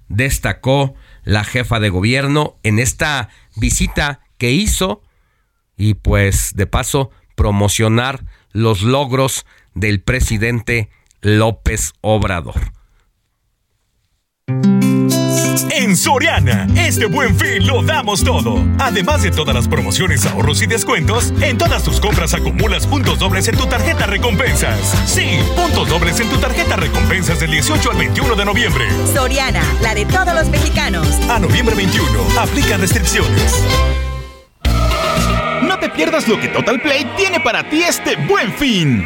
[0.07, 0.95] destacó
[1.25, 3.27] la jefa de gobierno en esta
[3.57, 5.03] visita que hizo
[5.75, 8.23] y pues de paso promocionar
[8.53, 9.45] los logros
[9.75, 10.89] del presidente
[11.19, 12.76] López Obrador.
[15.79, 18.65] En Soriana, este buen fin lo damos todo.
[18.79, 23.47] Además de todas las promociones, ahorros y descuentos, en todas tus compras acumulas puntos dobles
[23.47, 24.79] en tu tarjeta recompensas.
[25.05, 28.85] Sí, puntos dobles en tu tarjeta recompensas del 18 al 21 de noviembre.
[29.13, 31.07] Soriana, la de todos los mexicanos.
[31.29, 32.07] A noviembre 21,
[32.39, 33.63] aplica restricciones.
[35.61, 39.05] No te pierdas lo que Total Play tiene para ti este buen fin.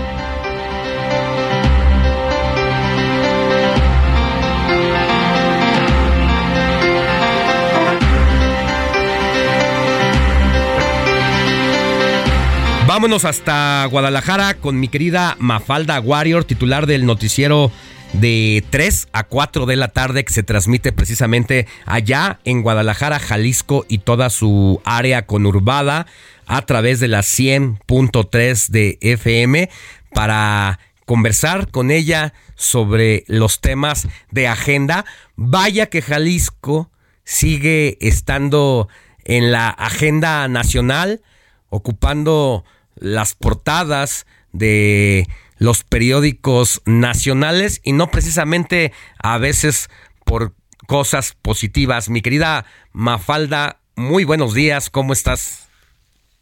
[12.93, 17.71] Vámonos hasta Guadalajara con mi querida Mafalda Warrior, titular del noticiero
[18.11, 23.85] de 3 a 4 de la tarde que se transmite precisamente allá en Guadalajara, Jalisco
[23.87, 26.05] y toda su área conurbada
[26.47, 29.69] a través de la 100.3 de FM
[30.13, 35.05] para conversar con ella sobre los temas de agenda.
[35.37, 36.91] Vaya que Jalisco
[37.23, 38.89] sigue estando
[39.23, 41.21] en la agenda nacional,
[41.69, 42.65] ocupando
[42.95, 45.27] las portadas de
[45.57, 49.89] los periódicos nacionales y no precisamente a veces
[50.25, 50.53] por
[50.87, 52.09] cosas positivas.
[52.09, 55.60] Mi querida Mafalda, muy buenos días, ¿cómo estás?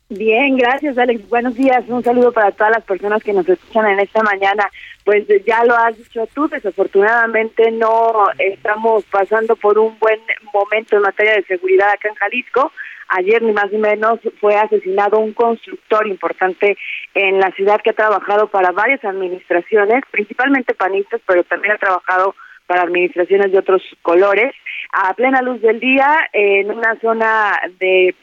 [0.10, 1.30] Bien, gracias Alex.
[1.30, 1.84] Buenos días.
[1.88, 4.68] Un saludo para todas las personas que nos escuchan en esta mañana.
[5.06, 10.19] Pues ya lo has dicho tú, desafortunadamente no estamos pasando por un buen
[10.52, 12.72] momento en materia de seguridad acá en Jalisco.
[13.10, 16.76] Ayer, ni más ni menos, fue asesinado un constructor importante
[17.14, 22.34] en la ciudad que ha trabajado para varias administraciones, principalmente panistas, pero también ha trabajado
[22.65, 24.56] para administraciones de otros colores,
[24.91, 28.15] a plena luz del día, en una zona de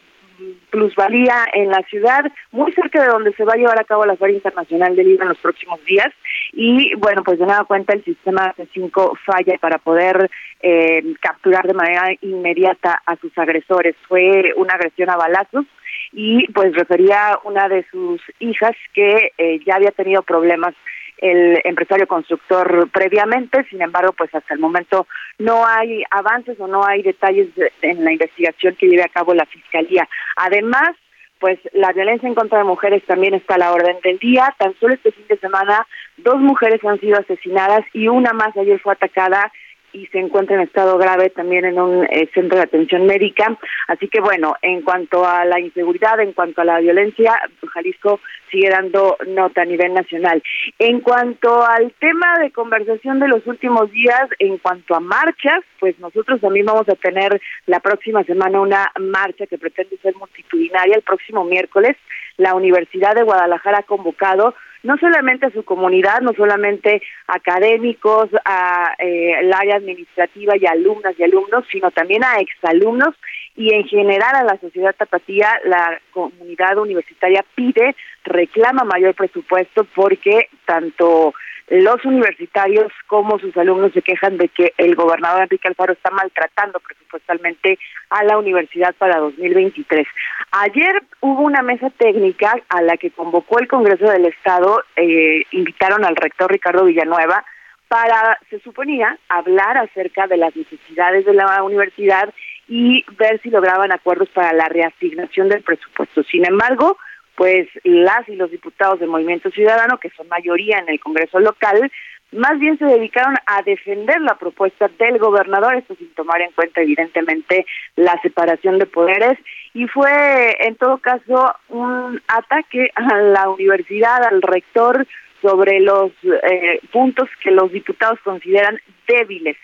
[0.70, 4.16] plusvalía en la ciudad, muy cerca de donde se va a llevar a cabo la
[4.16, 6.12] Feria Internacional del Libro en los próximos días.
[6.52, 10.30] Y bueno, pues de nueva cuenta el sistema C5 falla para poder
[10.60, 13.94] eh, capturar de manera inmediata a sus agresores.
[14.08, 15.66] Fue una agresión a balazos
[16.12, 20.74] y pues refería una de sus hijas que eh, ya había tenido problemas
[21.18, 25.06] el empresario constructor previamente, sin embargo, pues hasta el momento
[25.38, 27.48] no hay avances o no hay detalles
[27.82, 30.09] en la investigación que lleve a cabo la Fiscalía.
[30.36, 30.90] Además,
[31.38, 34.55] pues la violencia en contra de mujeres también está a la orden del día.
[34.59, 35.86] Tan solo este fin de semana,
[36.16, 39.52] dos mujeres han sido asesinadas y una más ayer fue atacada
[39.92, 43.56] y se encuentra en estado grave también en un eh, centro de atención médica.
[43.88, 47.38] Así que bueno, en cuanto a la inseguridad, en cuanto a la violencia,
[47.72, 50.42] Jalisco sigue dando nota a nivel nacional.
[50.78, 55.98] En cuanto al tema de conversación de los últimos días, en cuanto a marchas, pues
[55.98, 61.02] nosotros también vamos a tener la próxima semana una marcha que pretende ser multitudinaria el
[61.02, 61.96] próximo miércoles.
[62.36, 64.54] La Universidad de Guadalajara ha convocado
[64.86, 71.14] no solamente a su comunidad, no solamente académicos, a eh, el área administrativa y alumnas
[71.18, 73.14] y alumnos, sino también a exalumnos
[73.56, 80.48] y en general a la sociedad tapatía, la comunidad universitaria pide, reclama mayor presupuesto porque
[80.66, 81.32] tanto
[81.68, 86.78] los universitarios como sus alumnos se quejan de que el gobernador Enrique Alfaro está maltratando
[86.78, 87.78] presupuestalmente
[88.10, 90.06] a la universidad para 2023.
[90.52, 96.04] Ayer hubo una mesa técnica a la que convocó el Congreso del Estado, eh, invitaron
[96.04, 97.44] al rector Ricardo Villanueva
[97.88, 102.32] para, se suponía, hablar acerca de las necesidades de la universidad
[102.68, 106.22] y ver si lograban acuerdos para la reasignación del presupuesto.
[106.24, 106.98] Sin embargo,
[107.36, 111.90] pues las y los diputados del Movimiento Ciudadano, que son mayoría en el Congreso local,
[112.32, 116.80] más bien se dedicaron a defender la propuesta del gobernador, esto sin tomar en cuenta
[116.80, 119.38] evidentemente la separación de poderes,
[119.74, 125.06] y fue en todo caso un ataque a la universidad, al rector,
[125.40, 129.56] sobre los eh, puntos que los diputados consideran débiles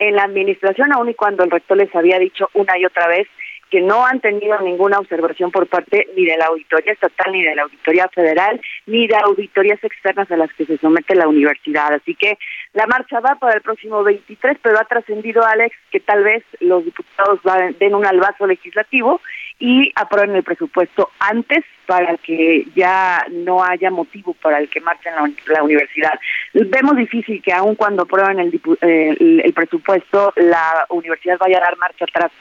[0.00, 3.28] en la administración, aun y cuando el rector les había dicho una y otra vez
[3.70, 7.54] que no han tenido ninguna observación por parte ni de la auditoría estatal, ni de
[7.54, 11.94] la auditoría federal, ni de auditorías externas a las que se somete la universidad.
[11.94, 12.36] Así que
[12.72, 16.84] la marcha va para el próximo 23, pero ha trascendido, Alex, que tal vez los
[16.84, 17.38] diputados
[17.78, 19.20] den un albazo legislativo
[19.60, 25.14] y aprueben el presupuesto antes para que ya no haya motivo para el que marchen
[25.14, 26.18] la, la universidad.
[26.54, 31.76] Vemos difícil que aun cuando aprueben el, el, el presupuesto, la universidad vaya a dar
[31.76, 32.32] marcha atrás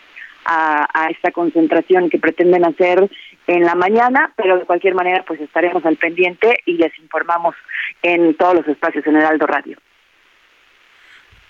[0.46, 3.10] a, esta concentración que pretenden hacer
[3.48, 7.56] en la mañana, pero de cualquier manera pues estaremos al pendiente y les informamos
[8.02, 9.78] en todos los espacios en Heraldo Radio.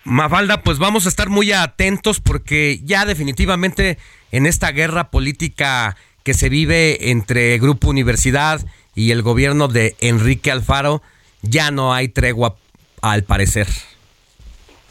[0.03, 3.97] Mafalda, pues vamos a estar muy atentos porque ya definitivamente
[4.31, 8.61] en esta guerra política que se vive entre Grupo Universidad
[8.95, 11.01] y el gobierno de Enrique Alfaro,
[11.41, 12.55] ya no hay tregua
[13.01, 13.67] al parecer.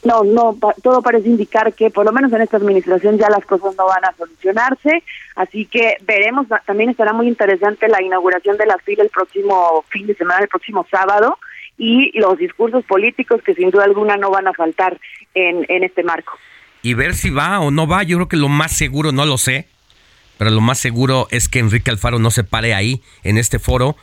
[0.04, 3.74] No, no, todo parece indicar que por lo menos en esta administración ya las cosas
[3.76, 5.02] no van a solucionarse,
[5.34, 10.06] así que veremos, también estará muy interesante la inauguración de la fila el próximo fin
[10.06, 11.38] de semana, el próximo sábado,
[11.76, 14.98] y los discursos políticos que sin duda alguna no van a faltar
[15.34, 16.38] en, en este marco.
[16.82, 19.38] Y ver si va o no va, yo creo que lo más seguro, no lo
[19.38, 19.68] sé,
[20.38, 23.96] pero lo más seguro es que Enrique Alfaro no se pare ahí en este foro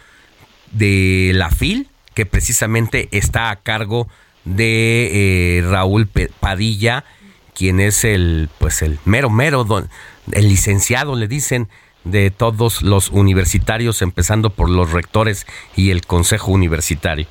[0.72, 4.07] de la FIL, que precisamente está a cargo
[4.43, 7.06] de eh, Raúl Padilla,
[7.53, 9.65] quien es el, pues el mero mero,
[10.31, 11.69] el licenciado, le dicen,
[12.03, 15.45] de todos los universitarios, empezando por los rectores
[15.76, 17.27] y el consejo universitario.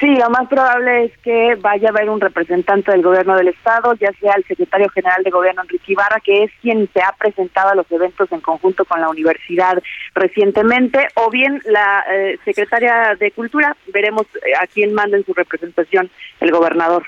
[0.00, 3.94] Sí, lo más probable es que vaya a haber un representante del gobierno del estado,
[3.94, 7.70] ya sea el secretario general de gobierno Enrique Ibarra, que es quien se ha presentado
[7.70, 9.82] a los eventos en conjunto con la universidad
[10.14, 15.34] recientemente, o bien la eh, secretaria de cultura, veremos eh, a quién manda en su
[15.34, 16.10] representación
[16.40, 17.04] el gobernador.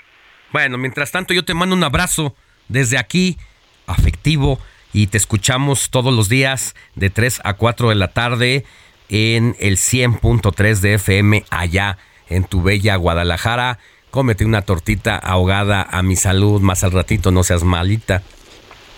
[0.52, 2.34] Bueno, mientras tanto yo te mando un abrazo
[2.68, 3.38] desde aquí,
[3.86, 4.58] afectivo,
[4.92, 8.64] y te escuchamos todos los días de 3 a 4 de la tarde
[9.08, 11.98] en el 100.3 de FM allá
[12.28, 13.78] en tu bella Guadalajara.
[14.10, 18.22] Cómete una tortita ahogada a mi salud, más al ratito no seas malita.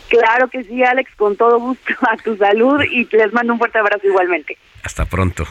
[0.08, 3.78] Claro que sí, Alex, con todo gusto a tu salud y les mando un fuerte
[3.78, 4.56] abrazo igualmente.
[4.82, 5.46] Hasta pronto.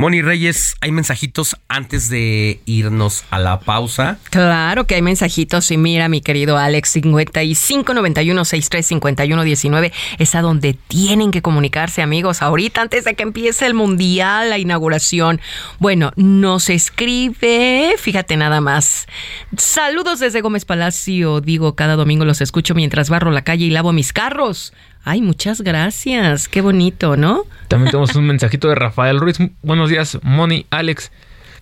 [0.00, 4.16] Moni Reyes, ¿hay mensajitos antes de irnos a la pausa?
[4.30, 11.32] Claro que hay mensajitos y mira, mi querido Alex, 5591 19 es a donde tienen
[11.32, 15.40] que comunicarse, amigos, ahorita antes de que empiece el Mundial, la inauguración.
[15.80, 19.08] Bueno, nos escribe, fíjate nada más.
[19.56, 23.92] Saludos desde Gómez Palacio, digo, cada domingo los escucho mientras barro la calle y lavo
[23.92, 24.72] mis carros.
[25.04, 26.48] Ay, muchas gracias.
[26.48, 27.44] Qué bonito, ¿no?
[27.68, 29.38] También tenemos un mensajito de Rafael Ruiz.
[29.62, 31.10] Buenos días, Moni, Alex.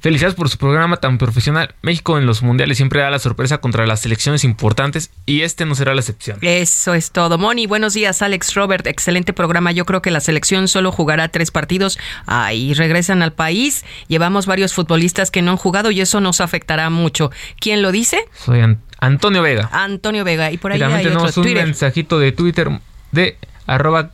[0.01, 1.75] Felicidades por su programa tan profesional.
[1.83, 5.75] México en los mundiales siempre da la sorpresa contra las selecciones importantes y este no
[5.75, 6.39] será la excepción.
[6.43, 7.39] Eso es todo.
[7.39, 8.87] Moni, buenos días, Alex Robert.
[8.87, 9.73] Excelente programa.
[9.73, 11.99] Yo creo que la selección solo jugará tres partidos.
[12.27, 13.85] Ahí regresan al país.
[14.09, 17.31] Llevamos varios futbolistas que no han jugado y eso nos afectará mucho.
[17.59, 18.19] ¿Quién lo dice?
[18.35, 18.61] Soy
[19.01, 19.69] Antonio Vega.
[19.73, 20.53] Antonio Vega.
[20.53, 22.71] Y por ahí hay tenemos un mensajito de Twitter
[23.13, 24.11] de arroba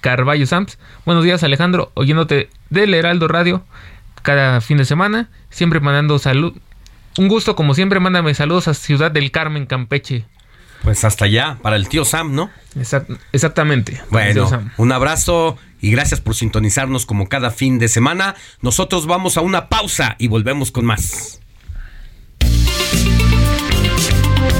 [0.00, 0.78] Carballo Samps.
[1.04, 3.64] Buenos días Alejandro, oyéndote del Heraldo Radio
[4.22, 6.52] cada fin de semana, siempre mandando salud.
[7.16, 10.24] Un gusto, como siempre, mándame saludos a Ciudad del Carmen, Campeche.
[10.82, 12.50] Pues hasta allá, para el tío Sam, ¿no?
[13.32, 14.02] exactamente.
[14.10, 18.34] Bueno, un abrazo y gracias por sintonizarnos como cada fin de semana.
[18.60, 21.40] Nosotros vamos a una pausa y volvemos con más.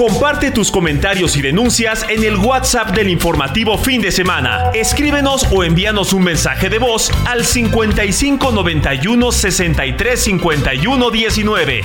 [0.00, 4.70] Comparte tus comentarios y denuncias en el WhatsApp del informativo fin de semana.
[4.72, 11.82] Escríbenos o envíanos un mensaje de voz al 55 91 63 51 19.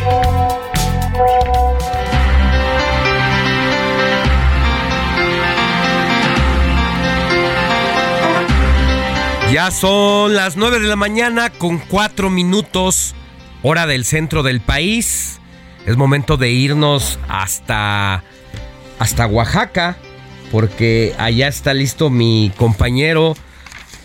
[9.51, 13.13] Ya son las 9 de la mañana con 4 minutos,
[13.61, 15.41] hora del centro del país.
[15.85, 18.23] Es momento de irnos hasta,
[18.97, 19.97] hasta Oaxaca,
[20.51, 23.35] porque allá está listo mi compañero,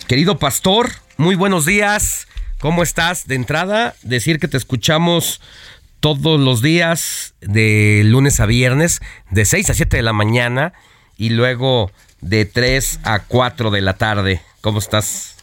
[0.07, 0.91] querido pastor.
[1.17, 2.29] Muy buenos días.
[2.59, 3.27] ¿Cómo estás?
[3.27, 5.41] De entrada, decir que te escuchamos
[6.01, 9.01] todos los días de lunes a viernes,
[9.31, 10.75] de 6 a 7 de la mañana
[11.17, 14.43] y luego de 3 a 4 de la tarde.
[14.61, 15.37] ¿Cómo estás?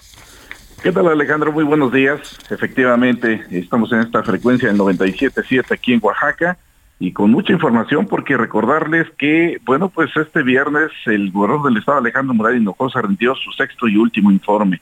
[0.82, 1.52] ¿Qué tal Alejandro?
[1.52, 2.38] Muy buenos días.
[2.52, 6.56] Efectivamente, estamos en esta frecuencia del 97.7 aquí en Oaxaca
[6.99, 11.98] y con mucha información porque recordarles que, bueno, pues este viernes el gobernador del estado
[11.98, 14.80] Alejandro Morales Hinojosa rindió su sexto y último informe,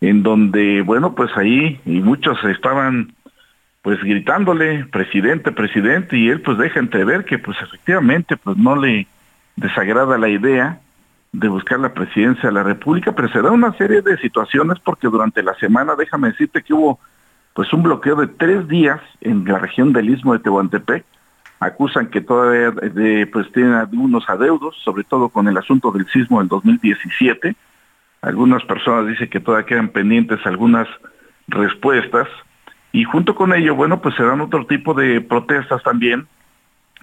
[0.00, 3.12] en donde, bueno, pues ahí y muchos estaban
[3.82, 9.08] pues gritándole, presidente, presidente, y él pues deja entrever que pues efectivamente pues no le
[9.56, 10.80] desagrada la idea
[11.32, 15.08] de buscar la presidencia de la República, pero se da una serie de situaciones porque
[15.08, 16.98] durante la semana, déjame decirte que hubo
[17.54, 21.04] pues un bloqueo de tres días en la región del Istmo de Tehuantepec.
[21.60, 22.72] Acusan que todavía
[23.32, 27.56] pues tienen algunos adeudos, sobre todo con el asunto del sismo del 2017.
[28.22, 30.86] Algunas personas dicen que todavía quedan pendientes algunas
[31.48, 32.28] respuestas.
[32.92, 36.26] Y junto con ello, bueno, pues se dan otro tipo de protestas también.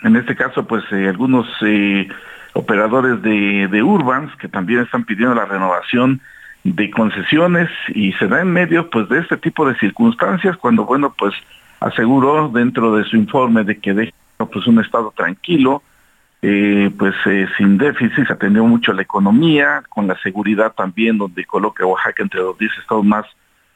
[0.04, 2.08] En este caso, pues eh, algunos eh,
[2.56, 6.22] operadores de, de Urbans que también están pidiendo la renovación
[6.64, 11.14] de concesiones y se da en medio pues de este tipo de circunstancias cuando bueno
[11.16, 11.34] pues
[11.82, 15.84] aseguró dentro de su informe de que deja pues un estado tranquilo
[16.42, 21.46] eh, pues eh, sin déficit se atendió mucho la economía con la seguridad también donde
[21.46, 23.26] coloca Oaxaca entre los 10 estados más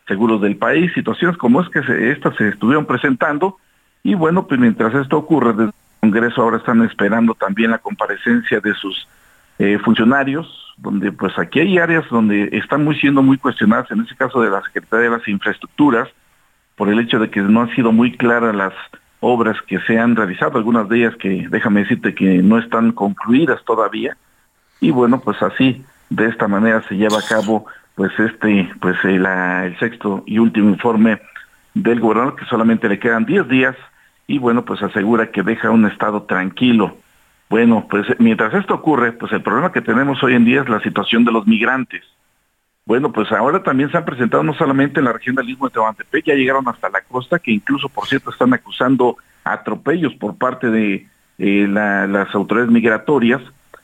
[0.07, 3.57] seguros del país situaciones como es que estas se estuvieron presentando
[4.03, 5.69] y bueno pues mientras esto ocurre
[5.99, 9.07] Congreso ahora están esperando también la comparecencia de sus
[9.57, 10.47] eh, funcionarios,
[10.77, 14.49] donde pues aquí hay áreas donde están muy siendo muy cuestionadas, en este caso de
[14.49, 16.07] la Secretaría de las Infraestructuras,
[16.75, 18.73] por el hecho de que no han sido muy claras las
[19.19, 23.63] obras que se han realizado, algunas de ellas que déjame decirte que no están concluidas
[23.65, 24.15] todavía,
[24.79, 27.65] y bueno, pues así, de esta manera se lleva a cabo
[27.95, 31.21] pues este, pues el, el sexto y último informe
[31.73, 33.75] del gobernador, que solamente le quedan 10 días
[34.29, 36.95] y bueno, pues asegura que deja un estado tranquilo.
[37.49, 40.79] Bueno, pues mientras esto ocurre, pues el problema que tenemos hoy en día es la
[40.81, 42.03] situación de los migrantes.
[42.85, 45.73] Bueno, pues ahora también se han presentado no solamente en la región del Istmo de
[45.73, 50.69] Tehuantepec, ya llegaron hasta la costa, que incluso, por cierto, están acusando atropellos por parte
[50.69, 51.07] de
[51.39, 53.41] eh, las autoridades migratorias,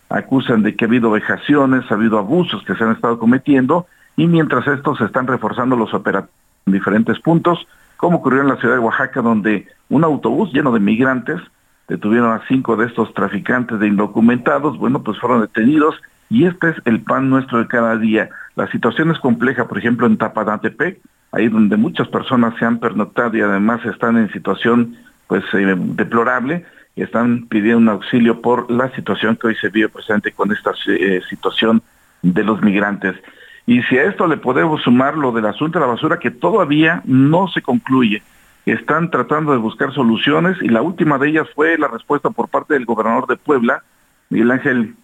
[0.09, 4.27] acusan de que ha habido vejaciones, ha habido abusos que se han estado cometiendo, y
[4.27, 7.65] mientras estos se están reforzando los operativos en diferentes puntos,
[7.97, 11.41] como ocurrió en la ciudad de Oaxaca, donde un autobús lleno de migrantes
[11.88, 15.95] detuvieron a cinco de estos traficantes de indocumentados, bueno, pues fueron detenidos
[16.30, 18.30] y este es el pan nuestro de cada día.
[18.55, 20.99] La situación es compleja, por ejemplo, en Tapadatepec,
[21.31, 24.97] ahí donde muchas personas se han pernoctado y además están en situación
[25.27, 26.65] pues eh, deplorable,
[26.95, 30.72] y están pidiendo un auxilio por la situación que hoy se vive presente con esta
[30.88, 31.81] eh, situación
[32.22, 33.15] de los migrantes.
[33.67, 37.01] Y si a esto le podemos sumar lo del asunto de la basura que todavía
[37.05, 38.21] no se concluye,
[38.65, 42.73] están tratando de buscar soluciones y la última de ellas fue la respuesta por parte
[42.73, 43.83] del gobernador de Puebla,
[44.29, 44.95] Miguel Ángel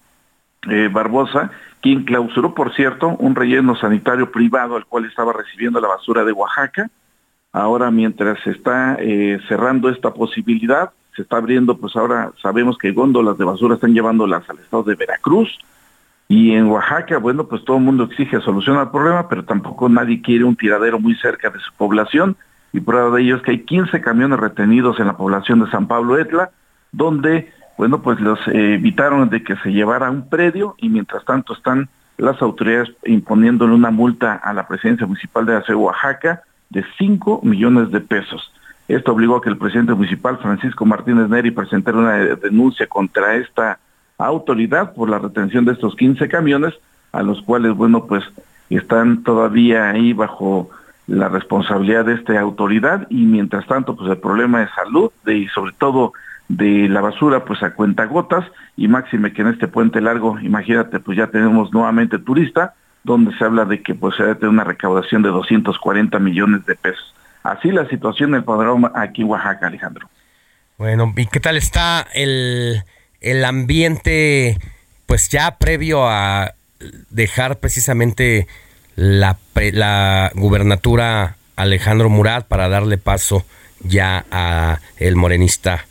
[0.70, 1.52] eh, Barbosa,
[1.82, 6.32] quien clausuró, por cierto, un relleno sanitario privado al cual estaba recibiendo la basura de
[6.32, 6.90] Oaxaca.
[7.52, 12.92] Ahora, mientras se está eh, cerrando esta posibilidad, se está abriendo, pues ahora sabemos que
[12.92, 15.60] góndolas de basura están llevándolas al estado de Veracruz.
[16.32, 20.22] Y en Oaxaca, bueno, pues todo el mundo exige solución al problema, pero tampoco nadie
[20.22, 22.38] quiere un tiradero muy cerca de su población
[22.72, 25.90] y prueba de ello es que hay 15 camiones retenidos en la población de San
[25.90, 26.52] Pablo Etla,
[26.94, 31.90] donde, bueno, pues los evitaron de que se llevara un predio y mientras tanto están
[32.16, 37.92] las autoridades imponiéndole una multa a la presidencia municipal de la Oaxaca de 5 millones
[37.92, 38.54] de pesos.
[38.88, 43.80] Esto obligó a que el presidente municipal, Francisco Martínez Neri, presentara una denuncia contra esta
[44.26, 46.74] autoridad por la retención de estos 15 camiones,
[47.12, 48.24] a los cuales, bueno, pues
[48.70, 50.70] están todavía ahí bajo
[51.08, 55.74] la responsabilidad de esta autoridad y mientras tanto pues el problema de salud y sobre
[55.74, 56.14] todo
[56.48, 58.46] de la basura pues a cuenta gotas
[58.78, 63.44] y máxime que en este puente largo imagínate pues ya tenemos nuevamente turista donde se
[63.44, 67.14] habla de que pues se debe una recaudación de 240 millones de pesos.
[67.44, 70.08] Así la situación del panorama aquí en Oaxaca, Alejandro.
[70.78, 72.84] Bueno, ¿y qué tal está el,
[73.22, 74.58] el ambiente,
[75.06, 76.54] pues ya previo a
[77.10, 78.48] dejar precisamente
[78.96, 83.46] la, la gubernatura Alejandro Murat para darle paso
[83.84, 85.86] ya a el morenista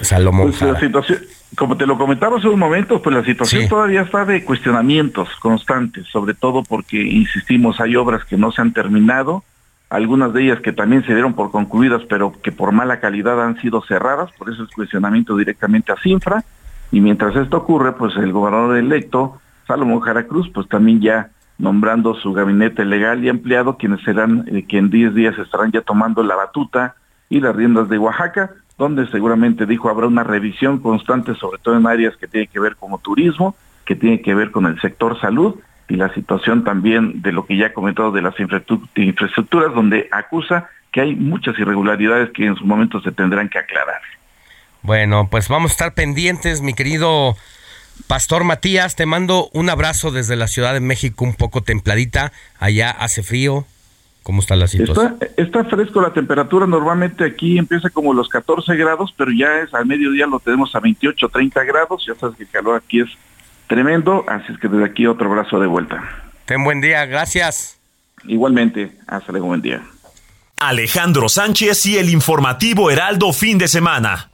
[0.00, 1.20] Salomón pues la situación,
[1.56, 6.06] como te lo comentaba hace un momento, pues la situación todavía está de cuestionamientos constantes,
[6.08, 9.44] sobre todo porque, insistimos, hay obras que no se han terminado,
[9.92, 13.60] algunas de ellas que también se dieron por concluidas, pero que por mala calidad han
[13.60, 16.44] sido cerradas, por eso es cuestionamiento directamente a Cinfra,
[16.90, 22.14] y mientras esto ocurre, pues el gobernador electo, Salomón Jara Cruz, pues también ya nombrando
[22.14, 26.22] su gabinete legal y empleado, quienes serán, eh, que en 10 días estarán ya tomando
[26.22, 26.94] la batuta
[27.28, 31.86] y las riendas de Oaxaca, donde seguramente dijo habrá una revisión constante, sobre todo en
[31.86, 33.54] áreas que tienen que ver como turismo,
[33.84, 35.56] que tiene que ver con el sector salud
[35.88, 40.68] y la situación también de lo que ya he comentado de las infraestructuras, donde acusa
[40.90, 44.00] que hay muchas irregularidades que en su momento se tendrán que aclarar.
[44.82, 47.36] Bueno, pues vamos a estar pendientes, mi querido
[48.06, 52.32] Pastor Matías, te mando un abrazo desde la Ciudad de México, un poco templadita.
[52.58, 53.64] Allá hace frío.
[54.22, 55.18] ¿Cómo está la situación?
[55.36, 56.66] Está, fresco la temperatura.
[56.66, 60.80] Normalmente aquí empieza como los 14 grados, pero ya es al mediodía lo tenemos a
[60.80, 62.04] 28, 30 grados.
[62.06, 63.08] Ya sabes que el calor aquí es
[63.72, 64.24] tremendo.
[64.28, 66.02] Así es que desde aquí otro abrazo de vuelta.
[66.44, 67.06] Ten buen día.
[67.06, 67.78] Gracias.
[68.24, 68.92] Igualmente.
[69.06, 69.46] Hasta luego.
[69.48, 69.82] Buen día.
[70.58, 74.28] Alejandro Sánchez y el informativo Heraldo fin de semana.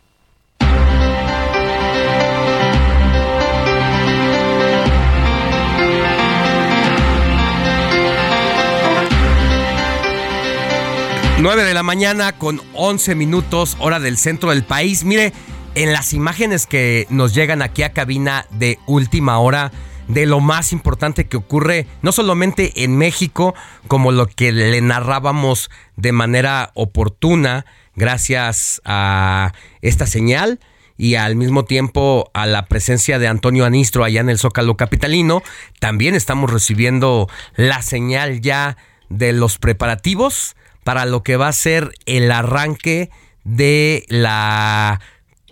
[11.40, 15.05] 9 de la mañana con 11 minutos, hora del centro del país.
[15.05, 15.32] Mire,
[15.74, 19.72] en las imágenes que nos llegan aquí a cabina de última hora,
[20.08, 23.54] de lo más importante que ocurre, no solamente en México,
[23.86, 30.60] como lo que le narrábamos de manera oportuna, gracias a esta señal
[30.96, 35.42] y al mismo tiempo a la presencia de Antonio Anistro allá en el Zócalo Capitalino,
[35.78, 38.76] también estamos recibiendo la señal ya
[39.08, 43.10] de los preparativos para lo que va a ser el arranque
[43.44, 45.00] de la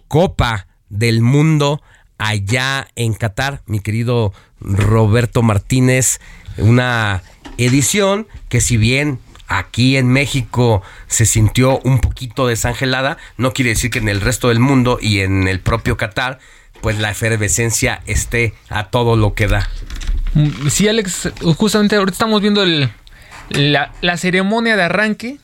[0.08, 1.82] Copa del Mundo
[2.18, 6.20] allá en Qatar, mi querido Roberto Martínez,
[6.56, 7.22] una
[7.58, 9.18] edición que si bien
[9.48, 14.48] aquí en México se sintió un poquito desangelada, no quiere decir que en el resto
[14.48, 16.38] del mundo y en el propio Qatar,
[16.80, 19.68] pues la efervescencia esté a todo lo que da.
[20.68, 22.64] Sí, Alex, justamente ahorita estamos viendo
[23.50, 25.38] la, ceremonia de arranque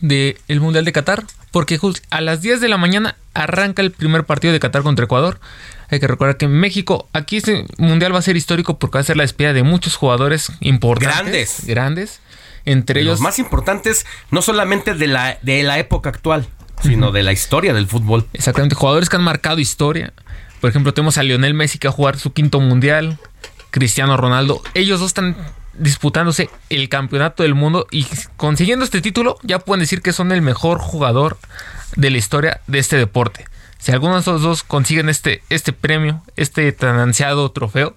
[0.00, 1.78] del Mundial de Qatar, porque
[2.10, 5.40] a las 10 de la mañana arranca el primer partido de Qatar contra Ecuador.
[5.88, 9.00] Hay que recordar que en México, aquí este mundial va a ser histórico porque va
[9.00, 11.16] a ser la despedida de muchos jugadores importantes.
[11.16, 11.66] Grandes.
[11.66, 12.20] Grandes.
[12.64, 13.12] Entre ellos.
[13.12, 16.46] Los más importantes, no solamente de la, de la época actual,
[16.82, 18.26] sino de la historia del fútbol.
[18.32, 18.74] Exactamente.
[18.74, 20.12] Jugadores que han marcado historia.
[20.60, 23.18] Por ejemplo, tenemos a Lionel Messi que va a jugar su quinto mundial.
[23.70, 24.62] Cristiano Ronaldo.
[24.74, 25.36] Ellos dos están
[25.80, 30.42] disputándose el campeonato del mundo y consiguiendo este título ya pueden decir que son el
[30.42, 31.38] mejor jugador
[31.96, 33.46] de la historia de este deporte.
[33.78, 37.96] Si alguno de esos dos consiguen este, este premio, este tan ansiado trofeo,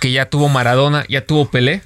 [0.00, 1.82] que ya tuvo Maradona, ya tuvo Pelé,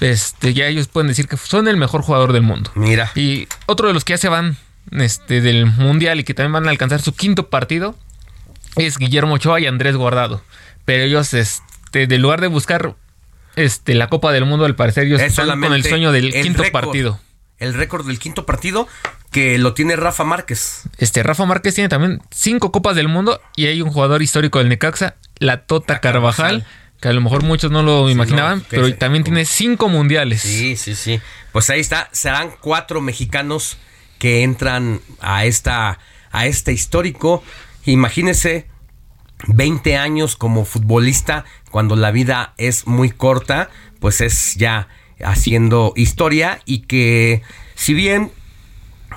[0.00, 2.70] este, ya ellos pueden decir que son el mejor jugador del mundo.
[2.74, 3.10] Mira.
[3.14, 4.58] Y otro de los que ya se van
[4.92, 7.96] este, del Mundial y que también van a alcanzar su quinto partido
[8.76, 10.42] es Guillermo Ochoa y Andrés Guardado.
[10.84, 12.94] Pero ellos, este, de lugar de buscar
[13.56, 17.20] este, la Copa del Mundo, al parecer, ellos están con el sueño del quinto partido.
[17.58, 18.88] El récord del quinto partido
[19.30, 20.82] que lo tiene Rafa Márquez.
[20.98, 24.68] Este, Rafa Márquez tiene también cinco Copas del Mundo y hay un jugador histórico del
[24.68, 26.66] Necaxa, la Tota Carvajal,
[27.00, 30.42] que a lo mejor muchos no lo imaginaban, pero también tiene cinco mundiales.
[30.42, 31.20] Sí, sí, sí.
[31.52, 33.76] Pues ahí está, serán cuatro mexicanos
[34.18, 35.98] que entran a esta
[36.30, 37.42] a este histórico.
[37.84, 38.66] Imagínese
[39.48, 44.88] 20 años como futbolista, cuando la vida es muy corta, pues es ya
[45.24, 47.42] haciendo historia y que
[47.74, 48.32] si bien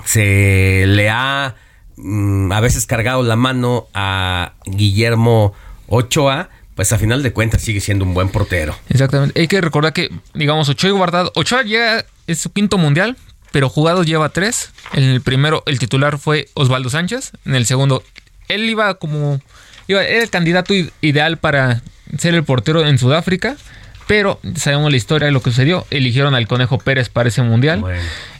[0.04, 1.56] se le ha
[1.96, 5.54] mm, a veces cargado la mano a Guillermo
[5.88, 8.76] Ochoa, pues a final de cuentas sigue siendo un buen portero.
[8.88, 9.40] Exactamente.
[9.40, 11.32] Hay que recordar que, digamos, Ochoa y Guardado.
[11.34, 13.16] Ochoa llega, es su quinto mundial,
[13.50, 14.70] pero jugado lleva tres.
[14.92, 17.32] En el primero, el titular fue Osvaldo Sánchez.
[17.44, 18.04] En el segundo,
[18.48, 19.40] él iba como
[19.96, 21.82] era el candidato ideal para
[22.18, 23.56] ser el portero en Sudáfrica.
[24.06, 25.86] Pero sabemos la historia de lo que sucedió.
[25.90, 27.84] Eligieron al Conejo Pérez para ese mundial.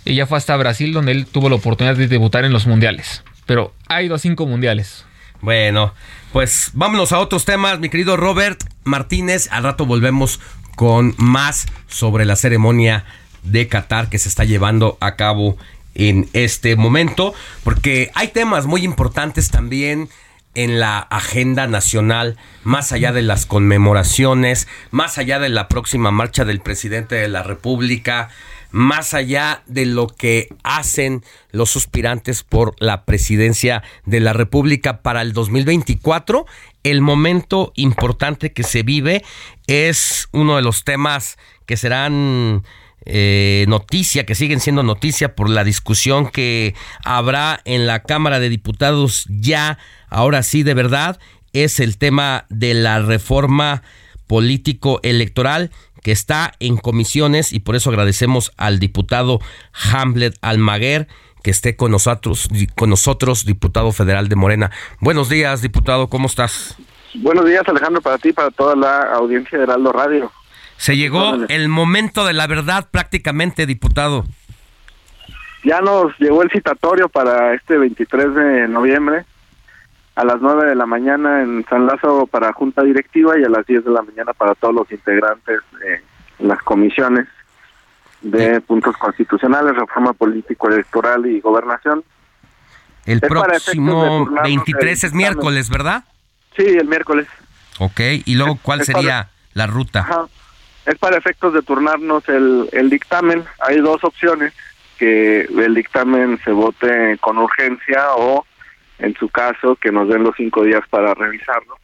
[0.04, 3.22] Y ya fue hasta Brasil donde él tuvo la oportunidad de debutar en los mundiales.
[3.44, 5.04] Pero ha ido a cinco mundiales.
[5.40, 5.94] Bueno,
[6.32, 9.48] pues vámonos a otros temas, mi querido Robert Martínez.
[9.52, 10.40] Al rato volvemos
[10.74, 13.04] con más sobre la ceremonia
[13.42, 15.58] de Qatar que se está llevando a cabo
[15.94, 17.34] en este momento,
[17.64, 20.08] porque hay temas muy importantes también
[20.54, 26.44] en la agenda nacional, más allá de las conmemoraciones, más allá de la próxima marcha
[26.44, 28.30] del presidente de la República,
[28.70, 31.22] más allá de lo que hacen
[31.52, 36.46] los suspirantes por la presidencia de la República para el 2024,
[36.82, 39.24] el momento importante que se vive
[39.66, 42.64] es uno de los temas que serán
[43.04, 48.48] eh, noticia, que siguen siendo noticia por la discusión que habrá en la Cámara de
[48.48, 51.18] Diputados ya, ahora sí de verdad,
[51.52, 53.82] es el tema de la reforma
[54.26, 55.70] político electoral
[56.02, 59.40] que está en comisiones y por eso agradecemos al diputado
[59.92, 61.08] Hamlet Almaguer
[61.42, 64.70] que esté con nosotros, con nosotros, diputado federal de Morena.
[65.00, 66.76] Buenos días, diputado, ¿cómo estás?
[67.14, 70.32] Buenos días, Alejandro, para ti, para toda la audiencia de Heraldo Radio.
[70.78, 74.24] Se llegó el momento de la verdad prácticamente, diputado.
[75.64, 79.24] Ya nos llegó el citatorio para este 23 de noviembre
[80.14, 83.66] a las 9 de la mañana en San Lázaro para junta directiva y a las
[83.66, 86.00] 10 de la mañana para todos los integrantes de
[86.46, 87.26] las comisiones
[88.22, 92.04] de puntos constitucionales, reforma político electoral y gobernación.
[93.04, 96.04] El próximo 23 es miércoles, ¿verdad?
[96.56, 97.26] Sí, el miércoles.
[97.80, 100.00] Ok, y luego, ¿cuál sería la ruta?
[100.00, 100.28] Ajá
[100.88, 103.44] es para efectos de turnarnos el, el dictamen.
[103.60, 104.54] Hay dos opciones,
[104.98, 108.46] que el dictamen se vote con urgencia o,
[108.98, 111.76] en su caso, que nos den los cinco días para revisarlo.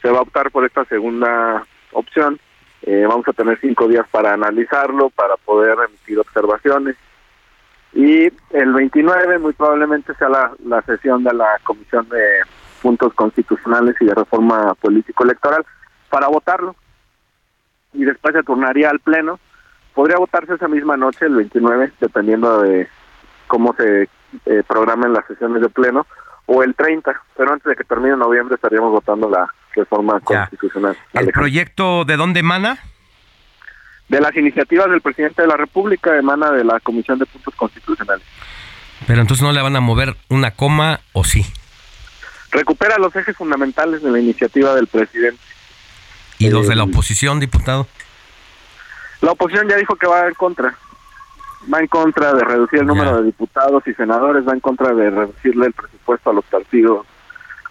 [0.00, 2.38] Se va a optar por esta segunda opción.
[2.82, 6.94] Eh, vamos a tener cinco días para analizarlo, para poder emitir observaciones.
[7.92, 12.42] Y el 29 muy probablemente sea la, sesión de la Comisión de
[12.82, 15.66] Puntos Constitucionales y de Reforma Político-Electoral
[16.08, 16.76] para votarlo
[17.94, 19.40] y después se turnaría al Pleno.
[19.94, 22.88] Podría votarse esa misma noche, el 29, dependiendo de
[23.46, 24.08] cómo se
[24.46, 26.06] eh, programen las sesiones de Pleno,
[26.46, 30.96] o el 30, pero antes de que termine noviembre estaríamos votando la reforma constitucional.
[31.12, 32.78] ¿El proyecto de dónde emana?
[34.08, 38.26] De las iniciativas del presidente de la República, emana de la Comisión de Puntos Constitucionales.
[39.06, 41.44] Pero entonces no le van a mover una coma o sí.
[42.50, 45.40] Recupera los ejes fundamentales de la iniciativa del presidente.
[46.44, 47.86] ¿Y los de la oposición, diputado?
[49.20, 50.76] La oposición ya dijo que va en contra.
[51.72, 55.08] Va en contra de reducir el número de diputados y senadores, va en contra de
[55.08, 57.06] reducirle el presupuesto a los partidos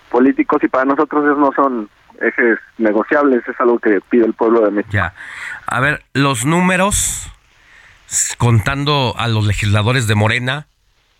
[0.09, 1.89] políticos y para nosotros esos no son
[2.21, 4.93] ejes negociables, es algo que pide el pueblo de México.
[4.93, 5.13] Ya.
[5.67, 7.31] A ver, los números,
[8.37, 10.67] contando a los legisladores de Morena,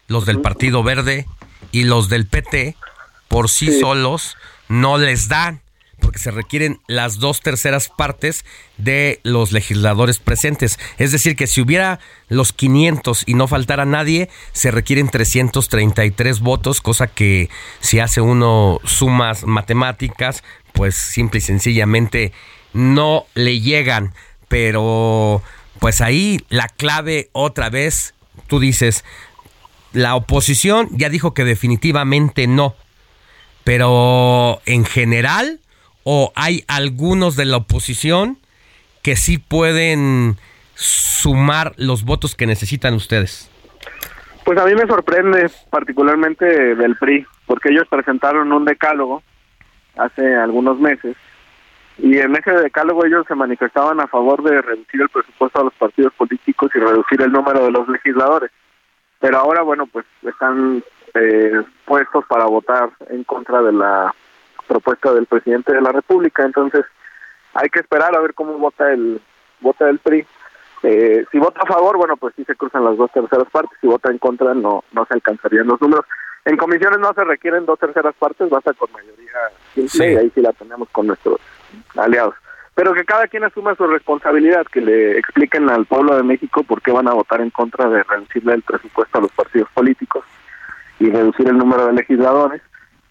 [0.07, 1.25] los del Partido Verde
[1.71, 2.75] y los del PT,
[3.27, 3.79] por sí.
[3.79, 5.62] solos, no les dan
[6.03, 8.45] porque se requieren las dos terceras partes
[8.77, 10.77] de los legisladores presentes.
[10.97, 16.81] Es decir, que si hubiera los 500 y no faltara nadie, se requieren 333 votos,
[16.81, 17.49] cosa que
[17.79, 20.43] si hace uno sumas matemáticas,
[20.73, 22.33] pues simple y sencillamente
[22.73, 24.13] no le llegan.
[24.49, 25.41] Pero
[25.79, 28.13] pues ahí la clave otra vez,
[28.47, 29.05] tú dices,
[29.93, 32.75] la oposición ya dijo que definitivamente no.
[33.63, 35.61] Pero en general,
[36.03, 38.37] o hay algunos de la oposición
[39.01, 40.37] que sí pueden
[40.75, 43.49] sumar los votos que necesitan ustedes?
[44.43, 49.23] Pues a mí me sorprende particularmente del PRI, porque ellos presentaron un decálogo
[49.95, 51.15] hace algunos meses
[51.97, 55.73] y en ese decálogo ellos se manifestaban a favor de reducir el presupuesto a los
[55.73, 58.51] partidos políticos y reducir el número de los legisladores.
[59.19, 64.13] Pero ahora, bueno, pues están eh, puestos para votar en contra de la
[64.73, 66.43] propuesta del presidente de la República.
[66.43, 66.83] Entonces,
[67.53, 69.21] hay que esperar a ver cómo vota el
[69.61, 70.25] vota el PRI.
[70.83, 73.77] Eh, si vota a favor, bueno, pues sí se cruzan las dos terceras partes.
[73.79, 76.05] Si vota en contra, no no se alcanzarían los números.
[76.45, 79.31] En comisiones no se requieren dos terceras partes, basta con mayoría
[79.73, 81.39] simple y ahí sí la tenemos con nuestros
[81.95, 82.35] aliados.
[82.75, 86.81] Pero que cada quien asuma su responsabilidad, que le expliquen al pueblo de México por
[86.81, 90.25] qué van a votar en contra de reducirle el presupuesto a los partidos políticos
[90.99, 92.61] y reducir el número de legisladores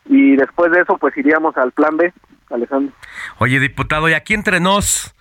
[0.06, 2.12] y después de eso pues iríamos al plan B,
[2.50, 2.94] Alejandro.
[3.38, 5.14] Oye, diputado, y aquí entre nos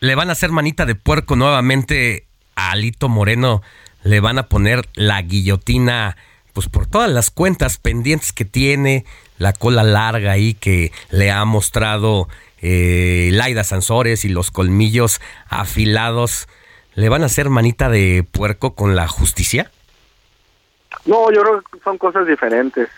[0.00, 2.26] le van a hacer manita de puerco nuevamente
[2.56, 3.62] a Alito Moreno,
[4.02, 6.16] le van a poner la guillotina
[6.52, 9.06] pues por todas las cuentas pendientes que tiene,
[9.38, 12.28] la cola larga ahí que le ha mostrado
[12.60, 16.48] eh, Laida Sansores y los colmillos afilados,
[16.94, 19.70] ¿le van a hacer manita de puerco con la justicia?
[21.06, 22.88] No, yo creo que son cosas diferentes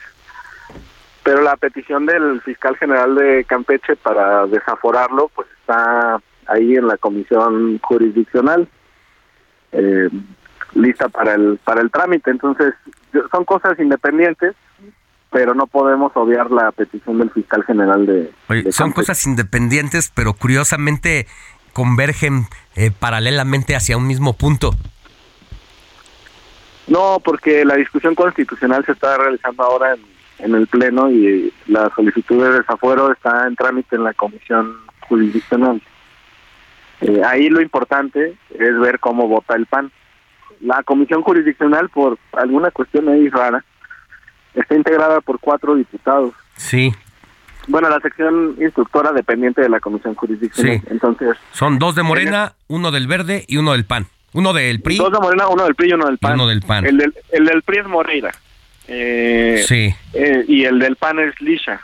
[1.24, 6.98] pero la petición del fiscal general de Campeche para desaforarlo pues está ahí en la
[6.98, 8.68] comisión jurisdiccional,
[9.72, 10.10] eh,
[10.74, 12.30] lista para el para el trámite.
[12.30, 12.74] Entonces,
[13.32, 14.54] son cosas independientes,
[15.30, 18.30] pero no podemos obviar la petición del fiscal general de.
[18.50, 21.26] Oye, de son cosas independientes, pero curiosamente
[21.72, 22.44] convergen
[22.76, 24.72] eh, paralelamente hacia un mismo punto.
[26.86, 30.13] No, porque la discusión constitucional se está realizando ahora en,
[30.44, 34.76] en el Pleno y la solicitud de desafuero está en trámite en la comisión
[35.08, 35.80] jurisdiccional.
[37.00, 39.90] Eh, ahí lo importante es ver cómo vota el PAN.
[40.60, 43.64] La comisión jurisdiccional, por alguna cuestión ahí rara,
[44.54, 46.32] está integrada por cuatro diputados.
[46.56, 46.92] Sí,
[47.66, 50.80] Bueno, la sección instructora dependiente de la comisión jurisdiccional.
[50.80, 50.86] Sí.
[50.90, 54.06] Entonces, son dos de Morena, uno del Verde y uno del PAN.
[54.34, 54.98] Uno del PRI.
[54.98, 56.34] dos de Morena, uno del PRI y uno del PAN.
[56.34, 56.84] uno del PAN.
[56.84, 58.32] El del, el del PRI es Moreira.
[58.88, 61.80] Eh, Sí, eh, y el del PAN es Lisha.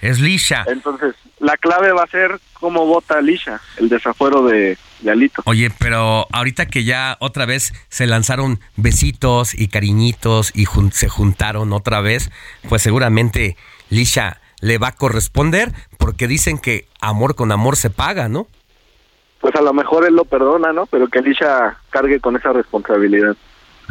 [0.00, 0.64] es Lisha.
[0.68, 5.42] Entonces, la clave va a ser cómo vota Lisha, el desafuero de, de Alito.
[5.44, 11.08] Oye, pero ahorita que ya otra vez se lanzaron besitos y cariñitos y jun- se
[11.08, 12.30] juntaron otra vez,
[12.68, 13.56] pues seguramente
[13.90, 18.46] Lisha le va a corresponder porque dicen que amor con amor se paga, ¿no?
[19.40, 20.86] Pues a lo mejor él lo perdona, ¿no?
[20.86, 23.36] Pero que Lisha cargue con esa responsabilidad.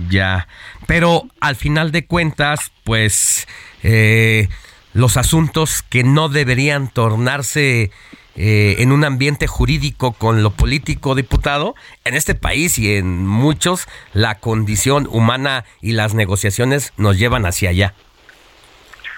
[0.10, 0.48] Ya,
[0.86, 3.48] pero al final de cuentas, pues
[3.84, 4.48] eh,
[4.94, 7.92] los asuntos que no deberían tornarse
[8.36, 11.74] eh, en un ambiente jurídico con lo político, diputado,
[12.06, 17.72] en este país y en muchos, la condición humana y las negociaciones nos llevan hacia
[17.72, 17.94] allá.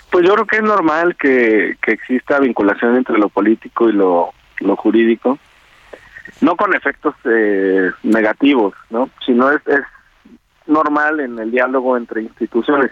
[0.09, 4.33] Pues yo creo que es normal que, que exista vinculación entre lo político y lo,
[4.59, 5.37] lo jurídico,
[6.39, 9.09] no con efectos eh, negativos, ¿no?
[9.25, 9.81] Sino es, es
[10.69, 12.91] normal en el diálogo entre instituciones.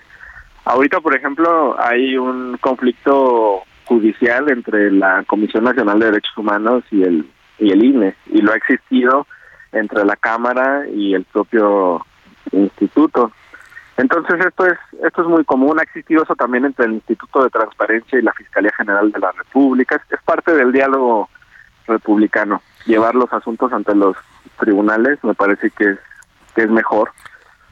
[0.65, 7.03] Ahorita, por ejemplo, hay un conflicto judicial entre la Comisión Nacional de Derechos Humanos y
[7.03, 7.25] el
[7.59, 9.27] y el INE y lo ha existido
[9.71, 12.05] entre la Cámara y el propio
[12.51, 13.31] instituto.
[13.97, 17.49] Entonces esto es esto es muy común, ha existido eso también entre el Instituto de
[17.49, 21.29] Transparencia y la Fiscalía General de la República, es, parte del diálogo
[21.87, 22.61] republicano.
[22.85, 24.15] Llevar los asuntos ante los
[24.59, 25.99] tribunales me parece que es
[26.55, 27.11] que es mejor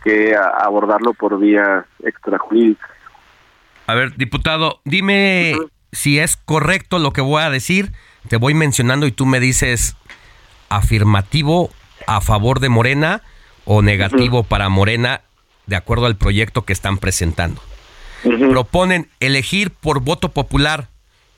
[0.06, 2.90] que abordarlo por vías extrajurídicas.
[3.88, 5.56] A ver, diputado, dime
[5.92, 7.92] si es correcto lo que voy a decir.
[8.30, 9.98] Te voy mencionando y tú me dices
[10.70, 11.72] afirmativo
[12.08, 13.22] a favor de Morena
[13.66, 15.22] o negativo para Morena
[15.66, 17.62] de acuerdo al proyecto que están presentando.
[18.22, 20.88] Proponen elegir por voto popular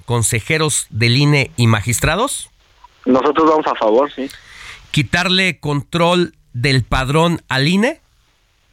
[0.05, 2.49] consejeros del INE y magistrados,
[3.05, 4.29] Nosotros vamos a favor, sí.
[4.91, 7.99] quitarle control del padrón al INE,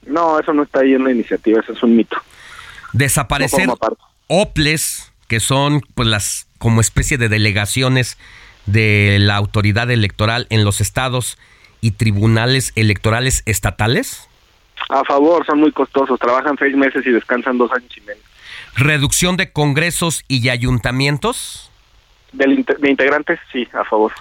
[0.07, 2.17] No, eso no está ahí en la iniciativa, eso es un mito.
[2.93, 3.77] desaparecer No.
[4.29, 8.17] OPLES, que son pues las como especie de delegaciones
[8.67, 11.37] de la autoridad electoral en los estados
[11.81, 14.29] y tribunales electorales estatales,
[14.89, 18.23] A favor, son muy costosos, trabajan seis meses y descansan dos años y medio.
[18.77, 21.71] reducción de congresos y ayuntamientos,
[22.33, 24.13] Del de integrantes, sí, a favor.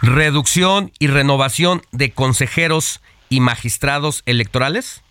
[0.00, 5.02] reducción y renovación de consejeros y magistrados electorales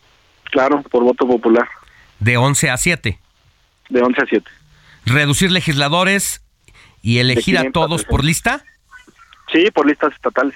[0.51, 1.67] Claro, por voto popular,
[2.19, 3.19] de 11 a 7,
[3.89, 4.51] de 11 a 7.
[5.05, 6.41] reducir legisladores
[7.01, 8.63] y elegir a 500 todos por lista,
[9.51, 10.55] Sí, por listas estatales,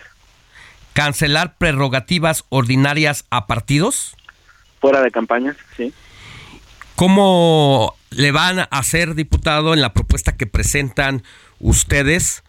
[0.94, 4.16] cancelar prerrogativas ordinarias a partidos,
[4.80, 5.94] fuera de campañas, sí.
[6.96, 11.24] ¿Cómo le van a hacer, diputado, en la propuesta que presentan
[11.60, 12.44] ustedes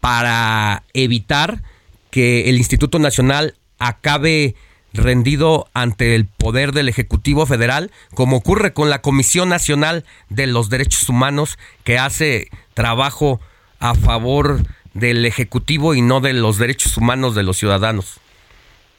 [0.00, 1.62] para evitar
[2.10, 4.54] que el Instituto Nacional acabe
[4.92, 10.70] rendido ante el poder del Ejecutivo Federal, como ocurre con la Comisión Nacional de los
[10.70, 13.40] Derechos Humanos, que hace trabajo
[13.80, 14.58] a favor
[14.94, 18.20] del Ejecutivo y no de los derechos humanos de los ciudadanos?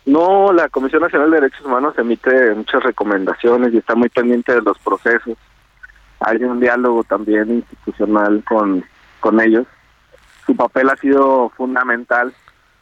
[0.06, 4.62] No, la Comisión Nacional de Derechos Humanos emite muchas recomendaciones y está muy pendiente de
[4.62, 5.38] los procesos.
[6.22, 8.84] Hay un diálogo también institucional con,
[9.20, 9.68] con ellos.
[10.46, 12.34] Su papel ha sido fundamental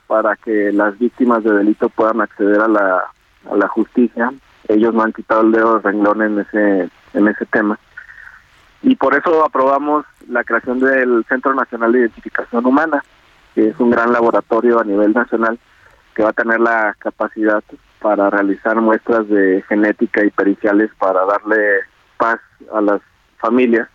[0.08, 4.34] para que las víctimas de delito puedan acceder a la, justicia.
[4.68, 7.78] Ellos no han quitado el dedo del renglón en ese, en ese tema.
[8.82, 13.04] Y por eso aprobamos la creación del Centro Nacional de Identificación Humana,
[13.54, 15.60] que es un gran laboratorio a nivel nacional
[16.16, 17.64] que va a tener la capacidad
[18.00, 21.82] para realizar muestras de genética y periciales para darle
[22.18, 22.40] paz
[22.74, 23.02] a las
[23.38, 23.88] familias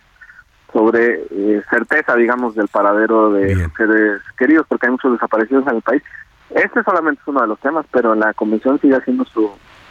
[0.73, 5.81] sobre eh, certeza, digamos, del paradero de seres queridos, porque hay muchos desaparecidos en el
[5.81, 6.03] país.
[6.49, 9.49] Este solamente es uno de los temas, pero la comisión sigue haciendo su,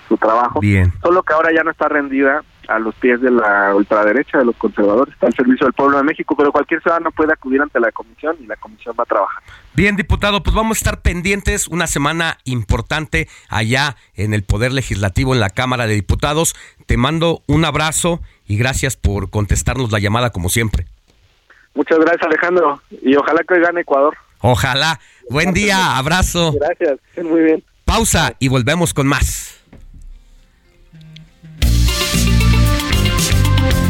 [0.09, 0.61] su trabajo.
[0.61, 0.93] Bien.
[1.01, 4.57] Solo que ahora ya no está rendida a los pies de la ultraderecha, de los
[4.57, 7.91] conservadores, está al servicio del pueblo de México, pero cualquier ciudadano puede acudir ante la
[7.93, 9.43] comisión y la comisión va a trabajar.
[9.75, 15.35] Bien, diputado, pues vamos a estar pendientes una semana importante allá en el Poder Legislativo,
[15.35, 16.55] en la Cámara de Diputados.
[16.87, 20.87] Te mando un abrazo y gracias por contestarnos la llamada como siempre.
[21.75, 24.15] Muchas gracias Alejandro y ojalá que hoy gane Ecuador.
[24.41, 25.01] Ojalá.
[25.31, 26.53] Buen día, abrazo.
[26.53, 27.65] Gracias, muy bien.
[27.85, 29.62] Pausa y volvemos con más.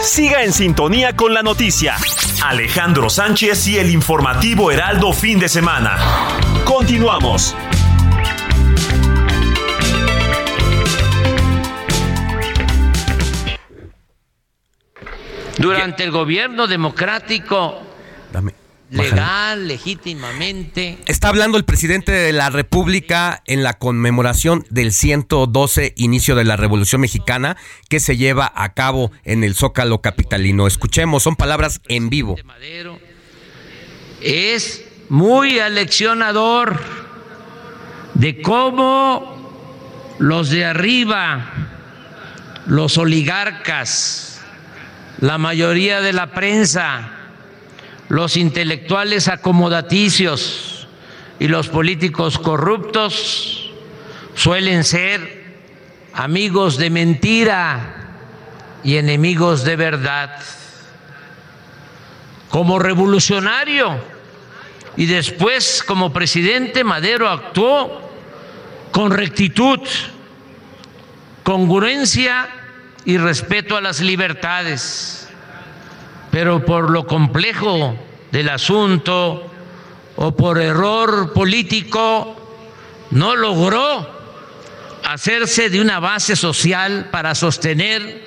[0.00, 1.96] Siga en sintonía con la noticia.
[2.44, 5.98] Alejandro Sánchez y el informativo Heraldo fin de semana.
[6.64, 7.56] Continuamos.
[15.58, 17.82] Durante el gobierno democrático
[18.90, 20.98] legal, legítimamente.
[21.06, 26.56] Está hablando el presidente de la República en la conmemoración del 112 inicio de la
[26.56, 27.56] Revolución Mexicana
[27.88, 30.66] que se lleva a cabo en el Zócalo capitalino.
[30.66, 32.36] Escuchemos, son palabras en vivo.
[34.20, 36.80] Es muy aleccionador
[38.14, 41.52] de cómo los de arriba,
[42.66, 44.40] los oligarcas,
[45.20, 47.17] la mayoría de la prensa,
[48.08, 50.88] los intelectuales acomodaticios
[51.38, 53.70] y los políticos corruptos
[54.34, 55.46] suelen ser
[56.14, 57.94] amigos de mentira
[58.82, 60.40] y enemigos de verdad.
[62.48, 64.02] Como revolucionario
[64.96, 68.10] y después como presidente, Madero actuó
[68.90, 69.80] con rectitud,
[71.42, 72.48] congruencia
[73.04, 75.27] y respeto a las libertades
[76.30, 77.96] pero por lo complejo
[78.30, 79.50] del asunto
[80.16, 82.36] o por error político
[83.10, 84.18] no logró
[85.04, 88.26] hacerse de una base social para sostener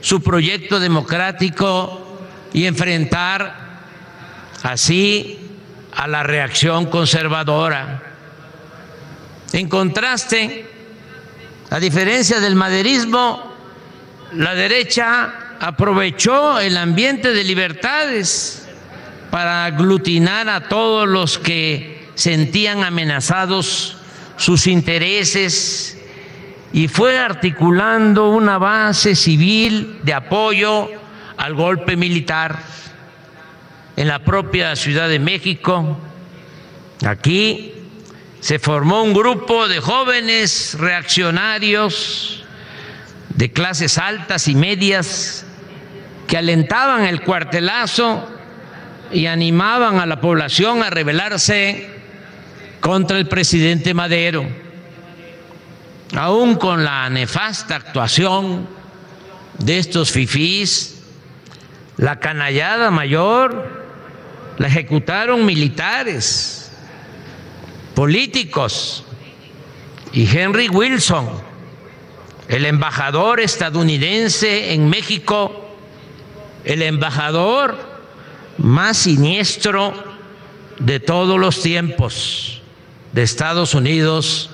[0.00, 2.18] su proyecto democrático
[2.52, 3.82] y enfrentar
[4.62, 5.40] así
[5.94, 8.02] a la reacción conservadora.
[9.52, 10.66] En contraste,
[11.70, 13.52] a diferencia del maderismo,
[14.32, 18.68] la derecha aprovechó el ambiente de libertades
[19.30, 23.96] para aglutinar a todos los que sentían amenazados
[24.36, 25.98] sus intereses
[26.74, 30.90] y fue articulando una base civil de apoyo
[31.38, 32.58] al golpe militar
[33.96, 35.96] en la propia Ciudad de México.
[37.06, 37.72] Aquí
[38.40, 42.44] se formó un grupo de jóvenes reaccionarios
[43.30, 45.43] de clases altas y medias
[46.26, 48.28] que alentaban el cuartelazo
[49.12, 51.88] y animaban a la población a rebelarse
[52.80, 54.46] contra el presidente Madero,
[56.16, 58.68] aún con la nefasta actuación
[59.58, 61.02] de estos fifís,
[61.96, 63.84] la canallada mayor
[64.58, 66.70] la ejecutaron militares,
[67.94, 69.04] políticos
[70.12, 71.28] y Henry Wilson,
[72.48, 75.63] el embajador estadounidense en México,
[76.64, 77.76] el embajador
[78.58, 79.92] más siniestro
[80.78, 82.62] de todos los tiempos
[83.12, 84.50] de Estados Unidos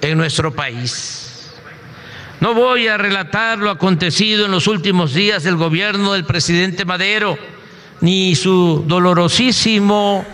[0.00, 1.52] en nuestro país.
[2.40, 7.38] No voy a relatar lo acontecido en los últimos días del gobierno del presidente Madero,
[8.00, 10.24] ni su dolorosísimo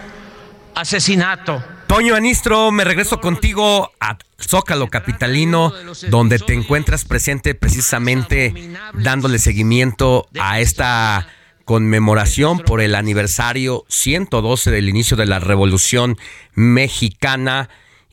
[0.74, 5.72] asesinato Toño Anistro, me regreso contigo a Zócalo Capitalino,
[6.10, 11.26] donde te encuentras presente precisamente dándole seguimiento a esta
[11.64, 16.18] conmemoración por el aniversario 112 del inicio de la Revolución
[16.54, 17.70] Mexicana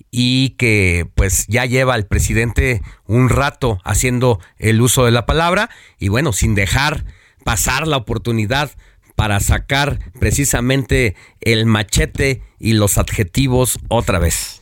[0.09, 5.69] y que pues ya lleva el presidente un rato haciendo el uso de la palabra.
[5.99, 7.03] Y bueno, sin dejar
[7.43, 8.71] pasar la oportunidad
[9.15, 14.61] para sacar precisamente el machete y los adjetivos otra vez.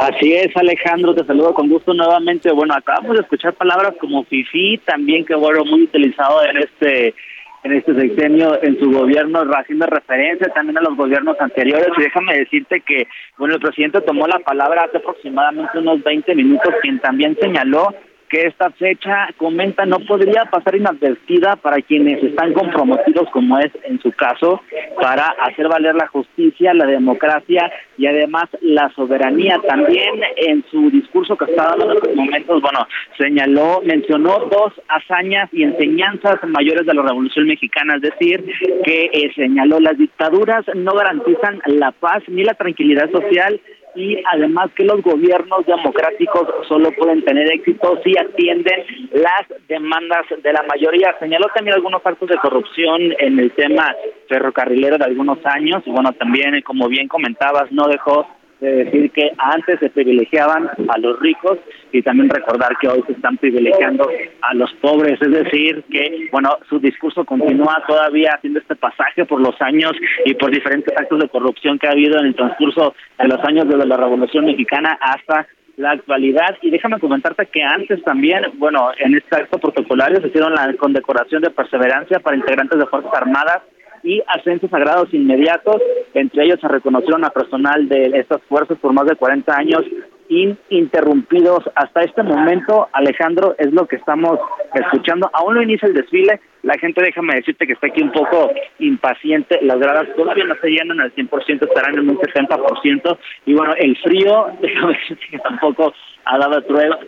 [0.00, 2.50] Así es, Alejandro, te saludo con gusto nuevamente.
[2.52, 7.14] Bueno, acabamos de escuchar palabras como FIFI, también que bueno, muy utilizado en este
[7.62, 11.88] en este sexenio en su gobierno, haciendo referencia también a los gobiernos anteriores.
[11.98, 13.06] Y déjame decirte que,
[13.36, 17.94] bueno, el presidente tomó la palabra hace aproximadamente unos 20 minutos, quien también señaló
[18.30, 24.00] que esta fecha, comenta, no podría pasar inadvertida para quienes están comprometidos, como es en
[24.00, 24.62] su caso,
[25.00, 29.60] para hacer valer la justicia, la democracia y además la soberanía.
[29.66, 32.86] También en su discurso que estaba dando en estos momentos, bueno,
[33.18, 38.44] señaló, mencionó dos hazañas y enseñanzas mayores de la Revolución Mexicana, es decir,
[38.84, 43.60] que eh, señaló las dictaduras no garantizan la paz ni la tranquilidad social
[43.94, 50.52] y además que los gobiernos democráticos solo pueden tener éxito si atienden las demandas de
[50.52, 51.16] la mayoría.
[51.18, 53.94] Señaló también algunos actos de corrupción en el tema
[54.28, 58.26] ferrocarrilero de algunos años y bueno, también como bien comentabas, no dejó
[58.60, 61.58] de decir que antes se privilegiaban a los ricos
[61.92, 64.08] y también recordar que hoy se están privilegiando
[64.42, 69.40] a los pobres, es decir, que bueno, su discurso continúa todavía haciendo este pasaje por
[69.40, 69.92] los años
[70.24, 73.66] y por diferentes actos de corrupción que ha habido en el transcurso de los años
[73.66, 75.46] desde la Revolución Mexicana hasta
[75.76, 76.56] la actualidad.
[76.60, 81.42] Y déjame comentarte que antes también, bueno, en este acto protocolario se hicieron la condecoración
[81.42, 83.62] de perseverancia para integrantes de Fuerzas Armadas
[84.02, 85.76] y ascensos sagrados inmediatos.
[86.14, 89.82] Entre ellos se reconocieron a personal de estas fuerzas por más de 40 años
[90.30, 91.64] ininterrumpidos.
[91.74, 94.38] Hasta este momento, Alejandro, es lo que estamos
[94.74, 95.28] escuchando.
[95.32, 96.40] Aún no inicia el desfile.
[96.62, 99.58] La gente, déjame decirte que está aquí un poco impaciente.
[99.62, 103.18] Las gradas todavía no se llenan al 100%, estarán en un 60%.
[103.46, 105.92] Y bueno, el frío, déjame decirte que tampoco
[106.24, 106.62] ha dado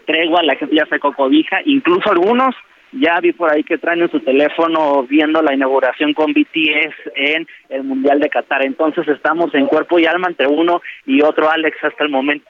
[0.04, 0.42] tregua.
[0.42, 1.60] La gente ya sacó cobija.
[1.64, 2.54] Incluso algunos
[2.92, 7.46] ya vi por ahí que traen en su teléfono viendo la inauguración con BTS en
[7.70, 8.64] el Mundial de Qatar.
[8.64, 12.48] Entonces estamos en cuerpo y alma entre uno y otro, Alex, hasta el momento.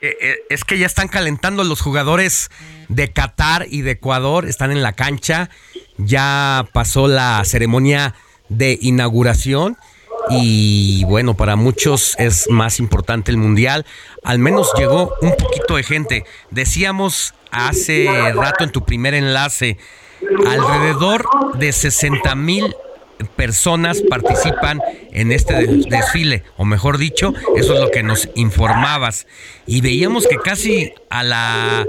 [0.00, 2.50] Eh, eh, es que ya están calentando los jugadores
[2.88, 5.48] de Qatar y de Ecuador, están en la cancha,
[5.96, 8.14] ya pasó la ceremonia
[8.48, 9.76] de inauguración
[10.30, 13.86] y bueno, para muchos es más importante el Mundial,
[14.24, 16.24] al menos llegó un poquito de gente.
[16.50, 19.78] Decíamos hace rato en tu primer enlace,
[20.46, 21.26] alrededor
[21.58, 22.74] de 60 mil
[23.36, 24.82] personas participan
[25.12, 29.26] en este desfile, o mejor dicho, eso es lo que nos informabas.
[29.66, 31.86] Y veíamos que casi a la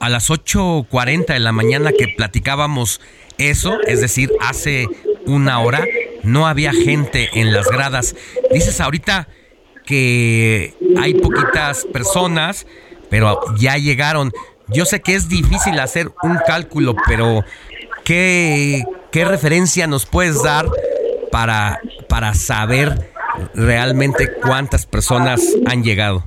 [0.00, 3.00] a las 8:40 de la mañana que platicábamos
[3.38, 4.86] eso, es decir, hace
[5.26, 5.84] una hora,
[6.22, 8.14] no había gente en las gradas.
[8.52, 9.28] Dices ahorita
[9.84, 12.66] que hay poquitas personas,
[13.10, 14.32] pero ya llegaron.
[14.68, 17.44] Yo sé que es difícil hacer un cálculo, pero
[18.04, 20.66] ¿qué, qué referencia nos puedes dar
[21.30, 23.10] para, para saber
[23.54, 26.24] realmente cuántas personas han llegado?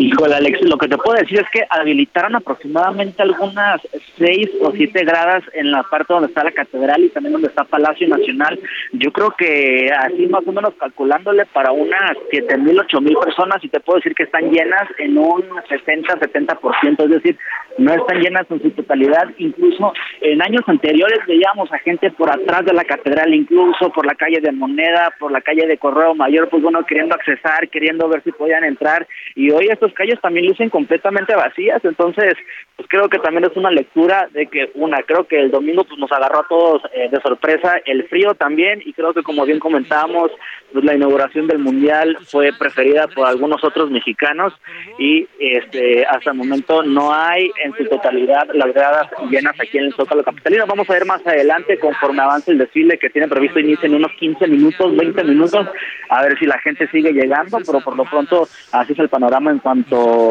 [0.00, 3.82] Híjole, Alex, lo que te puedo decir es que habilitaron aproximadamente algunas
[4.16, 7.64] seis o siete gradas en la parte donde está la catedral y también donde está
[7.64, 8.58] Palacio Nacional.
[8.92, 13.62] Yo creo que así más o menos calculándole para unas siete mil, ocho mil personas
[13.62, 17.36] y te puedo decir que están llenas en un 60, 70%, es decir,
[17.76, 19.28] no están llenas en su totalidad.
[19.36, 24.14] Incluso en años anteriores veíamos a gente por atrás de la catedral, incluso por la
[24.14, 28.22] calle de Moneda, por la calle de Correo Mayor, pues bueno, queriendo accesar, queriendo ver
[28.22, 32.34] si podían entrar y hoy estos calles también lucen completamente vacías, entonces
[32.76, 35.98] pues creo que también es una lectura de que una, creo que el domingo pues
[35.98, 39.58] nos agarró a todos eh, de sorpresa el frío también y creo que como bien
[39.58, 40.30] comentábamos,
[40.72, 44.54] pues la inauguración del mundial fue preferida por algunos otros mexicanos
[44.98, 49.84] y este hasta el momento no hay en su totalidad las gradas llenas aquí en
[49.84, 50.66] el Zócalo Capitalino.
[50.66, 54.12] Vamos a ver más adelante conforme avance el desfile que tiene previsto inicio en unos
[54.18, 55.66] 15 minutos, 20 minutos,
[56.08, 59.50] a ver si la gente sigue llegando, pero por lo pronto así es el panorama
[59.50, 59.79] en cuanto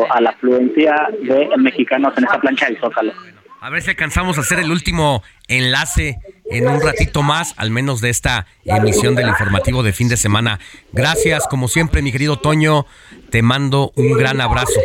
[0.09, 3.13] a la afluencia de mexicanos en esta plancha del Zócalo.
[3.61, 6.19] A ver si alcanzamos a hacer el último enlace
[6.49, 10.59] en un ratito más, al menos de esta emisión del informativo de fin de semana.
[10.93, 12.85] Gracias, como siempre, mi querido Toño.
[13.29, 14.79] Te mando un gran abrazo.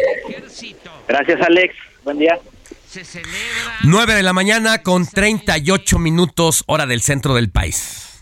[1.06, 1.74] Gracias, Alex.
[2.02, 2.38] Buen día.
[3.84, 8.13] 9 de la mañana con 38 minutos, hora del centro del país.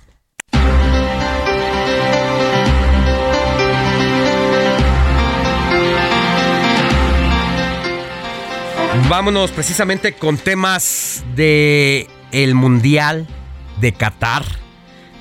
[9.12, 13.28] Vámonos precisamente con temas de el Mundial
[13.78, 14.42] de Qatar,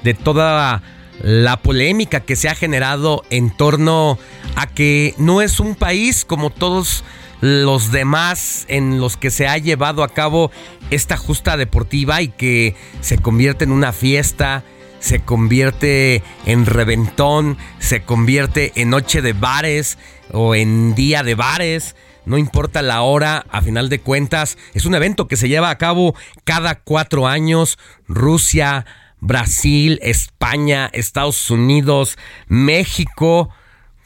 [0.02, 0.82] de toda
[1.22, 4.18] la polémica que se ha generado en torno
[4.56, 7.04] a que no es un país como todos
[7.42, 10.52] los demás en los que se ha llevado a cabo
[10.90, 14.64] esta justa deportiva y que se convierte en una fiesta,
[15.02, 19.98] se convierte en reventón, se convierte en noche de bares
[20.32, 21.94] o en día de bares
[22.26, 25.78] no importa la hora, a final de cuentas, es un evento que se lleva a
[25.78, 27.78] cabo cada cuatro años.
[28.08, 28.86] Rusia,
[29.20, 32.18] Brasil, España, Estados Unidos,
[32.48, 33.50] México,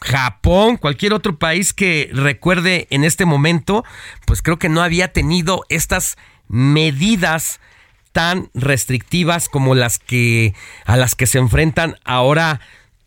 [0.02, 3.84] Japón, cualquier otro país que recuerde en este momento,
[4.26, 6.18] pues creo que no había tenido estas
[6.48, 7.60] medidas
[8.12, 10.54] tan restrictivas como las que
[10.86, 12.62] a las que se enfrentan ahora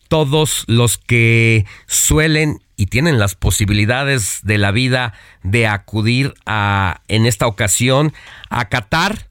[0.09, 7.27] todos los que suelen y tienen las posibilidades de la vida de acudir a en
[7.27, 8.15] esta ocasión
[8.49, 9.29] a Qatar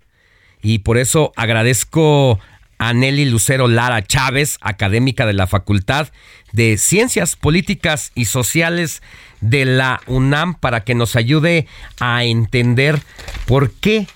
[0.61, 2.39] y por eso agradezco
[2.77, 6.09] a Nelly Lucero Lara Chávez, académica de la Facultad
[6.51, 9.01] de Ciencias Políticas y Sociales
[9.41, 11.67] de la UNAM, para que nos ayude
[11.99, 13.01] a entender
[13.45, 14.07] por qué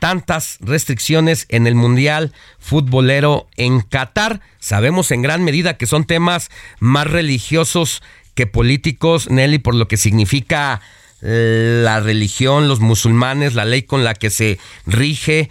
[0.00, 4.40] tantas restricciones en el Mundial Futbolero en Qatar.
[4.58, 6.50] Sabemos en gran medida que son temas
[6.80, 8.02] más religiosos
[8.46, 10.80] políticos, Nelly, por lo que significa
[11.22, 15.50] eh, la religión, los musulmanes, la ley con la que se rige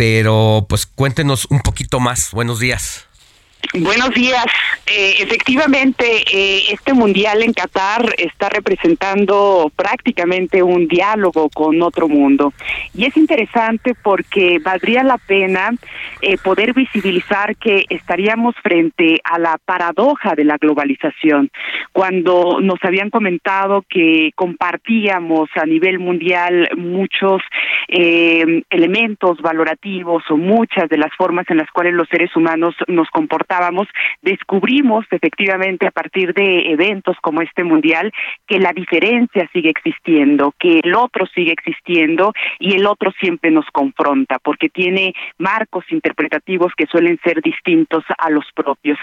[0.00, 2.30] pero pues cuéntenos un poquito más.
[2.30, 3.04] Buenos días.
[3.74, 4.46] Buenos días.
[4.86, 12.52] Eh, efectivamente, eh, este mundial en Qatar está representando prácticamente un diálogo con otro mundo.
[12.94, 15.70] Y es interesante porque valdría la pena
[16.20, 21.50] eh, poder visibilizar que estaríamos frente a la paradoja de la globalización.
[21.92, 27.42] Cuando nos habían comentado que compartíamos a nivel mundial muchos
[27.92, 33.49] elementos valorativos o muchas de las formas en las cuales los seres humanos nos comportamos,
[34.22, 38.12] descubrimos efectivamente a partir de eventos como este mundial
[38.46, 43.66] que la diferencia sigue existiendo, que el otro sigue existiendo y el otro siempre nos
[43.72, 48.98] confronta porque tiene marcos interpretativos que suelen ser distintos a los propios.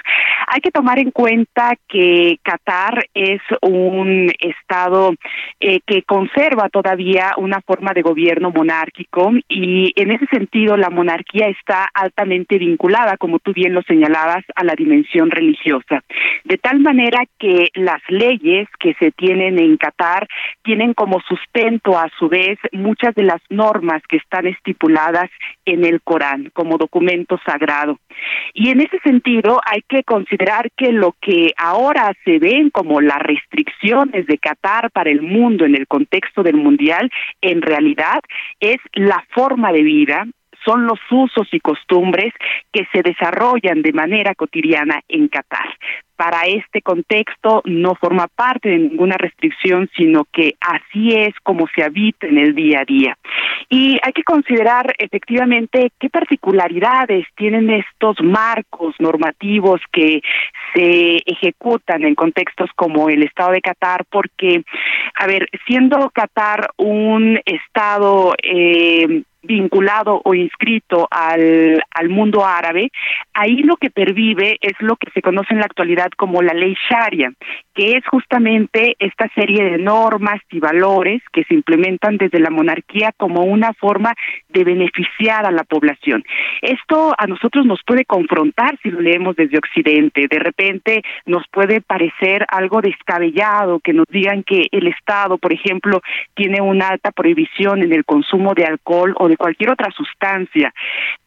[0.48, 5.14] Hay que tomar en cuenta que Qatar es un estado
[5.60, 11.48] eh, que conserva todavía una forma de gobierno monárquico y en ese sentido la monarquía
[11.48, 16.04] está altamente vinculada, como tú bien lo señalabas, a la dimensión religiosa.
[16.44, 20.28] De tal manera que las leyes que se tienen en Qatar
[20.64, 25.30] tienen como sustento a su vez muchas de las normas que están estipuladas
[25.66, 28.00] en el Corán como documento sagrado.
[28.54, 33.20] Y en ese sentido hay que considerar que lo que ahora se ven como las
[33.20, 37.10] restricciones de Qatar para el mundo en el contexto del mundial,
[37.42, 38.22] en realidad
[38.60, 40.26] es la forma de vida,
[40.66, 42.34] son los usos y costumbres
[42.72, 45.68] que se desarrollan de manera cotidiana en Qatar.
[46.16, 51.84] Para este contexto no forma parte de ninguna restricción, sino que así es como se
[51.84, 53.18] habita en el día a día.
[53.70, 60.22] Y hay que considerar efectivamente qué particularidades tienen estos marcos normativos que
[60.74, 64.64] se ejecutan en contextos como el Estado de Qatar, porque,
[65.20, 72.92] a ver, siendo Qatar un Estado eh, vinculado o inscrito al, al mundo árabe,
[73.34, 76.76] ahí lo que pervive es lo que se conoce en la actualidad como la ley
[76.90, 77.32] Sharia,
[77.78, 83.12] que es justamente esta serie de normas y valores que se implementan desde la monarquía
[83.16, 84.16] como una forma
[84.50, 86.24] de beneficiar a la población.
[86.64, 90.26] Esto a nosotros nos puede confrontar si lo leemos desde Occidente.
[90.28, 96.02] De repente nos puede parecer algo descabellado que nos digan que el Estado, por ejemplo,
[96.34, 100.74] tiene una alta prohibición en el consumo de alcohol o de cualquier otra sustancia.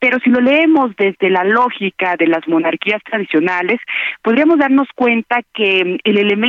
[0.00, 3.78] Pero si lo leemos desde la lógica de las monarquías tradicionales,
[4.20, 6.39] podríamos darnos cuenta que el elemento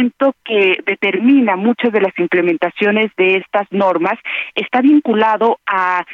[0.43, 4.18] que determina muchas de las implementaciones de estas normas
[4.55, 6.05] está vinculado a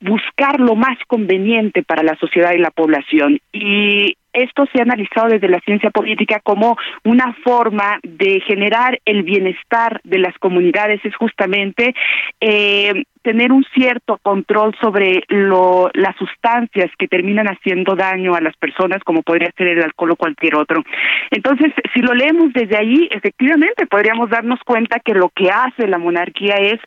[0.00, 3.38] buscar lo más conveniente para la sociedad y la población.
[3.52, 9.22] Y esto se ha analizado desde la ciencia política como una forma de generar el
[9.22, 11.94] bienestar de las comunidades, es justamente
[12.40, 18.56] eh, tener un cierto control sobre lo, las sustancias que terminan haciendo daño a las
[18.56, 20.84] personas, como podría ser el alcohol o cualquier otro.
[21.32, 25.98] Entonces, si lo leemos desde ahí, efectivamente podríamos darnos cuenta que lo que hace la
[25.98, 26.78] monarquía es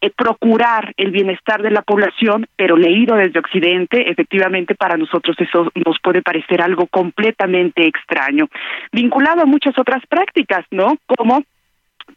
[0.00, 5.70] eh, procurar el bienestar de la población, pero leído desde Occidente, efectivamente para nosotros eso
[5.86, 8.48] nos puede parecer algo completamente extraño,
[8.90, 10.96] vinculado a muchas otras prácticas, ¿no?
[11.06, 11.44] Como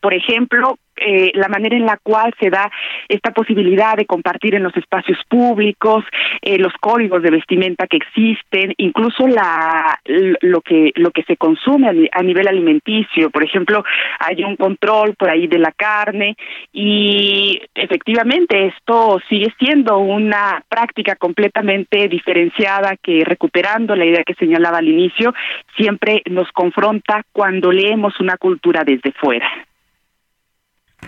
[0.01, 2.72] por ejemplo, eh, la manera en la cual se da
[3.07, 6.03] esta posibilidad de compartir en los espacios públicos,
[6.41, 9.99] eh, los códigos de vestimenta que existen, incluso la
[10.41, 13.30] lo que lo que se consume a, nivel alimenticio.
[13.30, 13.84] Por ejemplo,
[14.19, 16.36] hay un control por ahí de la carne
[16.74, 24.80] y efectivamente esto sigue siendo una práctica completamente diferenciada que recuperando la idea que señalaba
[24.80, 25.34] al inicio
[25.76, 29.48] siempre nos confronta cuando leemos una cultura desde fuera.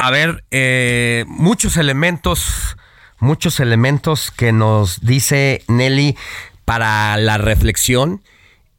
[0.01, 2.77] A ver, eh, muchos elementos,
[3.19, 6.15] muchos elementos que nos dice Nelly
[6.63, 8.23] para la reflexión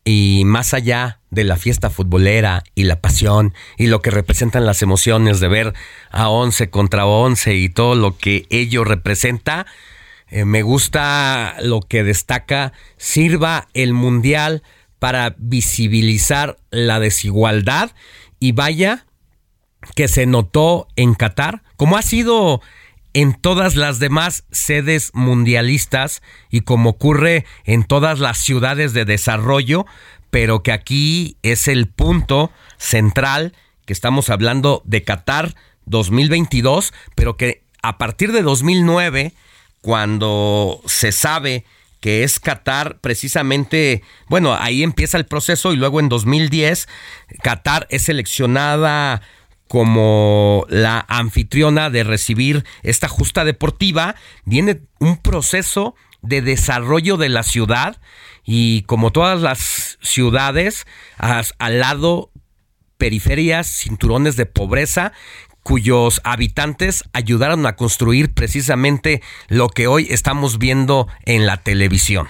[0.02, 4.80] y más allá de la fiesta futbolera y la pasión y lo que representan las
[4.80, 5.74] emociones de ver
[6.10, 9.66] a 11 contra 11 y todo lo que ello representa,
[10.30, 14.62] eh, me gusta lo que destaca, sirva el mundial
[14.98, 17.90] para visibilizar la desigualdad
[18.38, 19.04] y vaya
[19.94, 22.60] que se notó en Qatar, como ha sido
[23.12, 29.86] en todas las demás sedes mundialistas y como ocurre en todas las ciudades de desarrollo,
[30.30, 33.54] pero que aquí es el punto central
[33.84, 35.54] que estamos hablando de Qatar
[35.86, 39.32] 2022, pero que a partir de 2009,
[39.80, 41.64] cuando se sabe
[42.00, 46.88] que es Qatar precisamente, bueno, ahí empieza el proceso y luego en 2010
[47.42, 49.22] Qatar es seleccionada
[49.70, 57.44] como la anfitriona de recibir esta justa deportiva, viene un proceso de desarrollo de la
[57.44, 58.00] ciudad
[58.44, 60.88] y como todas las ciudades,
[61.18, 62.32] al lado
[62.98, 65.12] periferias, cinturones de pobreza
[65.62, 72.26] cuyos habitantes ayudaron a construir precisamente lo que hoy estamos viendo en la televisión.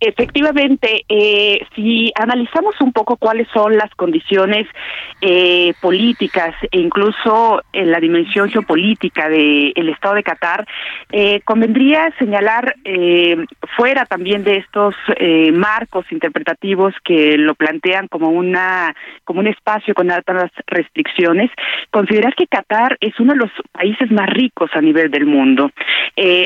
[0.00, 4.66] Efectivamente, eh, si analizamos un poco cuáles son las condiciones
[5.20, 10.66] eh, políticas e incluso en la dimensión geopolítica del Estado de Qatar,
[11.10, 12.74] eh, convendría señalar
[13.76, 14.94] fuera también de estos
[15.52, 18.94] marcos interpretativos que lo plantean como una
[19.24, 21.50] como un espacio con altas restricciones,
[21.90, 25.70] considerar que Qatar es uno de los países más ricos a nivel del mundo.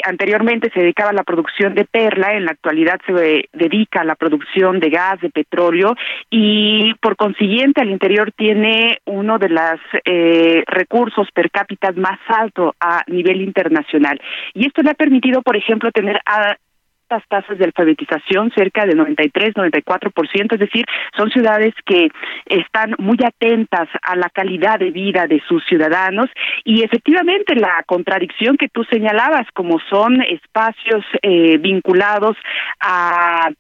[0.05, 3.13] anteriormente se dedicaba a la producción de perla, en la actualidad se
[3.53, 5.95] dedica a la producción de gas, de petróleo
[6.31, 12.75] y por consiguiente al interior tiene uno de los eh, recursos per cápita más alto
[12.81, 14.21] a nivel internacional.
[14.55, 16.57] Y esto le ha permitido, por ejemplo, tener a
[17.29, 20.85] tasas de alfabetización, cerca de 93, 94%, es decir,
[21.17, 22.09] son ciudades que
[22.47, 26.31] están muy atentas a la calidad de vida de sus ciudadanos.
[26.65, 32.37] Y efectivamente la contradicción que tú señalabas, como son espacios eh, vinculados
[32.81, 33.51] a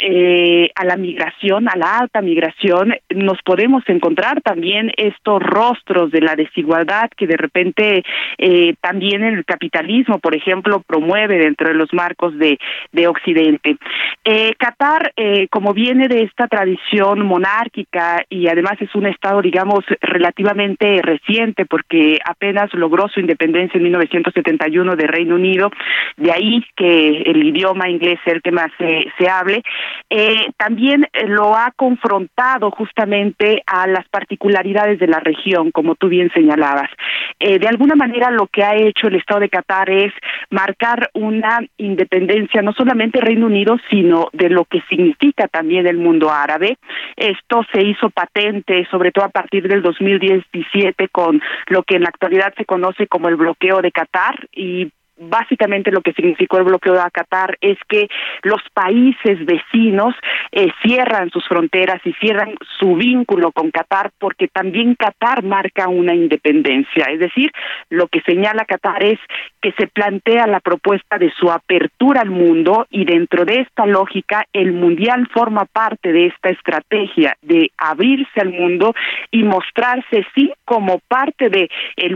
[0.00, 6.22] eh, a la migración, a la alta migración, nos podemos encontrar también estos rostros de
[6.22, 8.02] la desigualdad que de repente
[8.38, 12.58] eh, también el capitalismo, por ejemplo, promueve dentro de los marcos de,
[12.92, 13.76] de Occidente.
[14.24, 19.84] Eh, Qatar, eh, como viene de esta tradición monárquica y además es un estado, digamos,
[20.00, 25.70] relativamente reciente porque apenas logró su independencia en 1971 de Reino Unido,
[26.16, 29.62] de ahí que el idioma inglés es el que más se hable,
[30.08, 36.08] eh, también eh, lo ha confrontado justamente a las particularidades de la región, como tú
[36.08, 36.90] bien señalabas.
[37.38, 40.12] Eh, de alguna manera lo que ha hecho el Estado de Qatar es
[40.50, 46.30] marcar una independencia no solamente Reino Unido, sino de lo que significa también el mundo
[46.30, 46.76] árabe.
[47.16, 52.08] Esto se hizo patente, sobre todo a partir del 2017, con lo que en la
[52.08, 56.94] actualidad se conoce como el bloqueo de Qatar y básicamente lo que significó el bloqueo
[56.94, 58.08] de Qatar es que
[58.42, 60.14] los países vecinos
[60.52, 66.14] eh, cierran sus fronteras y cierran su vínculo con Qatar porque también Qatar marca una
[66.14, 67.06] independencia.
[67.10, 67.50] Es decir,
[67.88, 69.18] lo que señala Qatar es
[69.60, 74.46] que se plantea la propuesta de su apertura al mundo y dentro de esta lógica
[74.52, 78.94] el mundial forma parte de esta estrategia de abrirse al mundo
[79.30, 81.68] y mostrarse sí como parte de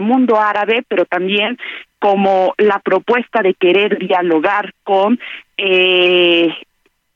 [0.04, 1.58] mundo árabe, pero también
[2.04, 5.18] como la propuesta de querer dialogar con
[5.56, 6.54] eh,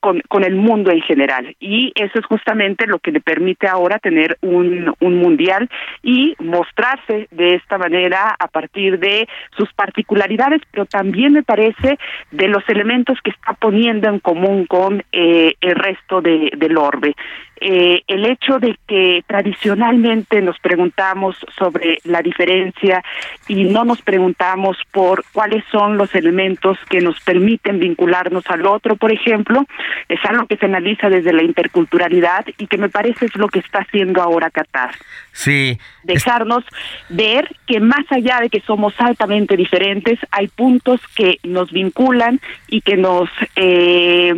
[0.09, 1.55] con, con, el mundo en general.
[1.61, 5.69] Y eso es justamente lo que le permite ahora tener un, un mundial
[6.03, 11.99] y mostrarse de esta manera a partir de sus particularidades, pero también me parece
[12.31, 17.15] de los elementos que está poniendo en común con eh, el resto de, del orbe
[17.61, 23.03] eh, el hecho de que tradicionalmente nos preguntamos sobre la diferencia
[23.49, 28.95] y no nos preguntamos por cuáles son los elementos que nos permiten vincularnos al otro,
[28.95, 29.65] por ejemplo,
[30.09, 33.60] es algo que se analiza desde la interculturalidad y que me parece es lo que
[33.60, 34.91] está haciendo ahora Qatar.
[35.33, 35.78] Sí.
[36.05, 36.65] Dejarnos
[37.09, 42.81] ver que más allá de que somos altamente diferentes, hay puntos que nos vinculan y
[42.81, 44.35] que nos eh,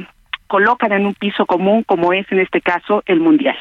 [0.51, 3.57] colocan en un piso común como es en este caso el Mundial.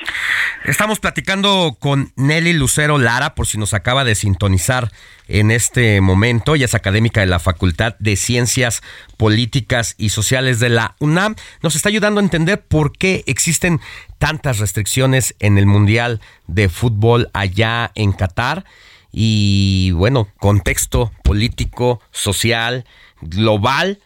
[0.66, 4.90] Estamos platicando con Nelly Lucero Lara, por si nos acaba de sintonizar
[5.28, 6.56] en este momento.
[6.56, 8.82] Ella es académica de la Facultad de Ciencias
[9.18, 11.36] Políticas y Sociales de la UNAM.
[11.62, 13.80] Nos está ayudando a entender por qué existen
[14.18, 18.66] tantas restricciones en el Mundial de Fútbol allá en Qatar.
[19.12, 22.84] Y bueno, contexto político, social,
[23.22, 24.00] global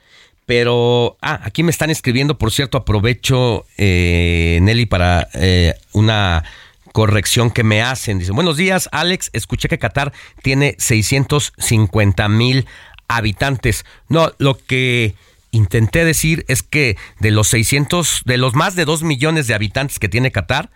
[0.46, 6.44] Pero, ah, aquí me están escribiendo, por cierto, aprovecho, eh, Nelly, para eh, una
[6.92, 8.20] corrección que me hacen.
[8.20, 12.66] Dicen, buenos días, Alex, escuché que Qatar tiene 650 mil
[13.08, 13.86] habitantes.
[14.10, 15.16] No, lo que
[15.52, 20.00] intenté decir es que de los 600, de los más de 2 millones de habitantes
[20.00, 20.70] que tiene Qatar,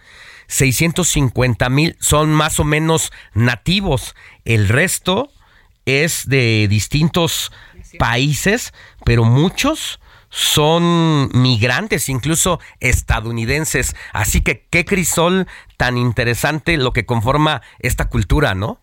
[0.47, 4.15] 650 mil son más o menos nativos.
[4.45, 5.31] El resto
[5.85, 7.51] es de distintos
[7.99, 8.73] países,
[9.07, 13.95] pero muchos son migrantes, incluso estadounidenses.
[14.11, 18.81] Así que qué crisol tan interesante lo que conforma esta cultura, ¿no?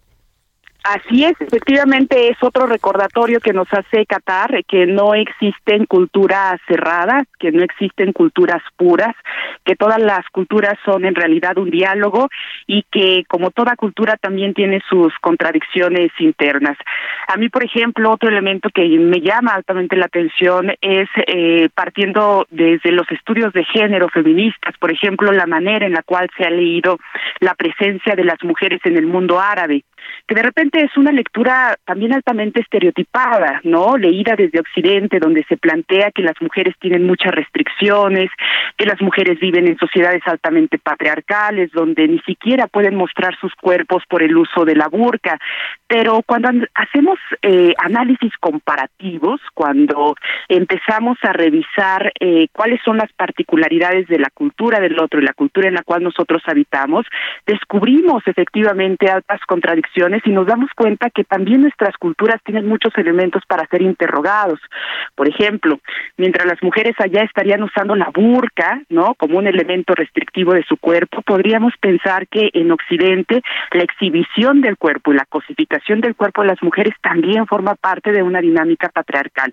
[0.84, 7.22] Así es, efectivamente es otro recordatorio que nos hace Qatar, que no existen culturas cerradas,
[7.38, 9.16] que no existen culturas puras,
[9.64, 12.28] que todas las culturas son en realidad un diálogo
[12.66, 16.76] y que como toda cultura también tiene sus contradicciones internas.
[17.28, 22.46] A mí, por ejemplo, otro elemento que me llama altamente la atención es eh, partiendo
[22.50, 26.50] desde los estudios de género feministas, por ejemplo, la manera en la cual se ha
[26.50, 26.98] leído
[27.40, 29.82] la presencia de las mujeres en el mundo árabe
[30.26, 33.96] que de repente es una lectura también altamente estereotipada, ¿no?
[33.96, 38.30] Leída desde Occidente, donde se plantea que las mujeres tienen muchas restricciones,
[38.76, 44.02] que las mujeres viven en sociedades altamente patriarcales, donde ni siquiera pueden mostrar sus cuerpos
[44.08, 45.38] por el uso de la burka.
[45.86, 50.14] Pero cuando hacemos eh, análisis comparativos, cuando
[50.48, 55.34] empezamos a revisar eh, cuáles son las particularidades de la cultura del otro y la
[55.34, 57.06] cultura en la cual nosotros habitamos,
[57.46, 63.42] descubrimos efectivamente altas contradicciones y nos damos cuenta que también nuestras culturas tienen muchos elementos
[63.46, 64.58] para ser interrogados.
[65.14, 65.78] Por ejemplo,
[66.16, 69.14] mientras las mujeres allá estarían usando la burka, ¿no?
[69.14, 73.42] Como un elemento restrictivo de su cuerpo, podríamos pensar que en Occidente
[73.72, 78.10] la exhibición del cuerpo y la cosificación del cuerpo de las mujeres también forma parte
[78.12, 79.52] de una dinámica patriarcal.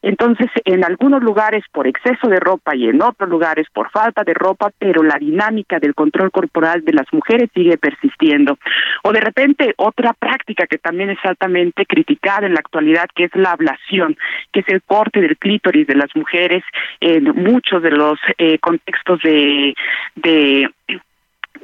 [0.00, 4.34] Entonces, en algunos lugares por exceso de ropa y en otros lugares por falta de
[4.34, 8.58] ropa, pero la dinámica del control corporal de las mujeres sigue persistiendo.
[9.02, 13.34] O de repente, otra práctica que también es altamente criticada en la actualidad, que es
[13.34, 14.16] la ablación,
[14.52, 16.62] que es el corte del clítoris de las mujeres
[17.00, 19.74] en muchos de los eh, contextos de,
[20.14, 20.70] de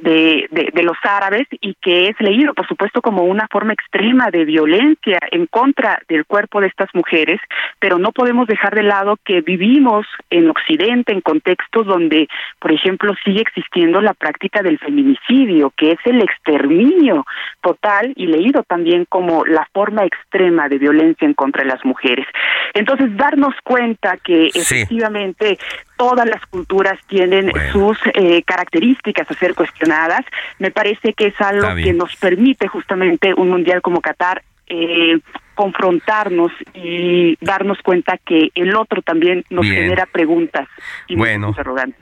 [0.01, 4.45] de, de, los árabes y que es leído, por supuesto, como una forma extrema de
[4.45, 7.39] violencia en contra del cuerpo de estas mujeres,
[7.79, 12.27] pero no podemos dejar de lado que vivimos en Occidente en contextos donde,
[12.59, 17.25] por ejemplo, sigue existiendo la práctica del feminicidio, que es el exterminio
[17.61, 22.25] total y leído también como la forma extrema de violencia en contra de las mujeres.
[22.73, 25.57] Entonces, darnos cuenta que efectivamente
[25.99, 30.25] todas las culturas tienen sus eh, características a ser cuestionadas.
[30.57, 35.19] Me parece que es algo que nos permite justamente un mundial como Qatar eh,
[35.55, 40.69] confrontarnos y darnos cuenta que el otro también nos genera preguntas
[41.09, 41.49] y bueno.
[41.49, 41.99] interrogantes.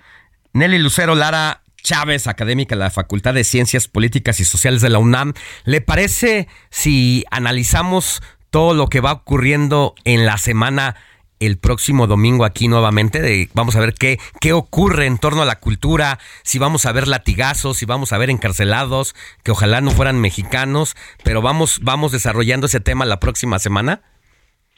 [0.53, 5.00] Nelly Lucero Lara Chávez, académica de la Facultad de Ciencias Políticas y Sociales de la
[5.00, 5.34] UNAM,
[5.66, 10.95] ¿le parece si analizamos todo lo que va ocurriendo en la semana
[11.40, 13.22] el próximo domingo aquí nuevamente.
[13.22, 16.92] De, vamos a ver qué, qué ocurre en torno a la cultura, si vamos a
[16.92, 22.12] ver latigazos, si vamos a ver encarcelados, que ojalá no fueran mexicanos, pero vamos, vamos
[22.12, 24.02] desarrollando ese tema la próxima semana.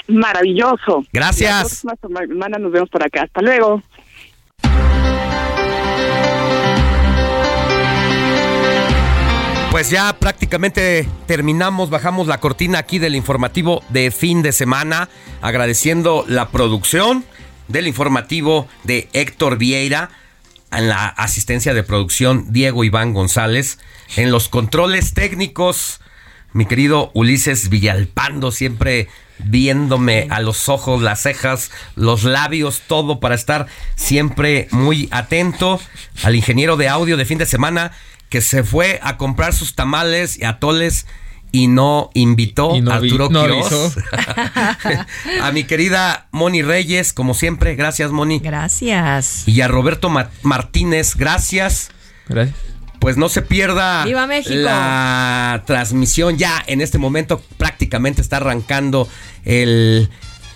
[0.08, 1.04] Maravilloso.
[1.14, 1.84] Gracias.
[1.84, 3.24] La próxima semana nos vemos por acá.
[3.24, 3.82] Hasta luego.
[9.72, 15.10] Pues ya prácticamente terminamos, bajamos la cortina aquí del informativo de fin de semana,
[15.42, 17.24] agradeciendo la producción
[17.68, 20.10] del informativo de Héctor Vieira,
[20.72, 23.78] en la asistencia de producción Diego Iván González,
[24.16, 26.02] en los controles técnicos,
[26.52, 29.08] mi querido Ulises Villalpando, siempre
[29.38, 35.80] viéndome a los ojos, las cejas, los labios, todo para estar siempre muy atento
[36.24, 37.92] al ingeniero de audio de fin de semana
[38.30, 41.06] que se fue a comprar sus tamales y atoles
[41.52, 43.98] y no invitó a Arturo Quiroz.
[45.42, 48.40] a mi querida Moni Reyes, como siempre, gracias Moni.
[48.40, 49.48] Gracias.
[49.48, 50.12] Y a Roberto
[50.44, 51.90] Martínez, gracias.
[52.28, 52.56] Gracias.
[53.00, 54.56] Pues no se pierda ¡Viva México!
[54.56, 56.38] la transmisión.
[56.38, 59.08] Ya en este momento prácticamente está arrancando
[59.46, 60.10] el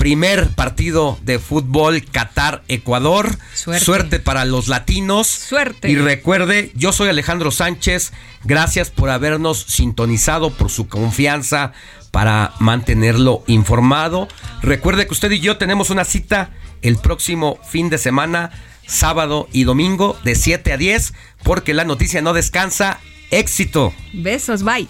[0.04, 3.38] primer partido de fútbol Qatar-Ecuador.
[3.54, 4.20] Suerte.
[4.20, 5.28] para los latinos.
[5.28, 5.90] Suerte.
[5.90, 8.12] Y recuerde, yo soy Alejandro Sánchez.
[8.44, 11.72] Gracias por habernos sintonizado, por su confianza
[12.12, 14.28] para mantenerlo informado.
[14.62, 16.50] Recuerde que usted y yo tenemos una cita
[16.82, 18.52] el próximo fin de semana,
[18.86, 23.00] sábado y domingo, de 7 a 10, porque la noticia no descansa.
[23.32, 23.94] Éxito.
[24.12, 24.90] Besos, bye.